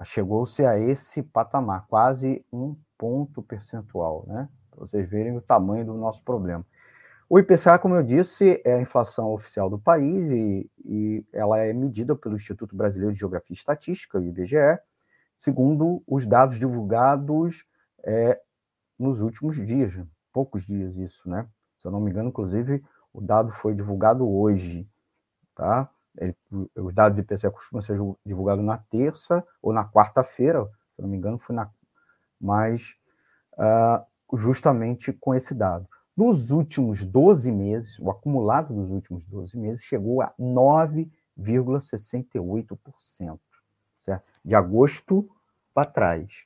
Chegou-se 0.03 0.65
a 0.65 0.79
esse 0.79 1.23
patamar, 1.23 1.87
quase 1.87 2.43
um 2.51 2.75
ponto 2.97 3.43
percentual, 3.43 4.25
né? 4.27 4.49
Para 4.71 4.81
vocês 4.81 5.07
verem 5.07 5.37
o 5.37 5.43
tamanho 5.43 5.85
do 5.85 5.95
nosso 5.95 6.25
problema. 6.25 6.65
O 7.29 7.39
IPCA, 7.39 7.79
como 7.79 7.95
eu 7.95 8.03
disse, 8.03 8.63
é 8.65 8.75
a 8.75 8.81
inflação 8.81 9.31
oficial 9.31 9.69
do 9.69 9.79
país 9.79 10.31
e, 10.31 10.71
e 10.85 11.25
ela 11.33 11.59
é 11.59 11.73
medida 11.73 12.17
pelo 12.17 12.35
Instituto 12.35 12.75
Brasileiro 12.75 13.13
de 13.13 13.19
Geografia 13.19 13.53
e 13.55 13.59
Estatística, 13.59 14.19
o 14.19 14.25
IBGE, 14.25 14.79
segundo 15.37 16.03
os 16.07 16.27
dados 16.27 16.59
divulgados 16.59 17.65
é, 18.03 18.41
nos 18.99 19.21
últimos 19.21 19.55
dias, 19.65 20.01
poucos 20.33 20.65
dias 20.65 20.97
isso, 20.97 21.29
né? 21.29 21.47
Se 21.79 21.87
eu 21.87 21.93
não 21.93 22.01
me 22.01 22.11
engano, 22.11 22.31
inclusive, 22.31 22.83
o 23.13 23.21
dado 23.21 23.53
foi 23.53 23.75
divulgado 23.75 24.29
hoje, 24.29 24.89
tá? 25.55 25.91
Ele, 26.21 26.37
os 26.77 26.95
dados 26.95 27.17
do 27.17 27.23
IPCA 27.23 27.51
costumam 27.51 27.83
ser 27.83 27.99
divulgados 28.25 28.65
na 28.65 28.79
terça 28.79 29.45
ou 29.61 29.73
na 29.73 29.85
quarta-feira, 29.85 30.65
se 30.95 31.03
não 31.03 31.09
me 31.09 31.17
engano, 31.17 31.37
foi 31.39 31.57
na. 31.57 31.69
Mas 32.41 32.95
uh, 33.55 34.07
justamente 34.37 35.13
com 35.13 35.35
esse 35.35 35.53
dado. 35.55 35.89
Nos 36.17 36.51
últimos 36.51 37.05
12 37.05 37.51
meses, 37.51 37.99
o 37.99 38.09
acumulado 38.11 38.73
dos 38.75 38.91
últimos 38.91 39.27
12 39.27 39.59
meses 39.59 39.85
chegou 39.85 40.23
a 40.23 40.33
9,68% 40.39 43.39
certo? 44.01 44.25
De 44.45 44.55
agosto 44.55 45.31
para 45.73 45.89
trás. 45.89 46.45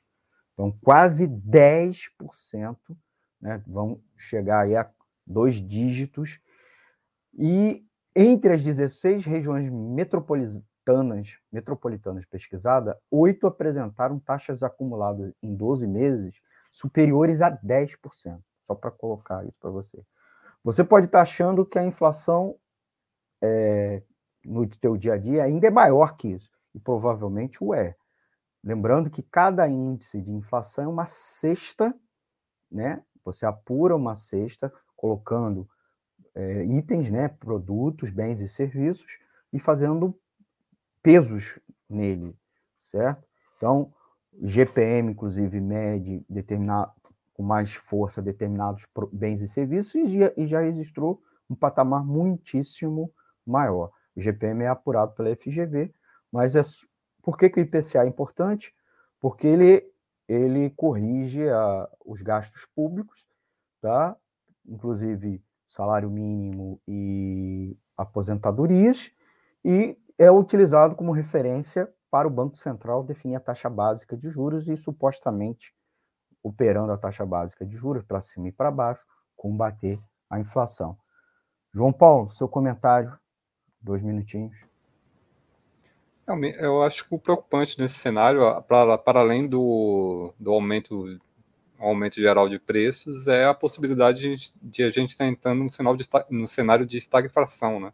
Então, 0.53 0.71
quase 0.83 1.27
10%, 1.27 2.77
né? 3.41 3.61
Vão 3.65 3.99
chegar 4.15 4.61
aí 4.61 4.75
a 4.75 4.89
dois 5.25 5.55
dígitos. 5.55 6.39
E 7.33 7.85
entre 8.15 8.53
as 8.53 8.63
16 8.63 9.25
regiões 9.25 9.69
metropolitanas, 9.69 11.37
metropolitanas 11.51 12.25
pesquisadas, 12.25 12.95
oito 13.11 13.45
apresentaram 13.45 14.19
taxas 14.19 14.63
acumuladas 14.63 15.33
em 15.43 15.53
12 15.53 15.85
meses 15.87 16.39
superiores 16.71 17.41
a 17.41 17.51
10%. 17.51 18.39
Só 18.65 18.73
para 18.73 18.89
colocar 18.89 19.45
isso 19.45 19.57
para 19.59 19.69
você. 19.69 20.01
Você 20.63 20.83
pode 20.83 21.07
estar 21.07 21.19
tá 21.19 21.21
achando 21.23 21.65
que 21.65 21.77
a 21.77 21.83
inflação 21.83 22.55
é, 23.41 24.01
no 24.43 24.65
teu 24.67 24.97
dia 24.97 25.13
a 25.13 25.17
dia 25.17 25.43
ainda 25.43 25.67
é 25.67 25.71
maior 25.71 26.15
que 26.15 26.29
isso 26.29 26.51
e 26.73 26.79
provavelmente 26.79 27.63
o 27.63 27.73
é. 27.73 27.95
Lembrando 28.63 29.09
que 29.09 29.21
cada 29.21 29.67
índice 29.67 30.21
de 30.21 30.31
inflação 30.31 30.85
é 30.85 30.87
uma 30.87 31.05
cesta, 31.05 31.93
né? 32.71 33.03
Você 33.23 33.45
apura 33.45 33.95
uma 33.95 34.15
cesta 34.15 34.73
colocando 34.95 35.69
é, 36.35 36.65
itens, 36.65 37.09
né, 37.09 37.29
produtos, 37.29 38.11
bens 38.11 38.41
e 38.41 38.47
serviços 38.47 39.19
e 39.51 39.59
fazendo 39.59 40.13
pesos 41.01 41.57
nele, 41.89 42.37
certo? 42.77 43.25
Então, 43.57 43.93
GPM, 44.43 45.11
inclusive, 45.11 45.61
mede 45.61 46.25
determinado, 46.29 46.91
com 47.33 47.43
mais 47.43 47.73
força 47.73 48.21
determinados 48.21 48.85
bens 49.11 49.41
e 49.41 49.47
serviços 49.47 49.95
e 49.95 50.19
já, 50.19 50.33
e 50.35 50.47
já 50.47 50.61
registrou 50.61 51.21
um 51.49 51.55
patamar 51.55 52.03
muitíssimo 52.03 53.13
maior. 53.45 53.91
O 54.15 54.21
GPM 54.21 54.63
é 54.63 54.67
apurado 54.67 55.13
pela 55.13 55.35
FGV, 55.35 55.93
Mas 56.31 56.55
é, 56.55 56.61
por 57.21 57.37
que, 57.37 57.49
que 57.49 57.59
o 57.59 57.63
IPCA 57.63 58.03
é 58.03 58.07
importante? 58.07 58.73
Porque 59.19 59.47
ele, 59.47 59.85
ele 60.27 60.69
corrige 60.71 61.47
a, 61.49 61.89
os 62.05 62.21
gastos 62.21 62.65
públicos, 62.75 63.25
tá? 63.81 64.17
inclusive 64.67 65.43
salário 65.67 66.09
mínimo 66.09 66.79
e 66.87 67.77
aposentadorias, 67.97 69.11
e 69.63 69.97
é 70.17 70.31
utilizado 70.31 70.95
como 70.95 71.11
referência 71.11 71.91
para 72.09 72.27
o 72.27 72.31
Banco 72.31 72.57
Central 72.57 73.03
definir 73.03 73.35
a 73.35 73.39
taxa 73.39 73.69
básica 73.69 74.15
de 74.15 74.29
juros 74.29 74.67
e, 74.67 74.77
supostamente, 74.77 75.73
operando 76.41 76.91
a 76.91 76.97
taxa 76.97 77.25
básica 77.25 77.65
de 77.65 77.75
juros 77.75 78.03
para 78.03 78.21
cima 78.21 78.47
e 78.47 78.51
para 78.51 78.71
baixo, 78.71 79.05
combater 79.35 79.99
a 80.29 80.39
inflação. 80.39 80.97
João 81.73 81.91
Paulo, 81.91 82.31
seu 82.31 82.47
comentário, 82.47 83.17
dois 83.81 84.01
minutinhos. 84.01 84.55
Eu 86.27 86.81
acho 86.81 87.07
que 87.07 87.13
o 87.13 87.19
preocupante 87.19 87.79
nesse 87.79 87.99
cenário, 87.99 88.61
para, 88.63 88.97
para 88.97 89.19
além 89.19 89.47
do, 89.47 90.33
do 90.39 90.51
aumento, 90.51 91.19
aumento 91.79 92.19
geral 92.19 92.47
de 92.49 92.59
preços, 92.59 93.27
é 93.27 93.45
a 93.45 93.53
possibilidade 93.53 94.51
de, 94.61 94.83
a 94.83 94.89
gente 94.89 95.11
estar 95.11 95.25
entrando 95.25 95.63
no, 95.63 95.69
no 96.29 96.47
cenário 96.47 96.85
de 96.85 96.97
estagflação, 96.97 97.79
né? 97.79 97.93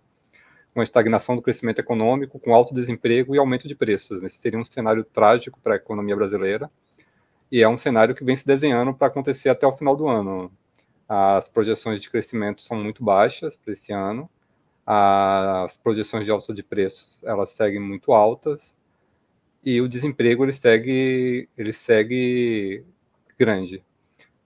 Uma 0.73 0.83
estagnação 0.83 1.35
do 1.35 1.41
crescimento 1.41 1.79
econômico, 1.79 2.39
com 2.39 2.55
alto 2.55 2.73
desemprego 2.73 3.35
e 3.35 3.37
aumento 3.37 3.67
de 3.67 3.75
preços. 3.75 4.23
Esse 4.23 4.37
seria 4.37 4.59
um 4.59 4.63
cenário 4.63 5.03
trágico 5.03 5.59
para 5.59 5.73
a 5.73 5.77
economia 5.77 6.15
brasileira 6.15 6.71
e 7.51 7.61
é 7.61 7.67
um 7.67 7.77
cenário 7.77 8.15
que 8.15 8.23
vem 8.23 8.35
se 8.35 8.45
desenhando 8.47 8.93
para 8.93 9.07
acontecer 9.07 9.49
até 9.49 9.67
o 9.67 9.75
final 9.75 9.95
do 9.95 10.07
ano. 10.07 10.51
As 11.07 11.49
projeções 11.49 11.99
de 12.01 12.09
crescimento 12.09 12.61
são 12.61 12.81
muito 12.81 13.03
baixas 13.03 13.57
para 13.57 13.73
esse 13.73 13.91
ano, 13.91 14.29
as 14.85 15.75
projeções 15.77 16.25
de 16.25 16.31
alta 16.31 16.53
de 16.53 16.63
preços 16.63 17.21
elas 17.23 17.49
seguem 17.51 17.79
muito 17.79 18.13
altas 18.13 18.61
e 19.63 19.79
o 19.79 19.87
desemprego 19.87 20.43
ele 20.43 20.53
segue 20.53 21.47
ele 21.57 21.73
segue 21.73 22.83
grande. 23.41 23.83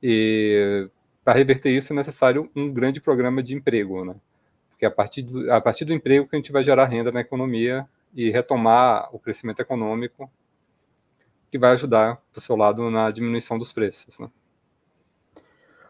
E 0.01 0.89
para 1.23 1.37
reverter 1.37 1.69
isso 1.71 1.91
é 1.91 1.95
necessário 1.95 2.49
um 2.55 2.71
grande 2.71 3.01
programa 3.01 3.43
de 3.43 3.53
emprego, 3.53 4.05
né? 4.05 4.15
Porque 4.69 4.85
a 4.85 4.91
partir 4.91 5.21
do, 5.21 5.51
a 5.51 5.59
partir 5.59 5.83
do 5.83 5.93
emprego 5.93 6.27
que 6.27 6.35
a 6.35 6.39
gente 6.39 6.51
vai 6.51 6.63
gerar 6.63 6.85
renda 6.85 7.11
na 7.11 7.19
economia 7.19 7.85
e 8.13 8.31
retomar 8.31 9.13
o 9.13 9.19
crescimento 9.19 9.59
econômico 9.59 10.31
que 11.51 11.57
vai 11.57 11.73
ajudar 11.73 12.21
do 12.33 12.39
seu 12.39 12.55
lado 12.55 12.89
na 12.89 13.11
diminuição 13.11 13.59
dos 13.59 13.73
preços. 13.73 14.17
Né? 14.17 14.29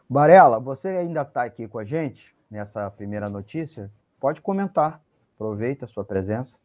Barela, 0.10 0.60
você 0.60 0.88
ainda 0.89 1.22
está 1.22 1.43
aqui 1.43 1.68
com 1.68 1.78
a 1.78 1.84
gente 1.84 2.36
nessa 2.49 2.89
primeira 2.89 3.30
notícia? 3.30 3.91
Pode 4.20 4.41
comentar. 4.41 4.99
Aproveita 5.36 5.86
a 5.86 5.88
sua 5.88 6.03
presença. 6.03 6.60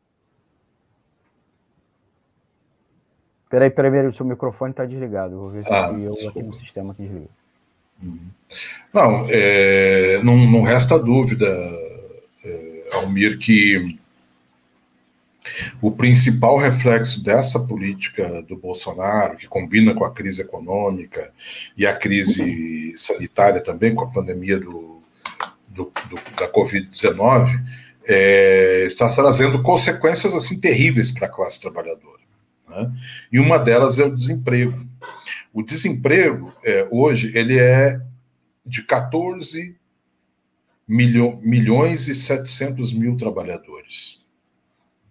Peraí, 3.51 3.69
peraí, 3.69 4.07
o 4.07 4.13
seu 4.13 4.25
microfone 4.25 4.71
está 4.71 4.85
desligado. 4.85 5.37
Vou 5.37 5.51
ver 5.51 5.65
se 5.65 5.73
ah, 5.73 5.91
eu 5.93 6.13
desculpa. 6.13 6.39
aqui 6.39 6.43
no 6.47 6.53
sistema 6.55 6.95
que 6.95 7.03
desligou. 7.03 7.31
Uhum. 8.01 8.31
Não, 8.95 9.27
é, 9.29 10.23
não, 10.23 10.37
não, 10.37 10.63
resta 10.63 10.97
dúvida, 10.97 11.47
é, 12.45 12.89
Almir, 12.93 13.39
que 13.39 13.99
o 15.83 15.91
principal 15.91 16.59
reflexo 16.59 17.23
dessa 17.23 17.59
política 17.59 18.41
do 18.43 18.57
Bolsonaro, 18.57 19.37
que 19.37 19.49
combina 19.49 19.95
com 19.95 20.05
a 20.05 20.13
crise 20.13 20.43
econômica 20.43 21.33
e 21.77 21.85
a 21.85 21.95
crise 21.95 22.95
sanitária 22.97 23.61
também, 23.61 23.95
com 23.95 24.05
a 24.05 24.11
pandemia 24.11 24.61
do, 24.61 25.03
do, 25.69 25.93
do 26.09 26.17
da 26.37 26.51
Covid-19, 26.53 27.61
é, 28.07 28.85
está 28.87 29.09
trazendo 29.13 29.61
consequências 29.61 30.35
assim 30.35 30.61
terríveis 30.61 31.11
para 31.11 31.27
a 31.27 31.31
classe 31.31 31.61
trabalhadora. 31.61 32.20
Né? 32.71 32.93
E 33.33 33.39
uma 33.39 33.59
delas 33.59 33.99
é 33.99 34.05
o 34.05 34.15
desemprego. 34.15 34.89
O 35.53 35.63
desemprego, 35.63 36.55
é, 36.65 36.89
hoje, 36.91 37.37
ele 37.37 37.59
é 37.59 38.01
de 38.65 38.83
14 38.85 39.77
milho, 40.87 41.39
milhões 41.43 42.09
e 42.09 42.15
700 42.15 42.93
mil 42.93 43.17
trabalhadores 43.17 44.21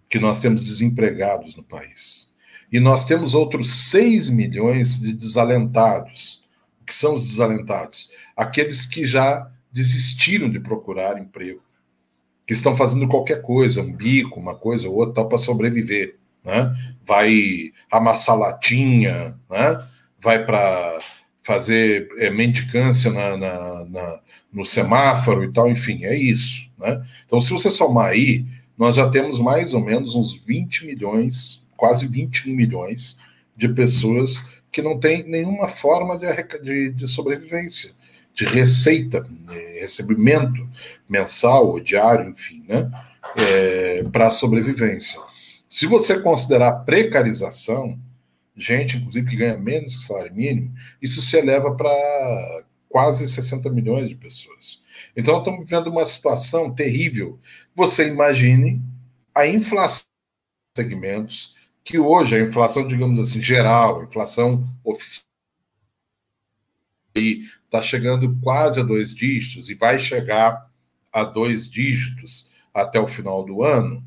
que 0.10 0.20
nós 0.20 0.40
temos 0.40 0.64
desempregados 0.64 1.56
no 1.56 1.64
país. 1.64 2.30
E 2.72 2.80
nós 2.80 3.06
temos 3.06 3.34
outros 3.34 3.90
6 3.90 4.30
milhões 4.30 5.00
de 5.00 5.14
desalentados. 5.14 6.42
O 6.82 6.86
que 6.86 6.94
são 6.94 7.14
os 7.14 7.28
desalentados? 7.28 8.10
Aqueles 8.36 8.86
que 8.86 9.06
já 9.06 9.50
desistiram 9.72 10.50
de 10.50 10.60
procurar 10.60 11.20
emprego, 11.20 11.62
que 12.46 12.54
estão 12.54 12.76
fazendo 12.76 13.08
qualquer 13.08 13.42
coisa, 13.42 13.82
um 13.82 13.94
bico, 13.94 14.40
uma 14.40 14.56
coisa 14.56 14.90
ou 14.90 14.96
outra, 14.96 15.24
para 15.24 15.38
sobreviver. 15.38 16.19
Né? 16.44 16.76
Vai 17.06 17.72
amassar 17.92 18.38
latinha, 18.38 19.38
né? 19.50 19.88
vai 20.22 20.46
para 20.46 21.00
fazer 21.44 22.08
é, 22.18 22.30
mendicância 22.30 23.12
na, 23.12 23.36
na, 23.36 23.86
na, 23.86 24.20
no 24.54 24.66
semáforo 24.66 25.44
e 25.44 25.52
tal, 25.52 25.70
enfim, 25.70 26.04
é 26.04 26.16
isso. 26.16 26.70
Né? 26.78 27.04
Então, 27.26 27.42
se 27.42 27.52
você 27.52 27.70
somar 27.70 28.10
aí, 28.10 28.46
nós 28.78 28.96
já 28.96 29.10
temos 29.10 29.40
mais 29.40 29.74
ou 29.74 29.84
menos 29.84 30.16
uns 30.16 30.34
20 30.34 30.86
milhões, 30.86 31.66
quase 31.76 32.08
21 32.08 32.56
milhões 32.56 33.18
de 33.56 33.68
pessoas 33.70 34.46
que 34.72 34.82
não 34.82 35.00
têm 35.00 35.24
nenhuma 35.24 35.68
forma 35.68 36.18
de, 36.18 36.28
de, 36.60 36.92
de 36.92 37.08
sobrevivência, 37.08 37.92
de 38.34 38.46
receita, 38.46 39.22
de 39.30 39.80
recebimento 39.80 40.68
mensal 41.10 41.68
ou 41.68 41.80
diário, 41.80 42.30
enfim, 42.30 42.64
né, 42.68 42.90
é, 43.36 44.04
para 44.04 44.32
sobrevivência. 44.32 45.20
Se 45.70 45.86
você 45.86 46.20
considerar 46.20 46.80
precarização, 46.80 48.00
gente, 48.56 48.98
inclusive, 48.98 49.30
que 49.30 49.36
ganha 49.36 49.58
menos 49.58 49.96
que 49.96 50.00
o 50.00 50.08
salário 50.08 50.34
mínimo, 50.34 50.74
isso 51.00 51.22
se 51.22 51.38
eleva 51.38 51.76
para 51.76 51.94
quase 52.90 53.28
60 53.28 53.70
milhões 53.70 54.10
de 54.10 54.16
pessoas. 54.16 54.82
Então, 55.16 55.38
estamos 55.38 55.60
vivendo 55.60 55.88
uma 55.88 56.06
situação 56.06 56.74
terrível. 56.74 57.40
Você 57.76 58.08
imagine 58.08 58.82
a 59.36 59.46
inflação 59.46 60.08
de 60.76 60.82
segmentos, 60.82 61.56
que 61.84 62.00
hoje 62.00 62.36
a 62.36 62.40
inflação, 62.40 62.88
digamos 62.88 63.20
assim, 63.20 63.42
geral, 63.42 64.02
a 64.02 64.04
inflação 64.06 64.68
oficial, 64.84 65.30
está 67.16 67.82
chegando 67.82 68.36
quase 68.42 68.80
a 68.80 68.84
dois 68.84 69.14
dígitos 69.14 69.70
e 69.70 69.76
vai 69.76 70.00
chegar 70.00 70.68
a 71.12 71.24
dois 71.24 71.70
dígitos 71.70 72.52
até 72.74 73.00
o 73.00 73.08
final 73.08 73.44
do 73.44 73.64
ano, 73.64 74.04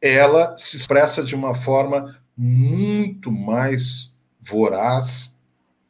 ela 0.00 0.56
se 0.56 0.76
expressa 0.76 1.22
de 1.22 1.34
uma 1.34 1.54
forma 1.54 2.16
muito 2.36 3.30
mais 3.30 4.18
voraz 4.40 5.40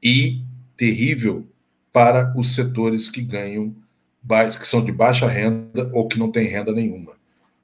e 0.03 0.43
terrível 0.77 1.47
para 1.93 2.33
os 2.37 2.55
setores 2.55 3.09
que 3.09 3.23
ganham 3.23 3.75
que 4.59 4.67
são 4.67 4.85
de 4.85 4.93
baixa 4.93 5.27
renda 5.27 5.91
ou 5.95 6.07
que 6.07 6.19
não 6.19 6.31
têm 6.31 6.47
renda 6.47 6.73
nenhuma. 6.73 7.13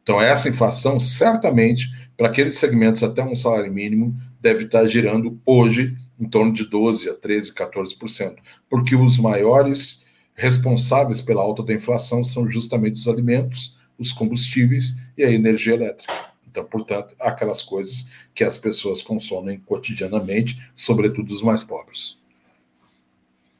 Então, 0.02 0.20
essa 0.20 0.48
inflação, 0.48 0.98
certamente, 0.98 1.90
para 2.16 2.28
aqueles 2.28 2.58
segmentos 2.58 3.02
até 3.02 3.22
um 3.22 3.36
salário 3.36 3.72
mínimo, 3.72 4.16
deve 4.40 4.64
estar 4.64 4.86
girando 4.86 5.38
hoje 5.44 5.96
em 6.18 6.28
torno 6.28 6.52
de 6.52 6.64
12% 6.68 7.10
a 7.10 7.14
13%, 7.14 7.52
14%, 7.54 8.36
porque 8.70 8.94
os 8.94 9.18
maiores 9.18 10.04
responsáveis 10.34 11.20
pela 11.20 11.42
alta 11.42 11.62
da 11.62 11.74
inflação 11.74 12.24
são 12.24 12.50
justamente 12.50 12.94
os 12.94 13.08
alimentos, 13.08 13.76
os 13.98 14.12
combustíveis 14.12 14.96
e 15.16 15.24
a 15.24 15.30
energia 15.30 15.74
elétrica. 15.74 16.12
Então, 16.56 16.64
portanto, 16.64 17.14
aquelas 17.20 17.60
coisas 17.60 18.10
que 18.34 18.42
as 18.42 18.56
pessoas 18.56 19.02
consomem 19.02 19.60
cotidianamente, 19.60 20.70
sobretudo 20.74 21.30
os 21.30 21.42
mais 21.42 21.62
pobres. 21.62 22.18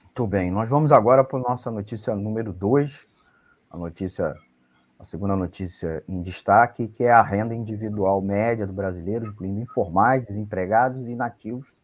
Muito 0.01 0.27
bem, 0.27 0.51
nós 0.51 0.67
vamos 0.67 0.93
agora 0.93 1.23
para 1.23 1.39
a 1.39 1.43
nossa 1.43 1.71
notícia 1.71 2.17
número 2.17 2.55
2, 2.55 3.07
a 3.71 3.77
notícia, 3.77 4.35
a 4.99 5.05
segunda 5.05 5.37
notícia 5.37 6.03
em 6.09 6.23
destaque, 6.23 6.89
que 6.89 7.05
é 7.05 7.13
a 7.13 7.21
renda 7.21 7.55
individual 7.55 8.23
média 8.23 8.67
do 8.67 8.73
brasileiro, 8.73 9.27
incluindo 9.27 9.61
informais, 9.61 10.25
desempregados 10.25 11.07
e 11.07 11.13
inativos, 11.13 11.75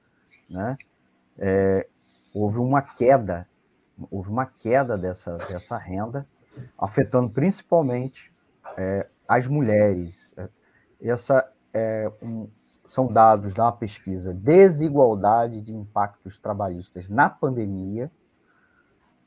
né? 0.48 0.78
É, 1.38 1.86
houve 2.32 2.56
uma 2.56 2.80
queda, 2.80 3.46
houve 4.10 4.30
uma 4.30 4.46
queda 4.46 4.96
dessa, 4.96 5.36
dessa 5.36 5.76
renda, 5.76 6.26
afetando 6.78 7.28
principalmente 7.28 8.30
é, 8.78 9.06
as 9.28 9.46
mulheres. 9.46 10.30
Essa 11.02 11.50
é 11.74 12.10
um, 12.22 12.48
são 12.88 13.10
dados 13.10 13.54
da 13.54 13.72
pesquisa 13.72 14.32
Desigualdade 14.32 15.60
de 15.60 15.74
Impactos 15.74 16.38
Trabalhistas 16.38 17.08
na 17.08 17.28
Pandemia, 17.28 18.10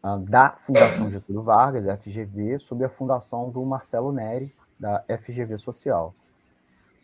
ah, 0.02 0.18
da 0.18 0.52
Fundação 0.52 1.10
Getúlio 1.10 1.42
Vargas, 1.42 1.86
FGV, 1.86 2.60
sob 2.60 2.86
a 2.86 2.90
fundação 2.90 3.50
do 3.50 3.66
Marcelo 3.66 4.12
Neri, 4.12 4.56
da 4.80 5.04
FGV 5.08 5.58
Social. 5.58 6.14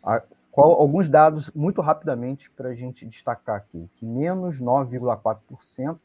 Ah, 0.04 0.22
qual, 0.52 0.72
alguns 0.72 1.08
dados 1.08 1.50
muito 1.50 1.80
rapidamente 1.80 2.48
para 2.50 2.68
a 2.68 2.74
gente 2.74 3.04
destacar 3.06 3.56
aqui, 3.56 3.90
que 3.96 4.06
menos 4.06 4.60
9,4%, 4.60 5.98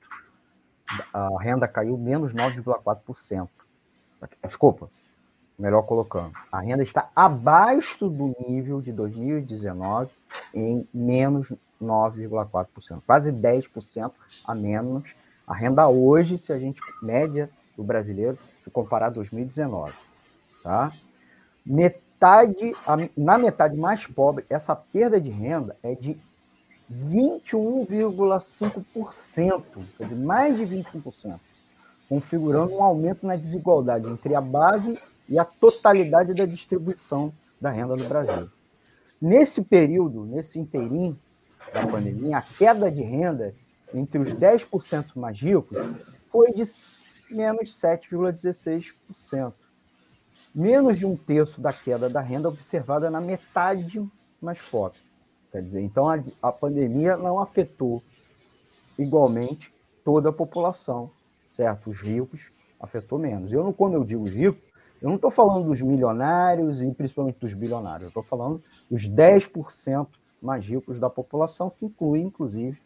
a 1.13 1.29
renda 1.39 1.67
caiu 1.67 1.97
menos 1.97 2.33
9,4%. 2.33 3.47
Desculpa, 4.43 4.89
melhor 5.57 5.81
colocando, 5.83 6.33
a 6.51 6.59
renda 6.59 6.83
está 6.83 7.09
abaixo 7.15 8.07
do 8.07 8.35
nível 8.47 8.79
de 8.79 8.91
2019 8.91 10.11
em 10.53 10.87
menos 10.93 11.51
9,4%, 11.81 13.01
quase 13.05 13.31
10% 13.31 14.11
a 14.45 14.53
menos. 14.53 15.15
A 15.47 15.55
renda 15.55 15.87
hoje, 15.87 16.37
se 16.37 16.53
a 16.53 16.59
gente 16.59 16.79
média 17.01 17.49
do 17.75 17.83
brasileiro, 17.83 18.37
se 18.59 18.69
comparar 18.69 19.09
2019, 19.09 19.93
tá? 20.61 20.91
Metade, 21.65 22.75
na 23.15 23.37
metade 23.37 23.77
mais 23.77 24.05
pobre, 24.05 24.43
essa 24.49 24.75
perda 24.75 25.17
de 25.19 25.29
renda 25.29 25.75
é 25.81 25.95
de 25.95 26.17
21,5%, 26.91 29.63
quer 29.97 30.11
mais 30.11 30.57
de 30.57 30.65
21%, 30.65 31.39
configurando 32.07 32.75
um 32.75 32.83
aumento 32.83 33.25
na 33.25 33.35
desigualdade 33.35 34.07
entre 34.07 34.35
a 34.35 34.41
base 34.41 34.99
e 35.27 35.37
a 35.37 35.45
totalidade 35.45 36.33
da 36.33 36.45
distribuição 36.45 37.33
da 37.59 37.69
renda 37.69 37.95
no 37.95 38.05
Brasil. 38.05 38.49
Nesse 39.21 39.61
período, 39.61 40.25
nesse 40.25 40.59
inteirinho 40.59 41.17
da 41.73 41.85
pandemia, 41.85 42.37
a 42.37 42.41
queda 42.41 42.91
de 42.91 43.01
renda 43.01 43.53
entre 43.93 44.19
os 44.19 44.29
10% 44.29 45.15
mais 45.15 45.39
ricos 45.39 45.77
foi 46.29 46.53
de 46.53 46.63
menos 47.31 47.71
7,16%. 47.71 49.53
Menos 50.53 50.97
de 50.97 51.05
um 51.05 51.15
terço 51.15 51.59
da 51.61 51.73
queda 51.73 52.09
da 52.09 52.21
renda 52.21 52.47
observada 52.47 53.09
na 53.09 53.19
metade 53.19 54.03
mais 54.41 54.61
pobre. 54.61 54.99
Quer 55.51 55.61
dizer, 55.61 55.81
então 55.81 56.09
a, 56.09 56.21
a 56.41 56.51
pandemia 56.51 57.17
não 57.17 57.39
afetou 57.39 58.03
igualmente 58.97 59.73
toda 60.03 60.29
a 60.29 60.33
população, 60.33 61.11
certo? 61.47 61.89
Os 61.89 61.99
ricos 61.99 62.51
afetou 62.79 63.17
menos. 63.17 63.51
Eu, 63.51 63.71
quando 63.73 63.93
eu 63.93 64.03
digo 64.03 64.25
rico, 64.25 64.59
eu 65.01 65.09
não 65.09 65.15
estou 65.15 65.31
falando 65.31 65.65
dos 65.65 65.81
milionários 65.81 66.81
e 66.81 66.91
principalmente 66.91 67.39
dos 67.39 67.53
bilionários, 67.53 68.03
eu 68.03 68.07
estou 68.09 68.23
falando 68.23 68.61
dos 68.89 69.07
10% 69.07 70.07
mais 70.41 70.65
ricos 70.65 70.99
da 70.99 71.09
população, 71.09 71.69
que 71.69 71.85
inclui, 71.85 72.21
inclusive, 72.21 72.79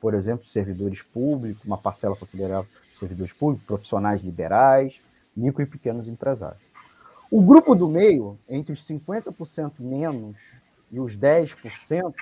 por 0.00 0.14
exemplo, 0.14 0.46
servidores 0.46 1.02
públicos, 1.02 1.64
uma 1.64 1.78
parcela 1.78 2.16
considerável 2.16 2.68
de 2.82 2.98
servidores 2.98 3.32
públicos, 3.32 3.66
profissionais 3.66 4.20
liberais, 4.22 5.00
micro 5.36 5.62
e 5.62 5.66
pequenos 5.66 6.08
empresários. 6.08 6.62
O 7.30 7.40
grupo 7.40 7.74
do 7.74 7.88
meio, 7.88 8.38
entre 8.48 8.72
os 8.72 8.86
50% 8.86 9.74
menos 9.78 10.36
e 10.90 11.00
os 11.00 11.16
10%, 11.16 12.12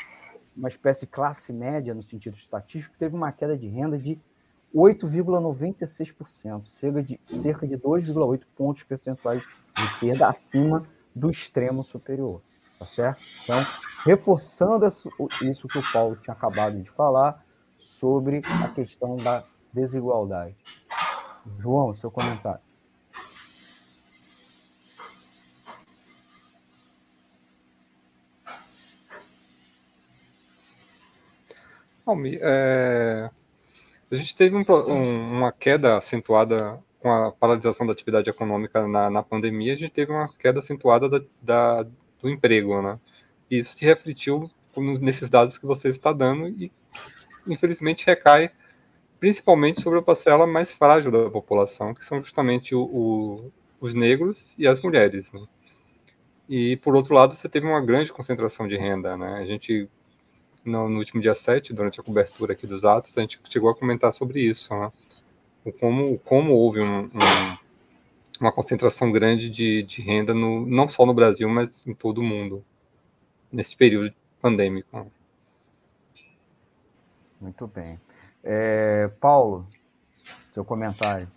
uma 0.56 0.68
espécie 0.68 1.00
de 1.00 1.06
classe 1.06 1.52
média 1.52 1.94
no 1.94 2.02
sentido 2.02 2.36
estatístico, 2.36 2.94
teve 2.98 3.16
uma 3.16 3.32
queda 3.32 3.56
de 3.56 3.66
renda 3.66 3.98
de 3.98 4.20
8,96%, 4.74 6.66
cerca 6.66 7.02
de, 7.02 7.20
cerca 7.26 7.66
de 7.66 7.76
2,8 7.76 8.42
pontos 8.56 8.82
percentuais 8.84 9.42
de 9.76 10.00
perda 10.00 10.28
acima 10.28 10.86
do 11.14 11.30
extremo 11.30 11.82
superior. 11.82 12.40
Tá 12.78 12.86
certo? 12.86 13.20
Então, 13.44 13.58
reforçando 14.04 14.86
isso, 14.86 15.68
que 15.68 15.78
o 15.78 15.92
Paulo 15.92 16.16
tinha 16.16 16.32
acabado 16.32 16.80
de 16.80 16.90
falar 16.90 17.44
sobre 17.76 18.42
a 18.44 18.68
questão 18.68 19.16
da 19.16 19.44
desigualdade. 19.72 20.56
João, 21.58 21.94
seu 21.94 22.10
comentário. 22.10 22.60
Almi, 32.06 32.38
é, 32.40 33.30
a 34.10 34.16
gente 34.16 34.34
teve 34.34 34.56
um, 34.56 34.64
um, 34.68 35.38
uma 35.38 35.52
queda 35.52 35.96
acentuada 35.98 36.82
com 36.98 37.10
a 37.10 37.32
paralisação 37.32 37.86
da 37.86 37.92
atividade 37.92 38.28
econômica 38.28 38.86
na, 38.86 39.08
na 39.08 39.22
pandemia, 39.22 39.72
a 39.72 39.76
gente 39.76 39.92
teve 39.92 40.12
uma 40.12 40.28
queda 40.36 40.60
acentuada 40.60 41.08
da, 41.08 41.20
da, 41.40 41.82
do 42.20 42.28
emprego, 42.28 42.82
né? 42.82 42.98
E 43.50 43.58
isso 43.58 43.72
se 43.72 43.84
refletiu 43.84 44.50
nesses 45.00 45.28
dados 45.28 45.56
que 45.56 45.66
você 45.66 45.88
está 45.88 46.12
dando 46.12 46.48
e, 46.48 46.70
infelizmente, 47.46 48.06
recai 48.06 48.50
principalmente 49.18 49.82
sobre 49.82 49.98
a 49.98 50.02
parcela 50.02 50.46
mais 50.46 50.72
frágil 50.72 51.10
da 51.10 51.30
população, 51.30 51.94
que 51.94 52.04
são 52.04 52.22
justamente 52.22 52.74
o, 52.74 52.82
o, 52.82 53.52
os 53.80 53.94
negros 53.94 54.54
e 54.58 54.66
as 54.66 54.80
mulheres, 54.80 55.32
né? 55.32 55.42
E, 56.48 56.76
por 56.78 56.96
outro 56.96 57.14
lado, 57.14 57.34
você 57.34 57.48
teve 57.48 57.66
uma 57.66 57.80
grande 57.80 58.12
concentração 58.12 58.66
de 58.66 58.76
renda, 58.76 59.16
né? 59.16 59.38
A 59.38 59.44
gente 59.44 59.88
no, 60.64 60.88
no, 60.88 60.98
último 60.98 61.20
dia 61.20 61.34
7, 61.34 61.72
durante 61.72 62.00
a 62.00 62.02
cobertura 62.02 62.52
aqui 62.52 62.66
dos 62.66 62.84
atos, 62.84 63.16
a 63.16 63.20
gente 63.20 63.40
chegou 63.48 63.70
a 63.70 63.74
comentar 63.74 64.12
sobre 64.12 64.40
isso, 64.40 64.74
né? 64.74 64.90
O 65.64 65.72
como, 65.72 66.18
como 66.20 66.52
houve 66.52 66.80
um, 66.80 67.04
um, 67.04 67.58
uma 68.40 68.52
concentração 68.52 69.12
grande 69.12 69.50
de, 69.50 69.82
de 69.82 70.00
renda, 70.00 70.32
no, 70.32 70.66
não 70.66 70.88
só 70.88 71.04
no 71.04 71.14
Brasil, 71.14 71.48
mas 71.48 71.86
em 71.86 71.92
todo 71.92 72.18
o 72.18 72.24
mundo, 72.24 72.64
nesse 73.52 73.76
período 73.76 74.14
pandêmico. 74.40 75.10
Muito 77.40 77.66
bem. 77.66 77.98
É, 78.42 79.10
Paulo, 79.20 79.66
seu 80.52 80.64
comentário. 80.64 81.30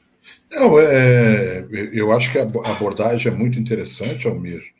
Não, 0.51 0.79
é, 0.79 1.65
eu 1.91 2.11
acho 2.11 2.31
que 2.31 2.39
a 2.39 2.43
abordagem 2.43 3.31
é 3.31 3.35
muito 3.35 3.59
interessante, 3.59 4.27
Almir. 4.27 4.72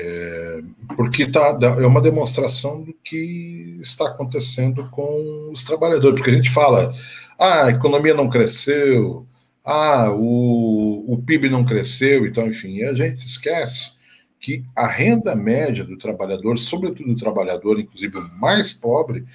É, 0.00 0.60
porque 0.96 1.26
tá, 1.26 1.58
é 1.60 1.86
uma 1.86 2.00
demonstração 2.00 2.84
do 2.84 2.94
que 3.02 3.76
está 3.80 4.06
acontecendo 4.06 4.88
com 4.90 5.50
os 5.52 5.64
trabalhadores. 5.64 6.16
Porque 6.16 6.30
a 6.30 6.34
gente 6.34 6.50
fala, 6.50 6.94
ah, 7.36 7.64
a 7.64 7.70
economia 7.70 8.14
não 8.14 8.30
cresceu, 8.30 9.26
ah, 9.64 10.12
o, 10.12 11.12
o 11.12 11.22
PIB 11.22 11.50
não 11.50 11.64
cresceu, 11.64 12.26
então, 12.26 12.46
enfim, 12.46 12.76
e 12.76 12.84
a 12.84 12.94
gente 12.94 13.18
esquece 13.18 13.92
que 14.40 14.64
a 14.76 14.86
renda 14.86 15.34
média 15.34 15.84
do 15.84 15.98
trabalhador, 15.98 16.58
sobretudo 16.58 17.08
do 17.08 17.16
trabalhador, 17.16 17.80
inclusive 17.80 18.18
o 18.18 18.30
mais 18.38 18.72
pobre, 18.72 19.26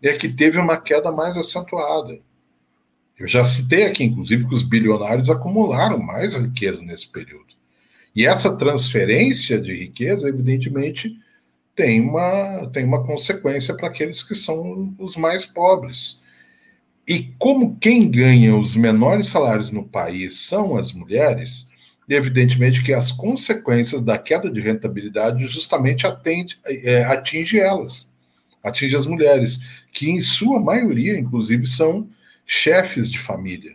é 0.00 0.12
que 0.12 0.28
teve 0.28 0.58
uma 0.58 0.80
queda 0.80 1.10
mais 1.10 1.36
acentuada. 1.36 2.18
Eu 3.18 3.26
já 3.26 3.44
citei 3.44 3.84
aqui, 3.84 4.04
inclusive, 4.04 4.46
que 4.46 4.54
os 4.54 4.62
bilionários 4.62 5.28
acumularam 5.28 5.98
mais 5.98 6.34
riqueza 6.34 6.82
nesse 6.82 7.10
período. 7.10 7.54
E 8.14 8.26
essa 8.26 8.56
transferência 8.56 9.60
de 9.60 9.74
riqueza, 9.74 10.28
evidentemente, 10.28 11.18
tem 11.74 12.00
uma, 12.00 12.70
tem 12.72 12.84
uma 12.84 13.04
consequência 13.04 13.74
para 13.74 13.88
aqueles 13.88 14.22
que 14.22 14.34
são 14.34 14.94
os 14.98 15.16
mais 15.16 15.44
pobres. 15.44 16.22
E 17.06 17.24
como 17.38 17.76
quem 17.76 18.10
ganha 18.10 18.56
os 18.56 18.76
menores 18.76 19.28
salários 19.28 19.70
no 19.70 19.84
país 19.84 20.46
são 20.46 20.76
as 20.76 20.92
mulheres, 20.92 21.68
evidentemente 22.08 22.82
que 22.82 22.92
as 22.92 23.10
consequências 23.10 24.00
da 24.00 24.16
queda 24.16 24.50
de 24.50 24.60
rentabilidade 24.60 25.46
justamente 25.46 26.06
atende, 26.06 26.58
é, 26.66 27.04
atinge 27.04 27.58
elas, 27.58 28.12
atinge 28.62 28.96
as 28.96 29.06
mulheres, 29.06 29.60
que 29.92 30.08
em 30.08 30.20
sua 30.20 30.60
maioria, 30.60 31.18
inclusive, 31.18 31.66
são 31.66 32.08
chefes 32.46 33.10
de 33.10 33.18
família, 33.18 33.74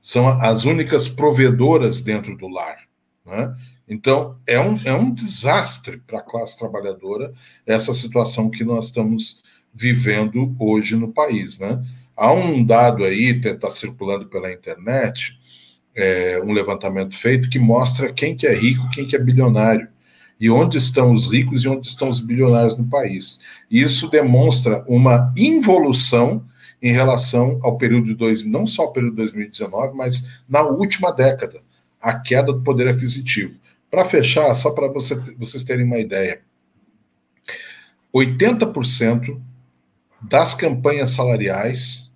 são 0.00 0.28
as 0.28 0.64
únicas 0.64 1.08
provedoras 1.08 2.02
dentro 2.02 2.36
do 2.36 2.48
lar. 2.48 2.78
Né? 3.24 3.54
Então, 3.88 4.36
é 4.46 4.60
um, 4.60 4.78
é 4.84 4.92
um 4.92 5.12
desastre 5.12 5.98
para 6.06 6.18
a 6.18 6.22
classe 6.22 6.58
trabalhadora 6.58 7.32
essa 7.66 7.92
situação 7.94 8.50
que 8.50 8.64
nós 8.64 8.86
estamos 8.86 9.42
vivendo 9.72 10.54
hoje 10.58 10.94
no 10.96 11.12
país. 11.12 11.58
Né? 11.58 11.82
Há 12.16 12.32
um 12.32 12.64
dado 12.64 13.04
aí, 13.04 13.30
está 13.30 13.70
circulando 13.70 14.26
pela 14.26 14.52
internet, 14.52 15.38
é, 15.94 16.40
um 16.44 16.52
levantamento 16.52 17.16
feito 17.16 17.48
que 17.48 17.58
mostra 17.58 18.12
quem 18.12 18.36
que 18.36 18.46
é 18.46 18.54
rico, 18.54 18.90
quem 18.90 19.06
que 19.06 19.16
é 19.16 19.18
bilionário, 19.18 19.88
e 20.40 20.50
onde 20.50 20.76
estão 20.76 21.12
os 21.14 21.30
ricos 21.32 21.62
e 21.62 21.68
onde 21.68 21.86
estão 21.86 22.08
os 22.08 22.20
bilionários 22.20 22.76
no 22.76 22.84
país. 22.84 23.40
Isso 23.70 24.10
demonstra 24.10 24.84
uma 24.88 25.32
involução 25.36 26.44
em 26.82 26.92
relação 26.92 27.58
ao 27.62 27.78
período 27.78 28.06
de 28.06 28.14
dois, 28.14 28.44
não 28.44 28.66
só 28.66 28.82
ao 28.82 28.92
período 28.92 29.12
de 29.12 29.16
2019, 29.18 29.96
mas 29.96 30.28
na 30.48 30.62
última 30.62 31.10
década 31.12 31.62
a 32.04 32.20
queda 32.20 32.52
do 32.52 32.62
poder 32.62 32.86
aquisitivo. 32.86 33.58
Para 33.90 34.04
fechar, 34.04 34.54
só 34.54 34.70
para 34.72 34.88
você, 34.88 35.14
vocês 35.38 35.64
terem 35.64 35.86
uma 35.86 35.98
ideia, 35.98 36.42
80% 38.14 39.40
das 40.20 40.54
campanhas 40.54 41.12
salariais 41.12 42.14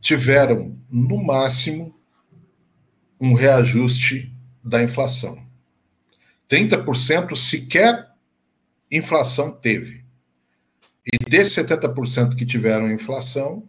tiveram, 0.00 0.76
no 0.90 1.22
máximo, 1.22 1.94
um 3.20 3.34
reajuste 3.34 4.34
da 4.64 4.82
inflação. 4.82 5.46
30% 6.48 7.36
sequer 7.36 8.08
inflação 8.90 9.52
teve. 9.52 10.02
E 11.04 11.18
desses 11.28 11.54
70% 11.54 12.34
que 12.34 12.46
tiveram 12.46 12.90
inflação, 12.90 13.68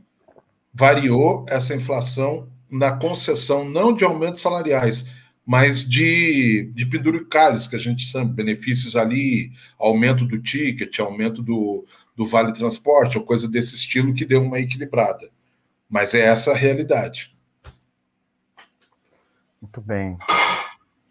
variou 0.73 1.45
essa 1.49 1.75
inflação 1.75 2.49
na 2.71 2.91
concessão 2.93 3.67
não 3.67 3.93
de 3.93 4.05
aumentos 4.05 4.41
salariais, 4.41 5.05
mas 5.49 5.83
de, 5.83 6.69
de 6.75 6.85
penduricalhos, 6.85 7.65
que 7.65 7.75
a 7.75 7.79
gente 7.79 8.07
sabe, 8.07 8.31
benefícios 8.31 8.95
ali, 8.95 9.51
aumento 9.79 10.23
do 10.23 10.39
ticket, 10.39 10.99
aumento 10.99 11.41
do, 11.41 11.87
do 12.15 12.23
vale 12.23 12.53
transporte, 12.53 13.17
ou 13.17 13.25
coisa 13.25 13.49
desse 13.49 13.73
estilo 13.73 14.13
que 14.13 14.27
deu 14.27 14.43
uma 14.43 14.59
equilibrada. 14.59 15.27
Mas 15.89 16.13
é 16.13 16.19
essa 16.19 16.51
a 16.51 16.55
realidade. 16.55 17.35
Muito 19.59 19.81
bem. 19.81 20.19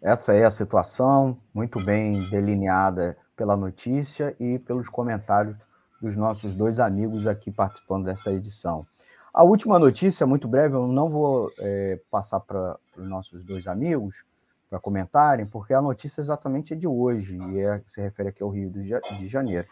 essa 0.01 0.33
é 0.33 0.45
a 0.45 0.51
situação, 0.51 1.37
muito 1.53 1.77
bem 1.83 2.23
delineada 2.29 3.17
pela 3.35 3.57
notícia 3.57 4.33
e 4.39 4.57
pelos 4.59 4.87
comentários 4.87 5.57
dos 6.01 6.15
nossos 6.15 6.55
dois 6.55 6.79
amigos 6.79 7.27
aqui 7.27 7.51
participando 7.51 8.05
dessa 8.05 8.31
edição. 8.31 8.85
A 9.33 9.43
última 9.43 9.77
notícia, 9.77 10.25
muito 10.25 10.47
breve, 10.47 10.75
eu 10.75 10.87
não 10.87 11.09
vou 11.09 11.51
é, 11.59 11.99
passar 12.09 12.39
para 12.39 12.79
os 12.95 13.05
nossos 13.05 13.43
dois 13.43 13.67
amigos 13.67 14.28
para 14.69 14.79
comentarem, 14.79 15.45
porque 15.45 15.73
a 15.73 15.81
notícia 15.81 16.21
exatamente 16.21 16.73
é 16.73 16.75
de 16.75 16.87
hoje 16.87 17.37
e 17.37 17.59
é, 17.59 17.81
se 17.87 18.01
refere 18.01 18.29
aqui 18.29 18.43
ao 18.43 18.49
Rio 18.49 18.69
de 18.69 19.27
Janeiro, 19.27 19.67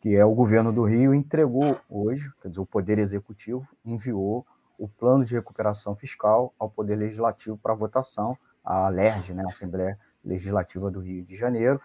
que 0.00 0.14
é 0.14 0.24
o 0.24 0.34
governo 0.34 0.72
do 0.72 0.84
Rio 0.84 1.14
entregou 1.14 1.78
hoje, 1.88 2.30
quer 2.40 2.48
dizer, 2.48 2.60
o 2.60 2.66
Poder 2.66 2.98
Executivo 2.98 3.66
enviou 3.84 4.46
o 4.78 4.88
plano 4.88 5.24
de 5.24 5.34
recuperação 5.34 5.96
fiscal 5.96 6.54
ao 6.58 6.70
Poder 6.70 6.96
Legislativo 6.96 7.56
para 7.56 7.74
votação, 7.74 8.36
a 8.64 8.88
LERJ, 8.88 9.34
né, 9.34 9.44
Assembleia 9.46 9.98
Legislativa 10.24 10.90
do 10.90 11.00
Rio 11.00 11.24
de 11.24 11.36
Janeiro. 11.36 11.80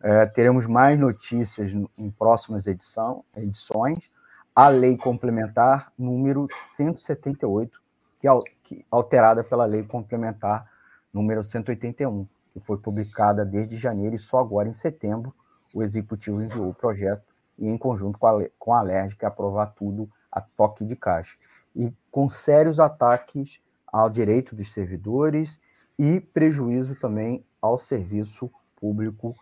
É, 0.00 0.26
teremos 0.26 0.66
mais 0.66 0.98
notícias 0.98 1.72
em 1.96 2.10
próximas 2.10 2.66
edição, 2.66 3.24
edições 3.36 4.10
a 4.54 4.68
lei 4.68 4.96
complementar 4.96 5.92
número 5.98 6.46
178, 6.50 7.80
que 8.18 8.28
é 8.28 8.84
alterada 8.90 9.42
pela 9.42 9.64
lei 9.64 9.82
complementar 9.82 10.70
número 11.12 11.42
181, 11.42 12.26
que 12.52 12.60
foi 12.60 12.78
publicada 12.78 13.44
desde 13.44 13.76
janeiro 13.76 14.14
e 14.14 14.18
só 14.18 14.38
agora 14.38 14.68
em 14.68 14.74
setembro 14.74 15.34
o 15.74 15.82
executivo 15.82 16.42
enviou 16.42 16.68
o 16.68 16.74
projeto 16.74 17.22
e 17.58 17.66
em 17.66 17.78
conjunto 17.78 18.18
com 18.18 18.26
a, 18.26 18.48
com 18.58 18.74
a 18.74 19.08
que 19.18 19.24
aprovar 19.24 19.66
tudo 19.74 20.08
a 20.30 20.40
toque 20.40 20.84
de 20.84 20.96
caixa. 20.96 21.36
E 21.74 21.92
com 22.10 22.28
sérios 22.28 22.78
ataques 22.78 23.60
ao 23.86 24.08
direito 24.08 24.54
dos 24.54 24.72
servidores 24.72 25.60
e 25.98 26.20
prejuízo 26.20 26.94
também 26.94 27.44
ao 27.60 27.78
serviço 27.78 28.50
público 28.76 29.34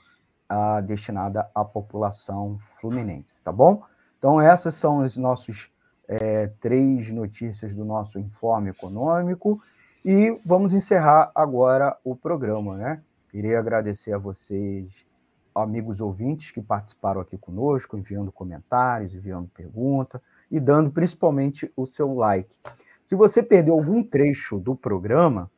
ah, 0.49 0.81
destinado 0.81 1.41
à 1.55 1.65
população 1.65 2.59
fluminense, 2.81 3.35
tá 3.45 3.53
bom? 3.53 3.83
Então, 4.19 4.41
essas 4.41 4.75
são 4.75 4.99
os 4.99 5.17
nossos 5.17 5.73
é, 6.07 6.49
três 6.61 7.11
notícias 7.11 7.75
do 7.75 7.85
nosso 7.85 8.19
informe 8.19 8.71
econômico. 8.71 9.61
E 10.05 10.31
vamos 10.45 10.73
encerrar 10.73 11.31
agora 11.35 11.97
o 12.03 12.17
programa, 12.17 12.77
né? 12.77 13.03
Queria 13.31 13.59
agradecer 13.59 14.13
a 14.13 14.19
vocês, 14.19 15.07
amigos 15.55 16.01
ouvintes, 16.01 16.51
que 16.51 16.63
participaram 16.63 17.21
aqui 17.21 17.37
conosco, 17.37 17.99
enviando 17.99 18.33
comentários, 18.33 19.15
enviando 19.15 19.49
perguntas 19.49 20.21
e 20.51 20.59
dando 20.59 20.91
principalmente 20.91 21.71
o 21.77 21.87
seu 21.87 22.15
like. 22.15 22.57
Se 23.05 23.15
você 23.15 23.43
perdeu 23.43 23.75
algum 23.75 24.03
trecho 24.03 24.59
do 24.59 24.75
programa, 24.75 25.51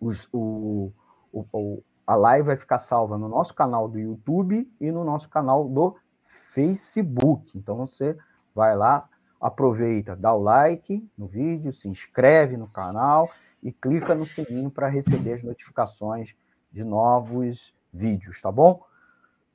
os, 0.00 0.28
o, 0.32 0.90
o, 1.32 1.82
a 2.06 2.14
live 2.14 2.46
vai 2.46 2.56
ficar 2.56 2.78
salva 2.78 3.18
no 3.18 3.28
nosso 3.28 3.54
canal 3.54 3.86
do 3.86 3.98
YouTube 3.98 4.70
e 4.80 4.90
no 4.90 5.04
nosso 5.04 5.28
canal 5.28 5.68
do 5.68 5.94
Facebook. 6.24 7.56
Então 7.56 7.76
você 7.76 8.16
vai 8.54 8.74
lá, 8.76 9.08
aproveita, 9.40 10.16
dá 10.16 10.34
o 10.34 10.42
like 10.42 11.08
no 11.16 11.26
vídeo, 11.26 11.72
se 11.72 11.88
inscreve 11.88 12.56
no 12.56 12.68
canal 12.68 13.30
e 13.62 13.72
clica 13.72 14.14
no 14.14 14.26
sininho 14.26 14.70
para 14.70 14.88
receber 14.88 15.34
as 15.34 15.42
notificações 15.42 16.36
de 16.70 16.84
novos 16.84 17.74
vídeos, 17.92 18.40
tá 18.40 18.50
bom? 18.50 18.82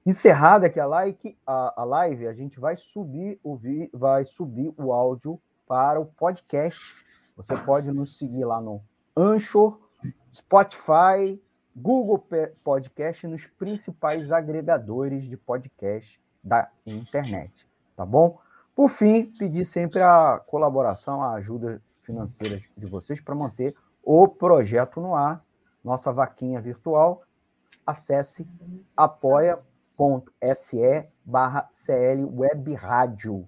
Encerrada 0.06 0.68
aqui 0.68 0.80
a, 0.80 0.86
like, 0.86 1.38
a, 1.48 1.82
a 1.82 1.84
live, 1.86 2.28
a 2.28 2.34
gente 2.34 2.60
vai 2.60 2.76
subir 2.76 3.40
o 3.42 3.56
vi, 3.56 3.90
vai 3.94 4.26
subir 4.26 4.74
o 4.78 4.92
áudio 4.92 5.40
para 5.66 6.00
o 6.00 6.06
podcast. 6.06 6.80
Você 7.38 7.56
pode 7.56 7.92
nos 7.92 8.18
seguir 8.18 8.44
lá 8.44 8.60
no 8.60 8.82
Anchor, 9.16 9.80
Spotify, 10.34 11.42
Google 11.76 12.24
Podcast, 12.64 13.26
nos 13.28 13.48
principais 13.48 14.32
agregadores 14.32 15.24
de 15.24 15.38
podcast 15.38 16.22
da 16.44 16.70
internet, 16.86 17.68
tá 17.96 18.06
bom? 18.06 18.43
Por 18.76 18.90
fim, 18.90 19.26
pedir 19.38 19.66
sempre 19.66 20.02
a 20.02 20.42
colaboração, 20.48 21.22
a 21.22 21.34
ajuda 21.34 21.80
financeira 22.02 22.60
de 22.76 22.86
vocês 22.88 23.22
para 23.22 23.36
manter 23.36 23.76
o 24.04 24.28
projeto 24.28 25.00
no 25.00 25.16
ar, 25.16 25.44
nossa 25.84 26.12
vaquinha 26.12 26.60
virtual. 26.60 27.22
Acesse 27.86 28.48
apoia.se 28.98 29.62
barra 31.24 31.68
CL 31.70 32.26
Web 32.26 32.74
Rádio. 32.74 33.48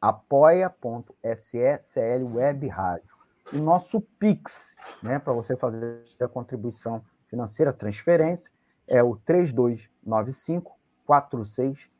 apoia.se 0.00 1.78
CL 1.82 2.24
Web 2.24 2.68
Rádio. 2.68 3.16
Nosso 3.52 4.00
Pix, 4.00 4.74
né, 5.02 5.18
para 5.18 5.32
você 5.32 5.56
fazer 5.56 6.02
a 6.20 6.28
contribuição 6.28 7.04
financeira, 7.28 7.72
transferência, 7.72 8.52
é 8.88 9.02
o 9.02 9.16
3295 9.16 10.76
46 11.04 11.90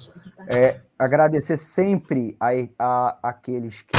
É, 0.47 0.81
agradecer 0.99 1.57
sempre 1.57 2.37
a, 2.39 2.51
a, 2.79 3.19
aqueles 3.23 3.81
que 3.81 3.97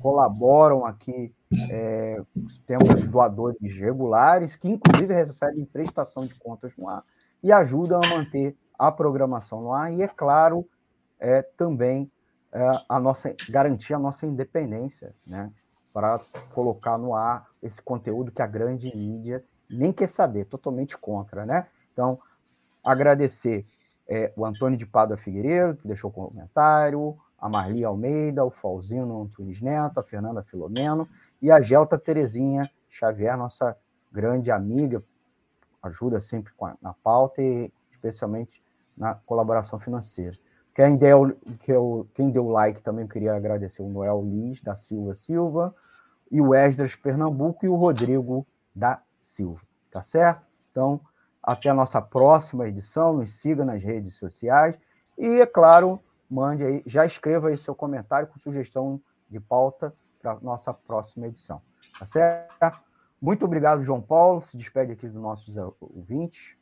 colaboram 0.00 0.86
aqui. 0.86 1.34
É, 1.68 2.22
temos 2.64 3.08
doadores 3.08 3.76
regulares, 3.76 4.54
que 4.56 4.68
inclusive 4.68 5.12
recebem 5.12 5.66
prestação 5.66 6.24
de 6.24 6.34
contas 6.36 6.76
no 6.76 6.88
ar 6.88 7.04
e 7.42 7.52
ajudam 7.52 8.00
a 8.02 8.08
manter 8.08 8.56
a 8.78 8.90
programação 8.90 9.60
no 9.60 9.72
ar. 9.72 9.92
E, 9.92 10.02
é 10.02 10.08
claro, 10.08 10.66
é, 11.18 11.42
também 11.42 12.10
é, 12.52 12.70
a 12.88 12.98
nossa 12.98 13.34
garantir 13.48 13.94
a 13.94 13.98
nossa 13.98 14.26
independência, 14.26 15.14
né? 15.28 15.52
Para 15.92 16.20
colocar 16.54 16.96
no 16.96 17.14
ar 17.14 17.48
esse 17.60 17.82
conteúdo 17.82 18.30
que 18.30 18.40
a 18.40 18.46
grande 18.46 18.96
mídia 18.96 19.44
nem 19.70 19.92
quer 19.92 20.08
saber, 20.08 20.46
totalmente 20.46 20.96
contra, 20.98 21.46
né? 21.46 21.66
Então, 21.92 22.18
agradecer 22.84 23.66
é, 24.08 24.32
o 24.36 24.44
Antônio 24.44 24.78
de 24.78 24.86
Pada 24.86 25.16
Figueiredo, 25.16 25.76
que 25.76 25.86
deixou 25.86 26.10
comentário, 26.10 27.16
a 27.38 27.48
Marli 27.48 27.84
Almeida, 27.84 28.44
o 28.44 28.50
Falzino 28.50 29.22
Antunes 29.22 29.62
Neto, 29.62 29.98
a 29.98 30.02
Fernanda 30.02 30.42
Filomeno 30.42 31.08
e 31.40 31.50
a 31.50 31.60
Gelta 31.60 31.98
Terezinha 31.98 32.70
Xavier, 32.88 33.36
nossa 33.36 33.76
grande 34.12 34.50
amiga, 34.50 35.02
ajuda 35.82 36.20
sempre 36.20 36.52
na 36.82 36.92
pauta 36.92 37.40
e 37.40 37.72
especialmente 37.90 38.62
na 38.96 39.14
colaboração 39.14 39.78
financeira. 39.78 40.34
Quem 40.74 40.96
deu, 40.96 41.36
quem 42.14 42.30
deu 42.30 42.48
like 42.48 42.82
também 42.82 43.06
queria 43.06 43.34
agradecer 43.34 43.82
o 43.82 43.88
Noel 43.88 44.22
Liz 44.22 44.60
da 44.60 44.74
Silva 44.76 45.14
Silva 45.14 45.74
e 46.30 46.40
o 46.40 46.54
Esdras 46.54 46.94
Pernambuco 46.94 47.64
e 47.64 47.68
o 47.68 47.74
Rodrigo 47.74 48.46
da 48.74 49.00
Silva, 49.20 49.60
tá 49.90 50.02
certo? 50.02 50.44
Então, 50.70 51.00
até 51.42 51.68
a 51.68 51.74
nossa 51.74 52.00
próxima 52.00 52.68
edição, 52.68 53.12
nos 53.12 53.30
siga 53.30 53.64
nas 53.64 53.82
redes 53.82 54.16
sociais 54.16 54.78
e, 55.18 55.40
é 55.40 55.46
claro, 55.46 56.00
mande 56.28 56.64
aí, 56.64 56.82
já 56.86 57.04
escreva 57.04 57.48
aí 57.48 57.56
seu 57.56 57.74
comentário 57.74 58.28
com 58.28 58.38
sugestão 58.38 59.00
de 59.28 59.38
pauta 59.38 59.94
para 60.20 60.38
nossa 60.40 60.72
próxima 60.72 61.26
edição, 61.26 61.62
tá 61.98 62.06
certo? 62.06 62.80
Muito 63.20 63.44
obrigado, 63.44 63.82
João 63.82 64.00
Paulo. 64.00 64.40
Se 64.40 64.56
despede 64.56 64.92
aqui 64.92 65.06
dos 65.06 65.20
nossos 65.20 65.54
ouvintes. 65.78 66.56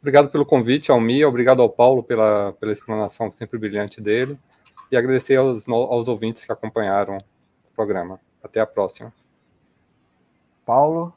Obrigado 0.00 0.28
pelo 0.28 0.44
convite, 0.44 0.92
Almir. 0.92 1.26
Obrigado 1.26 1.62
ao 1.62 1.70
Paulo 1.70 2.02
pela, 2.02 2.52
pela 2.60 2.72
explanação 2.72 3.30
sempre 3.30 3.58
brilhante 3.58 4.02
dele. 4.02 4.38
E 4.92 4.96
agradecer 4.96 5.36
aos, 5.36 5.66
aos 5.66 6.08
ouvintes 6.08 6.44
que 6.44 6.52
acompanharam 6.52 7.16
o 7.16 7.74
programa. 7.74 8.20
Até 8.42 8.60
a 8.60 8.66
próxima. 8.66 9.10
Paulo. 10.64 11.12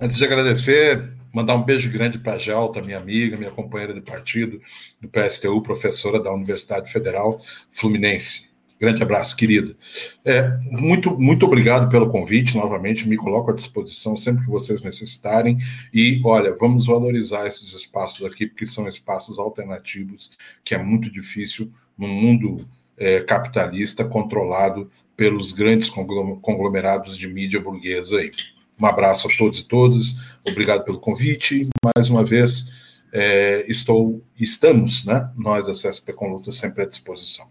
Antes 0.00 0.16
de 0.16 0.24
agradecer, 0.24 1.12
mandar 1.34 1.56
um 1.56 1.62
beijo 1.62 1.90
grande 1.90 2.18
para 2.18 2.34
a 2.34 2.38
Gelta, 2.38 2.82
minha 2.82 2.98
amiga, 2.98 3.36
minha 3.36 3.50
companheira 3.50 3.94
de 3.94 4.00
partido 4.00 4.60
do 5.00 5.08
PSTU, 5.08 5.62
professora 5.62 6.20
da 6.20 6.32
Universidade 6.32 6.90
Federal 6.90 7.40
Fluminense. 7.72 8.56
Grande 8.78 9.02
abraço, 9.02 9.34
querida. 9.36 9.74
É, 10.22 10.50
muito, 10.70 11.18
muito 11.18 11.46
obrigado 11.46 11.88
pelo 11.88 12.10
convite, 12.10 12.56
novamente, 12.56 13.08
me 13.08 13.16
coloco 13.16 13.50
à 13.50 13.54
disposição 13.54 14.16
sempre 14.18 14.44
que 14.44 14.50
vocês 14.50 14.82
necessitarem. 14.82 15.58
E, 15.92 16.20
olha, 16.22 16.54
vamos 16.54 16.86
valorizar 16.86 17.46
esses 17.46 17.72
espaços 17.72 18.24
aqui, 18.26 18.46
porque 18.46 18.66
são 18.66 18.86
espaços 18.86 19.38
alternativos, 19.38 20.30
que 20.62 20.74
é 20.74 20.78
muito 20.78 21.10
difícil 21.10 21.72
no 21.96 22.06
mundo 22.06 22.68
é, 22.98 23.20
capitalista 23.20 24.04
controlado 24.04 24.90
pelos 25.16 25.52
grandes 25.52 25.88
conglomerados 25.88 27.16
de 27.16 27.26
mídia 27.26 27.60
burguesa 27.60 28.18
aí. 28.18 28.30
Um 28.78 28.84
abraço 28.84 29.26
a 29.26 29.30
todos 29.38 29.60
e 29.60 29.66
todas, 29.66 30.20
obrigado 30.46 30.84
pelo 30.84 31.00
convite. 31.00 31.68
Mais 31.82 32.10
uma 32.10 32.22
vez, 32.22 32.70
é, 33.12 33.64
estou, 33.70 34.22
estamos, 34.38 35.04
né? 35.06 35.32
Nós 35.34 35.66
da 35.66 35.72
CSP 35.72 36.12
com 36.12 36.28
Luta 36.28 36.52
sempre 36.52 36.82
à 36.82 36.86
disposição. 36.86 37.48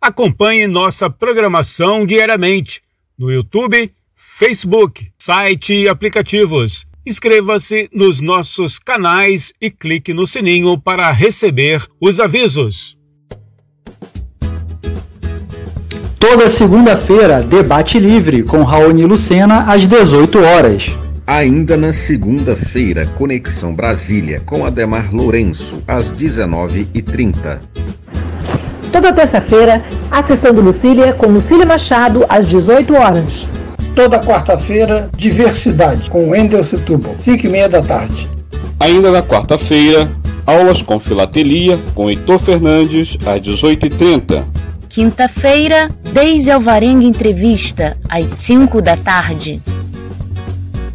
Acompanhe 0.00 0.66
nossa 0.66 1.08
programação 1.08 2.04
diariamente 2.04 2.82
no 3.18 3.30
YouTube, 3.30 3.92
Facebook, 4.14 5.10
site 5.18 5.74
e 5.74 5.88
aplicativos. 5.88 6.86
Inscreva-se 7.04 7.88
nos 7.92 8.20
nossos 8.20 8.78
canais 8.78 9.52
e 9.60 9.70
clique 9.70 10.14
no 10.14 10.26
sininho 10.26 10.78
para 10.80 11.10
receber 11.10 11.84
os 12.00 12.20
avisos. 12.20 12.96
Toda 16.18 16.48
segunda-feira, 16.48 17.42
debate 17.42 17.98
livre 17.98 18.44
com 18.44 18.62
Raoni 18.62 19.04
Lucena 19.04 19.64
às 19.64 19.86
18 19.88 20.38
horas. 20.38 20.92
Ainda 21.26 21.76
na 21.76 21.92
segunda-feira, 21.92 23.06
Conexão 23.06 23.74
Brasília 23.74 24.40
com 24.40 24.64
Ademar 24.64 25.14
Lourenço 25.14 25.82
às 25.86 26.12
19h30. 26.12 27.60
Toda 29.02 29.14
terça-feira, 29.14 29.82
a 30.12 30.22
sessão 30.22 30.54
do 30.54 30.60
Lucília 30.60 31.12
com 31.12 31.26
Lucília 31.26 31.66
Machado 31.66 32.24
às 32.28 32.46
18 32.46 32.94
horas. 32.94 33.48
Toda 33.96 34.20
quarta-feira, 34.20 35.10
Diversidade 35.16 36.08
com 36.08 36.30
Wendel 36.30 36.62
Setúbal, 36.62 37.16
5 37.20 37.44
e 37.44 37.48
meia 37.48 37.68
da 37.68 37.82
tarde. 37.82 38.30
Ainda 38.78 39.10
na 39.10 39.20
quarta-feira, 39.20 40.08
aulas 40.46 40.82
com 40.82 41.00
filatelia 41.00 41.80
com 41.96 42.08
Heitor 42.08 42.38
Fernandes 42.38 43.18
às 43.26 43.40
18h30. 43.40 44.44
Quinta-feira, 44.88 45.90
Deise 46.12 46.52
Alvarenga 46.52 47.04
Entrevista, 47.04 47.96
às 48.08 48.30
5 48.30 48.80
da 48.80 48.96
tarde. 48.96 49.60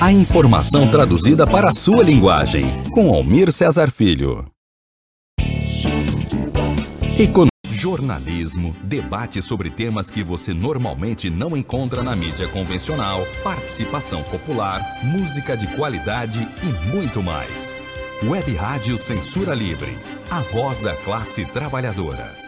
A 0.00 0.12
informação 0.12 0.90
traduzida 0.90 1.46
para 1.46 1.70
a 1.70 1.74
sua 1.74 2.02
linguagem. 2.02 2.64
Com 2.90 3.14
Almir 3.14 3.52
Cesar 3.52 3.90
Filho. 3.90 4.44
Economia. 7.18 7.48
Jornalismo, 7.70 8.74
debate 8.82 9.40
sobre 9.40 9.70
temas 9.70 10.10
que 10.10 10.22
você 10.22 10.52
normalmente 10.52 11.30
não 11.30 11.56
encontra 11.56 12.02
na 12.02 12.16
mídia 12.16 12.48
convencional, 12.48 13.26
participação 13.42 14.22
popular, 14.24 14.80
música 15.04 15.56
de 15.56 15.66
qualidade 15.68 16.48
e 16.62 16.88
muito 16.88 17.22
mais. 17.22 17.72
Web 18.22 18.54
Rádio 18.54 18.96
Censura 18.96 19.54
Livre, 19.54 19.96
a 20.30 20.40
voz 20.40 20.80
da 20.80 20.96
classe 20.96 21.44
trabalhadora. 21.44 22.43